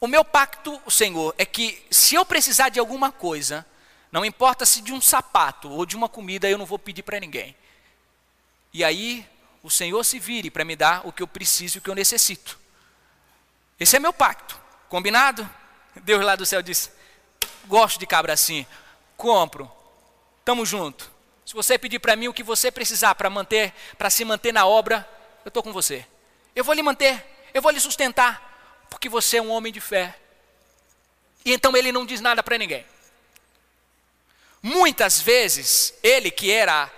O 0.00 0.06
meu 0.06 0.24
pacto, 0.24 0.80
Senhor, 0.88 1.34
é 1.36 1.44
que 1.44 1.84
se 1.90 2.14
eu 2.14 2.24
precisar 2.24 2.68
de 2.68 2.78
alguma 2.78 3.10
coisa, 3.10 3.66
não 4.12 4.24
importa 4.24 4.64
se 4.64 4.80
de 4.80 4.92
um 4.92 5.00
sapato 5.00 5.68
ou 5.68 5.84
de 5.84 5.96
uma 5.96 6.08
comida, 6.08 6.48
eu 6.48 6.56
não 6.56 6.64
vou 6.64 6.78
pedir 6.78 7.02
para 7.02 7.18
ninguém. 7.18 7.56
E 8.72 8.84
aí, 8.84 9.28
o 9.64 9.70
Senhor 9.70 10.04
se 10.04 10.20
vire 10.20 10.48
para 10.48 10.64
me 10.64 10.76
dar 10.76 11.04
o 11.04 11.12
que 11.12 11.24
eu 11.24 11.26
preciso 11.26 11.76
e 11.76 11.80
o 11.80 11.82
que 11.82 11.90
eu 11.90 11.94
necessito. 11.94 12.56
Esse 13.80 13.96
é 13.96 13.98
meu 13.98 14.12
pacto. 14.12 14.58
Combinado? 14.88 15.48
Deus 15.96 16.24
lá 16.24 16.36
do 16.36 16.46
céu 16.46 16.62
disse: 16.62 16.90
Gosto 17.66 17.98
de 17.98 18.06
cabra 18.06 18.32
assim. 18.32 18.64
Compro. 19.16 19.79
Tamo 20.50 20.66
junto. 20.66 21.08
Se 21.46 21.54
você 21.54 21.78
pedir 21.78 22.00
para 22.00 22.16
mim 22.16 22.26
o 22.26 22.34
que 22.34 22.42
você 22.42 22.72
precisar 22.72 23.14
para 23.14 23.30
manter, 23.30 23.72
para 23.96 24.10
se 24.10 24.24
manter 24.24 24.50
na 24.50 24.66
obra, 24.66 25.08
eu 25.44 25.48
estou 25.48 25.62
com 25.62 25.72
você. 25.72 26.04
Eu 26.56 26.64
vou 26.64 26.74
lhe 26.74 26.82
manter, 26.82 27.24
eu 27.54 27.62
vou 27.62 27.70
lhe 27.70 27.78
sustentar, 27.78 28.84
porque 28.90 29.08
você 29.08 29.36
é 29.36 29.42
um 29.42 29.48
homem 29.48 29.72
de 29.72 29.80
fé. 29.80 30.18
E 31.44 31.52
então 31.52 31.76
ele 31.76 31.92
não 31.92 32.04
diz 32.04 32.20
nada 32.20 32.42
para 32.42 32.58
ninguém. 32.58 32.84
Muitas 34.60 35.20
vezes, 35.20 35.94
ele 36.02 36.32
que 36.32 36.50
era 36.50 36.90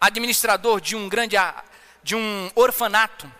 administrador 0.00 0.80
de 0.80 0.96
um 0.96 1.06
grande 1.06 1.36
de 2.02 2.16
um 2.16 2.50
orfanato, 2.54 3.30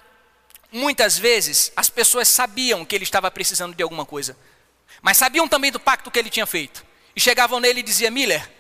muitas 0.71 1.17
vezes 1.17 1.73
as 1.75 1.89
pessoas 1.89 2.29
sabiam 2.29 2.85
que 2.85 2.95
ele 2.95 3.05
estava 3.05 3.31
precisando 3.31 3.75
de 3.75 3.83
alguma 3.83 4.05
coisa, 4.05 4.37
mas 5.01 5.17
sabiam 5.17 5.49
também 5.49 5.73
do 5.73 5.81
pacto 5.81 6.11
que 6.11 6.19
ele 6.19 6.29
tinha 6.29 6.45
feito. 6.45 6.85
E 7.17 7.21
chegavam 7.23 7.59
nele 7.59 7.81
e 7.81 7.83
diziam: 7.83 8.13
Miller, 8.13 8.55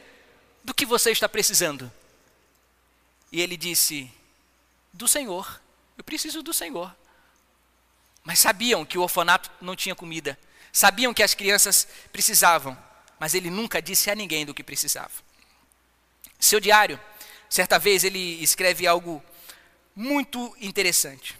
do 0.66 0.74
que 0.74 0.84
você 0.84 1.12
está 1.12 1.28
precisando? 1.28 1.90
E 3.30 3.40
ele 3.40 3.56
disse: 3.56 4.10
Do 4.92 5.06
Senhor. 5.06 5.62
Eu 5.96 6.04
preciso 6.04 6.42
do 6.42 6.52
Senhor. 6.52 6.94
Mas 8.24 8.40
sabiam 8.40 8.84
que 8.84 8.98
o 8.98 9.02
orfanato 9.02 9.48
não 9.60 9.76
tinha 9.76 9.94
comida. 9.94 10.38
Sabiam 10.72 11.14
que 11.14 11.22
as 11.22 11.34
crianças 11.34 11.86
precisavam. 12.12 12.76
Mas 13.18 13.32
ele 13.32 13.48
nunca 13.48 13.80
disse 13.80 14.10
a 14.10 14.14
ninguém 14.14 14.44
do 14.44 14.52
que 14.52 14.62
precisava. 14.62 15.12
Seu 16.38 16.60
diário, 16.60 17.00
certa 17.48 17.78
vez, 17.78 18.04
ele 18.04 18.42
escreve 18.42 18.86
algo 18.86 19.24
muito 19.94 20.54
interessante. 20.60 21.38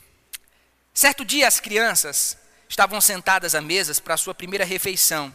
Certo 0.95 1.25
dia, 1.25 1.47
as 1.47 1.61
crianças 1.61 2.39
estavam 2.69 3.01
sentadas 3.01 3.55
à 3.55 3.61
mesa 3.61 3.93
para 4.01 4.15
a 4.15 4.17
sua 4.17 4.35
primeira 4.35 4.65
refeição, 4.65 5.35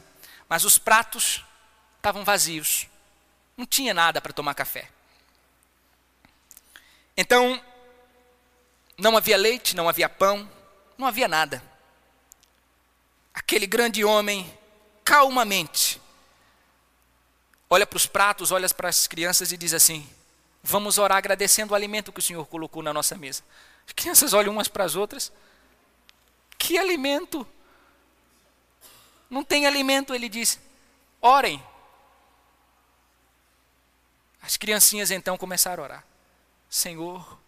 mas 0.49 0.63
os 0.63 0.79
pratos 0.79 1.45
estavam 1.97 2.23
vazios. 2.23 2.87
Não 3.55 3.65
tinha 3.65 3.93
nada 3.93 4.21
para 4.21 4.33
tomar 4.33 4.53
café. 4.53 4.89
Então, 7.15 7.63
não 8.97 9.17
havia 9.17 9.37
leite, 9.37 9.75
não 9.75 9.89
havia 9.89 10.07
pão, 10.07 10.49
não 10.97 11.07
havia 11.07 11.27
nada. 11.27 11.63
Aquele 13.33 13.65
grande 13.65 14.03
homem, 14.03 14.51
calmamente, 15.03 16.01
olha 17.69 17.85
para 17.85 17.97
os 17.97 18.05
pratos, 18.05 18.51
olha 18.51 18.67
para 18.69 18.89
as 18.89 19.07
crianças 19.07 19.51
e 19.51 19.57
diz 19.57 19.73
assim: 19.73 20.07
Vamos 20.63 20.97
orar 20.97 21.17
agradecendo 21.17 21.73
o 21.73 21.75
alimento 21.75 22.11
que 22.11 22.19
o 22.19 22.23
Senhor 22.23 22.45
colocou 22.45 22.83
na 22.83 22.93
nossa 22.93 23.15
mesa. 23.15 23.43
As 23.87 23.93
crianças 23.93 24.33
olham 24.33 24.53
umas 24.53 24.67
para 24.67 24.83
as 24.83 24.95
outras. 24.95 25.31
Que 26.57 26.77
alimento? 26.77 27.47
Não 29.29 29.43
tem 29.43 29.65
alimento, 29.65 30.13
ele 30.13 30.29
diz. 30.29 30.59
Orem. 31.21 31.63
As 34.51 34.57
criancinhas 34.57 35.11
então 35.11 35.37
começaram 35.37 35.81
a 35.81 35.85
orar. 35.85 36.03
Senhor, 36.69 37.39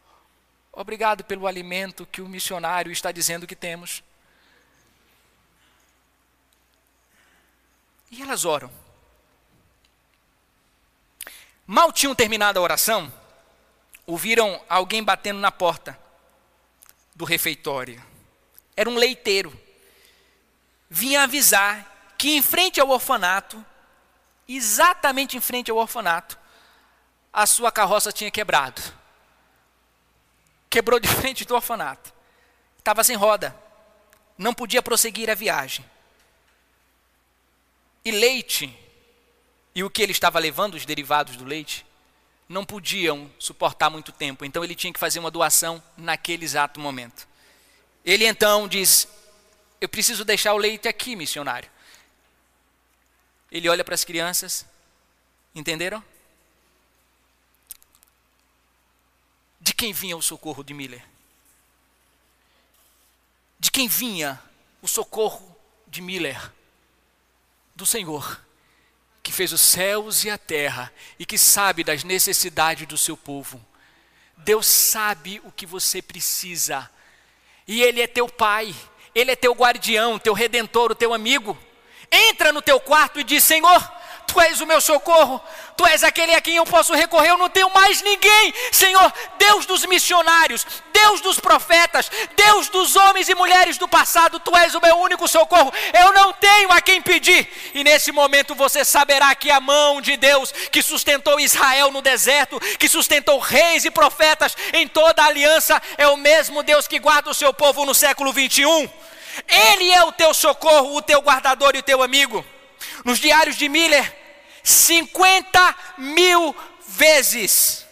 obrigado 0.71 1.21
pelo 1.25 1.47
alimento 1.47 2.05
que 2.05 2.21
o 2.21 2.29
missionário 2.29 2.93
está 2.93 3.11
dizendo 3.11 3.45
que 3.45 3.57
temos. 3.57 4.01
E 8.09 8.21
elas 8.21 8.45
oram. 8.45 8.71
Mal 11.67 11.91
tinham 11.91 12.15
terminado 12.15 12.57
a 12.57 12.61
oração, 12.61 13.11
ouviram 14.07 14.63
alguém 14.69 15.03
batendo 15.03 15.41
na 15.41 15.51
porta 15.51 15.99
do 17.13 17.25
refeitório. 17.25 18.01
Era 18.77 18.89
um 18.89 18.95
leiteiro. 18.95 19.51
Vinha 20.89 21.23
avisar 21.23 22.15
que 22.17 22.37
em 22.37 22.41
frente 22.41 22.79
ao 22.79 22.87
orfanato, 22.87 23.61
exatamente 24.47 25.35
em 25.35 25.41
frente 25.41 25.69
ao 25.69 25.75
orfanato, 25.75 26.41
a 27.33 27.47
sua 27.47 27.71
carroça 27.71 28.11
tinha 28.11 28.29
quebrado. 28.29 28.81
Quebrou 30.69 30.99
de 30.99 31.07
frente 31.09 31.43
do 31.43 31.55
orfanato. 31.55 32.13
Estava 32.77 33.03
sem 33.03 33.15
roda. 33.15 33.55
Não 34.37 34.53
podia 34.53 34.83
prosseguir 34.83 35.29
a 35.29 35.35
viagem. 35.35 35.83
E 38.05 38.11
leite, 38.11 38.77
e 39.73 39.83
o 39.83 39.89
que 39.89 40.03
ele 40.03 40.11
estava 40.11 40.37
levando, 40.37 40.75
os 40.75 40.85
derivados 40.85 41.35
do 41.37 41.45
leite, 41.45 41.85
não 42.47 42.65
podiam 42.65 43.31
suportar 43.39 43.89
muito 43.89 44.11
tempo. 44.11 44.45
Então 44.45 44.63
ele 44.63 44.75
tinha 44.75 44.93
que 44.93 44.99
fazer 44.99 45.19
uma 45.19 45.31
doação 45.31 45.81
naquele 45.97 46.43
exato 46.43 46.79
momento. 46.79 47.27
Ele 48.05 48.25
então 48.25 48.67
diz: 48.67 49.07
Eu 49.79 49.87
preciso 49.87 50.25
deixar 50.25 50.53
o 50.53 50.57
leite 50.57 50.87
aqui, 50.87 51.15
missionário. 51.15 51.71
Ele 53.51 53.69
olha 53.69 53.83
para 53.83 53.95
as 53.95 54.03
crianças, 54.03 54.65
entenderam? 55.55 56.03
De 59.63 59.73
quem 59.73 59.93
vinha 59.93 60.17
o 60.17 60.21
socorro 60.21 60.61
de 60.61 60.73
Miller? 60.73 61.01
De 63.57 63.71
quem 63.71 63.87
vinha 63.87 64.37
o 64.81 64.89
socorro 64.89 65.55
de 65.87 66.01
Miller? 66.01 66.51
Do 67.73 67.85
Senhor, 67.85 68.41
que 69.23 69.31
fez 69.31 69.53
os 69.53 69.61
céus 69.61 70.25
e 70.25 70.29
a 70.29 70.37
terra 70.37 70.91
e 71.17 71.25
que 71.25 71.37
sabe 71.37 71.81
das 71.81 72.03
necessidades 72.03 72.85
do 72.85 72.97
seu 72.97 73.15
povo. 73.15 73.65
Deus 74.35 74.67
sabe 74.67 75.41
o 75.45 75.51
que 75.51 75.65
você 75.65 76.01
precisa, 76.01 76.91
e 77.65 77.81
Ele 77.81 78.01
é 78.01 78.07
teu 78.07 78.27
Pai, 78.27 78.75
Ele 79.15 79.31
é 79.31 79.35
teu 79.37 79.53
guardião, 79.53 80.19
teu 80.19 80.33
redentor, 80.33 80.91
o 80.91 80.95
teu 80.95 81.13
amigo. 81.13 81.57
Entra 82.11 82.51
no 82.51 82.61
teu 82.61 82.81
quarto 82.81 83.17
e 83.17 83.23
diz: 83.23 83.41
Senhor, 83.45 83.81
Tu 84.27 84.41
és 84.41 84.61
o 84.61 84.65
meu 84.65 84.81
socorro, 84.81 85.41
Tu 85.75 85.85
és 85.87 86.03
aquele 86.03 86.35
a 86.35 86.41
quem 86.41 86.55
eu 86.55 86.65
posso 86.65 86.93
recorrer, 86.93 87.29
eu 87.29 87.37
não 87.37 87.49
tenho 87.49 87.69
mais 87.73 88.01
ninguém. 88.01 88.53
Senhor, 88.71 89.11
Deus 89.37 89.65
dos 89.65 89.85
missionários, 89.85 90.65
Deus 90.91 91.21
dos 91.21 91.39
profetas, 91.39 92.09
Deus 92.35 92.69
dos 92.69 92.95
homens 92.95 93.27
e 93.27 93.35
mulheres 93.35 93.77
do 93.77 93.87
passado, 93.87 94.39
Tu 94.39 94.55
és 94.55 94.75
o 94.75 94.81
meu 94.81 94.97
único 94.97 95.27
socorro, 95.27 95.73
eu 95.93 96.13
não 96.13 96.31
tenho 96.33 96.71
a 96.71 96.79
quem 96.79 97.01
pedir. 97.01 97.47
E 97.73 97.83
nesse 97.83 98.11
momento 98.11 98.55
você 98.55 98.85
saberá 98.85 99.33
que 99.35 99.51
a 99.51 99.59
mão 99.59 99.99
de 99.99 100.15
Deus 100.15 100.51
que 100.71 100.81
sustentou 100.81 101.39
Israel 101.39 101.91
no 101.91 102.01
deserto, 102.01 102.59
que 102.77 102.87
sustentou 102.87 103.39
reis 103.39 103.85
e 103.85 103.91
profetas 103.91 104.55
em 104.73 104.87
toda 104.87 105.23
a 105.23 105.27
aliança, 105.27 105.81
é 105.97 106.07
o 106.07 106.17
mesmo 106.17 106.63
Deus 106.63 106.87
que 106.87 106.99
guarda 106.99 107.29
o 107.29 107.35
seu 107.35 107.53
povo 107.53 107.85
no 107.85 107.93
século 107.93 108.31
21. 108.31 108.89
Ele 109.47 109.91
é 109.91 110.03
o 110.03 110.11
teu 110.11 110.33
socorro, 110.33 110.95
o 110.95 111.01
teu 111.01 111.19
guardador 111.19 111.75
e 111.75 111.79
o 111.79 111.83
teu 111.83 112.03
amigo. 112.03 112.45
Nos 113.03 113.19
diários 113.19 113.55
de 113.55 113.67
Miller, 113.69 114.15
50 114.63 115.75
mil 115.97 116.55
vezes, 116.87 117.85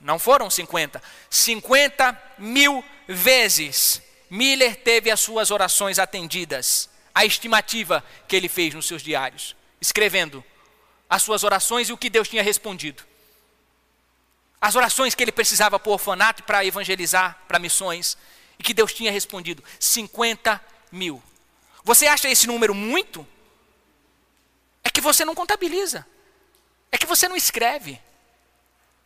não 0.00 0.18
foram 0.18 0.50
50, 0.50 1.02
50 1.30 2.22
mil 2.38 2.84
vezes, 3.06 4.02
Miller 4.30 4.76
teve 4.76 5.10
as 5.10 5.20
suas 5.20 5.50
orações 5.50 5.98
atendidas. 5.98 6.90
A 7.14 7.24
estimativa 7.24 8.04
que 8.26 8.34
ele 8.34 8.48
fez 8.48 8.74
nos 8.74 8.86
seus 8.88 9.00
diários, 9.00 9.54
escrevendo 9.80 10.44
as 11.08 11.22
suas 11.22 11.44
orações 11.44 11.88
e 11.88 11.92
o 11.92 11.96
que 11.96 12.10
Deus 12.10 12.28
tinha 12.28 12.42
respondido. 12.42 13.04
As 14.60 14.74
orações 14.74 15.14
que 15.14 15.22
ele 15.22 15.30
precisava 15.30 15.78
para 15.78 15.90
o 15.90 15.92
orfanato 15.92 16.42
para 16.42 16.64
evangelizar, 16.64 17.38
para 17.46 17.60
missões, 17.60 18.18
e 18.58 18.64
que 18.64 18.74
Deus 18.74 18.92
tinha 18.92 19.12
respondido: 19.12 19.62
50 19.78 20.60
mil. 20.90 21.22
Você 21.84 22.06
acha 22.06 22.28
esse 22.28 22.48
número 22.48 22.74
muito? 22.74 23.24
É 24.84 24.90
que 24.90 25.00
você 25.00 25.24
não 25.24 25.34
contabiliza. 25.34 26.06
É 26.92 26.98
que 26.98 27.06
você 27.06 27.26
não 27.26 27.34
escreve. 27.34 28.00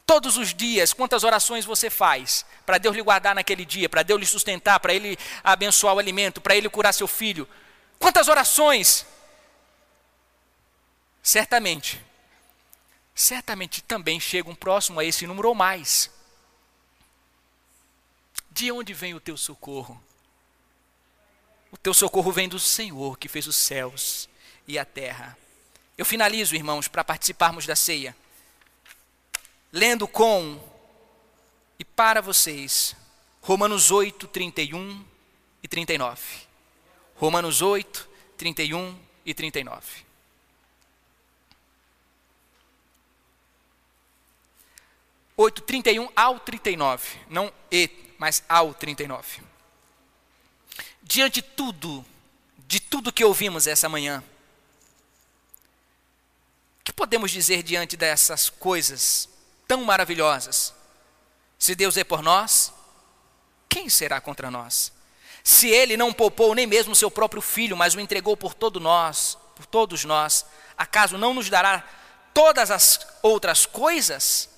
Todos 0.05 0.37
os 0.37 0.55
dias, 0.55 0.93
quantas 0.93 1.23
orações 1.23 1.65
você 1.65 1.89
faz 1.89 2.45
para 2.67 2.79
Deus 2.79 2.97
lhe 2.97 3.03
guardar 3.03 3.35
naquele 3.35 3.65
dia, 3.65 3.89
para 3.89 4.03
Deus 4.03 4.19
lhe 4.19 4.27
sustentar, 4.27 4.81
para 4.81 4.93
Ele 4.93 5.19
abençoar 5.45 5.95
o 5.95 5.99
alimento, 5.99 6.41
para 6.41 6.57
Ele 6.57 6.69
curar 6.69 6.93
seu 6.93 7.07
filho? 7.07 7.49
Quantas 7.99 8.27
orações 8.27 9.07
certamente, 11.23 12.03
certamente 13.15 13.83
também 13.83 14.19
chegam 14.19 14.55
próximo 14.55 14.99
a 14.99 15.05
esse 15.05 15.27
número 15.27 15.49
ou 15.49 15.55
mais. 15.55 16.11
De 18.51 18.73
onde 18.73 18.95
vem 18.95 19.15
o 19.15 19.21
teu 19.21 19.37
socorro? 19.37 20.03
O 21.71 21.77
teu 21.77 21.93
socorro 21.93 22.33
vem 22.33 22.49
do 22.49 22.59
Senhor 22.59 23.19
que 23.19 23.29
fez 23.29 23.47
os 23.47 23.57
céus 23.57 24.29
e 24.67 24.79
a 24.79 24.85
terra. 24.85 25.37
Eu 25.99 26.05
finalizo, 26.05 26.55
irmãos, 26.55 26.87
para 26.87 27.03
participarmos 27.03 27.67
da 27.67 27.75
ceia, 27.75 28.17
lendo 29.73 30.07
com 30.07 30.63
e 31.77 31.85
para 31.85 32.21
vocês 32.21 32.95
Romanos 33.43 33.91
8, 33.91 34.29
31 34.29 35.05
e 35.61 35.67
39. 35.67 36.23
Romanos 37.17 37.61
8, 37.61 38.09
31 38.37 38.97
e 39.27 39.35
39. 39.35 40.09
Oito, 45.37 45.63
trinta 45.63 45.91
e 45.91 46.01
um 46.01 46.09
ao 46.17 46.41
trinta 46.41 46.69
e 46.69 46.77
nove, 46.77 47.17
não 47.29 47.53
e, 47.71 47.89
mas 48.19 48.43
ao 48.49 48.75
trinta 48.75 49.05
e 49.05 49.09
nove. 49.09 49.41
Diante 51.01 51.35
de 51.35 51.43
tudo, 51.43 52.05
de 52.67 52.81
tudo 52.81 53.13
que 53.13 53.25
ouvimos 53.25 53.69
essa 53.69 53.89
manhã, 53.89 54.23
podemos 56.99 57.31
dizer 57.31 57.63
diante 57.63 57.97
dessas 57.97 58.51
coisas 58.51 59.29
tão 59.69 59.85
maravilhosas? 59.85 60.75
Se 61.57 61.77
Deus 61.77 61.97
é 61.97 62.03
por 62.03 62.25
nós, 62.25 62.73
quem 63.69 63.89
será 63.89 64.21
contra 64.21 64.51
nós? 64.51 64.91
Se 65.45 65.69
ele 65.69 65.97
não 65.97 66.13
poupou 66.13 66.57
nem 66.57 66.67
mesmo 66.67 66.97
seu 66.97 67.09
próprio 67.09 67.41
filho, 67.41 67.77
mas 67.77 67.95
o 67.95 68.01
entregou 68.01 68.37
por 68.37 68.53
todo 68.53 68.81
nós, 68.81 69.39
por 69.55 69.65
todos 69.65 70.03
nós, 70.03 70.45
acaso 70.77 71.17
não 71.17 71.33
nos 71.33 71.49
dará 71.49 71.89
todas 72.35 72.69
as 72.69 73.07
outras 73.23 73.65
coisas? 73.65 74.49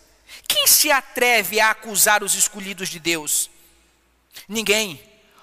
Quem 0.48 0.66
se 0.66 0.90
atreve 0.90 1.60
a 1.60 1.72
acusar 1.72 2.24
os 2.24 2.34
escolhidos 2.34 2.88
de 2.88 2.98
Deus? 2.98 3.50
Ninguém, 4.48 4.98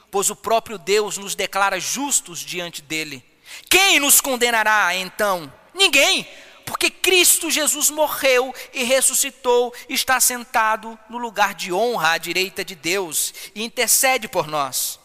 pois 0.09 0.31
o 0.31 0.35
próprio 0.35 0.79
Deus 0.79 1.15
nos 1.19 1.35
declara 1.35 1.79
justos 1.79 2.39
diante 2.39 2.81
dele. 2.81 3.23
Quem 3.69 3.99
nos 3.99 4.19
condenará 4.19 4.95
então? 4.95 5.53
Ninguém, 5.75 6.27
porque 6.67 6.91
Cristo 6.91 7.49
Jesus 7.49 7.89
morreu 7.89 8.53
e 8.73 8.83
ressuscitou, 8.83 9.73
está 9.87 10.19
sentado 10.19 10.99
no 11.09 11.17
lugar 11.17 11.55
de 11.55 11.71
honra 11.71 12.11
à 12.11 12.17
direita 12.17 12.63
de 12.63 12.75
Deus 12.75 13.33
e 13.55 13.63
intercede 13.63 14.27
por 14.27 14.47
nós. 14.47 14.99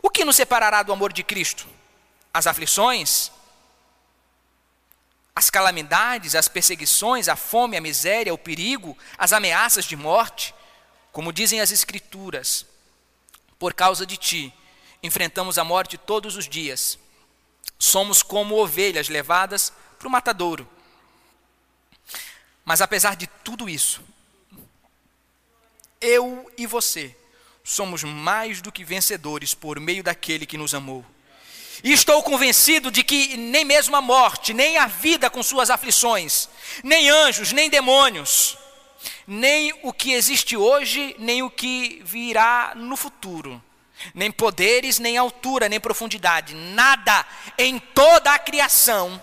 O 0.00 0.08
que 0.08 0.24
nos 0.24 0.36
separará 0.36 0.84
do 0.84 0.92
amor 0.92 1.12
de 1.12 1.24
Cristo? 1.24 1.66
As 2.32 2.46
aflições? 2.46 3.32
As 5.34 5.50
calamidades, 5.50 6.36
as 6.36 6.46
perseguições, 6.46 7.28
a 7.28 7.34
fome, 7.34 7.76
a 7.76 7.80
miséria, 7.80 8.32
o 8.32 8.38
perigo, 8.38 8.96
as 9.18 9.32
ameaças 9.32 9.86
de 9.86 9.96
morte? 9.96 10.54
Como 11.10 11.32
dizem 11.32 11.60
as 11.60 11.72
Escrituras, 11.72 12.64
por 13.58 13.74
causa 13.74 14.06
de 14.06 14.16
ti, 14.16 14.54
enfrentamos 15.02 15.58
a 15.58 15.64
morte 15.64 15.98
todos 15.98 16.36
os 16.36 16.48
dias. 16.48 16.96
Somos 17.76 18.22
como 18.22 18.54
ovelhas 18.54 19.08
levadas 19.08 19.72
para 20.02 20.08
o 20.08 20.10
matadouro. 20.10 20.68
Mas 22.64 22.80
apesar 22.80 23.14
de 23.14 23.28
tudo 23.44 23.68
isso, 23.68 24.02
eu 26.00 26.50
e 26.58 26.66
você 26.66 27.16
somos 27.62 28.02
mais 28.02 28.60
do 28.60 28.72
que 28.72 28.84
vencedores 28.84 29.54
por 29.54 29.78
meio 29.78 30.02
daquele 30.02 30.44
que 30.44 30.58
nos 30.58 30.74
amou. 30.74 31.06
E 31.84 31.92
estou 31.92 32.20
convencido 32.22 32.90
de 32.90 33.04
que 33.04 33.36
nem 33.36 33.64
mesmo 33.64 33.94
a 33.94 34.00
morte, 34.00 34.52
nem 34.52 34.76
a 34.76 34.86
vida 34.86 35.30
com 35.30 35.42
suas 35.42 35.70
aflições, 35.70 36.48
nem 36.82 37.08
anjos, 37.08 37.52
nem 37.52 37.70
demônios, 37.70 38.58
nem 39.24 39.72
o 39.84 39.92
que 39.92 40.12
existe 40.12 40.56
hoje, 40.56 41.14
nem 41.18 41.42
o 41.44 41.50
que 41.50 42.02
virá 42.04 42.72
no 42.74 42.96
futuro, 42.96 43.62
nem 44.14 44.32
poderes, 44.32 44.98
nem 44.98 45.16
altura, 45.16 45.68
nem 45.68 45.80
profundidade, 45.80 46.54
nada 46.54 47.24
em 47.56 47.78
toda 47.78 48.32
a 48.32 48.38
criação 48.38 49.22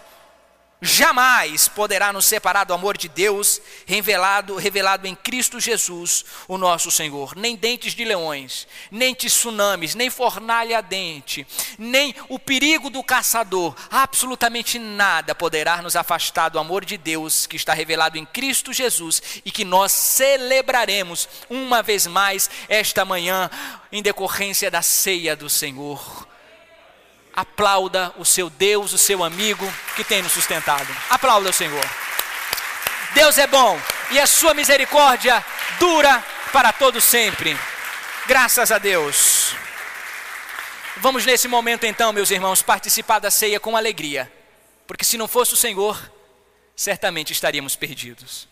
jamais 0.81 1.67
poderá 1.67 2.13
nos 2.13 2.25
separar 2.25 2.63
do 2.63 2.73
amor 2.73 2.97
de 2.97 3.09
Deus 3.09 3.61
revelado, 3.85 4.55
revelado 4.55 5.07
em 5.07 5.15
Cristo 5.15 5.59
Jesus, 5.59 6.23
o 6.47 6.57
nosso 6.57 6.89
Senhor. 6.89 7.35
Nem 7.35 7.55
dentes 7.55 7.93
de 7.93 8.05
leões, 8.05 8.67
nem 8.89 9.13
tsunamis, 9.13 9.95
nem 9.95 10.09
fornalha 10.09 10.81
dente, 10.81 11.45
nem 11.77 12.15
o 12.29 12.39
perigo 12.39 12.89
do 12.89 13.03
caçador, 13.03 13.75
absolutamente 13.91 14.79
nada 14.79 15.35
poderá 15.35 15.81
nos 15.81 15.95
afastar 15.95 16.49
do 16.49 16.59
amor 16.59 16.85
de 16.85 16.97
Deus 16.97 17.45
que 17.45 17.57
está 17.57 17.73
revelado 17.73 18.17
em 18.17 18.25
Cristo 18.25 18.71
Jesus 18.71 19.21
e 19.43 19.51
que 19.51 19.65
nós 19.65 19.91
celebraremos 19.91 21.27
uma 21.49 21.83
vez 21.83 22.07
mais 22.07 22.49
esta 22.69 23.03
manhã 23.03 23.49
em 23.91 24.01
decorrência 24.01 24.71
da 24.71 24.81
ceia 24.81 25.35
do 25.35 25.49
Senhor 25.49 26.28
aplauda 27.39 28.13
o 28.17 28.25
seu 28.25 28.49
Deus, 28.49 28.91
o 28.91 28.97
seu 28.97 29.23
amigo 29.23 29.65
que 29.95 30.03
tem 30.03 30.21
nos 30.21 30.33
sustentado. 30.33 30.93
Aplauda 31.09 31.49
o 31.49 31.53
Senhor. 31.53 31.85
Deus 33.13 33.37
é 33.37 33.47
bom 33.47 33.79
e 34.11 34.19
a 34.19 34.27
sua 34.27 34.53
misericórdia 34.53 35.43
dura 35.79 36.21
para 36.51 36.73
todo 36.73 36.99
sempre. 36.99 37.57
Graças 38.27 38.73
a 38.73 38.77
Deus. 38.77 39.55
Vamos 40.97 41.25
nesse 41.25 41.47
momento 41.47 41.85
então, 41.85 42.11
meus 42.11 42.29
irmãos, 42.29 42.61
participar 42.61 43.19
da 43.19 43.31
ceia 43.31 43.57
com 43.57 43.77
alegria, 43.77 44.29
porque 44.85 45.05
se 45.05 45.17
não 45.17 45.27
fosse 45.27 45.53
o 45.53 45.57
Senhor, 45.57 45.97
certamente 46.75 47.31
estaríamos 47.31 47.73
perdidos. 47.73 48.48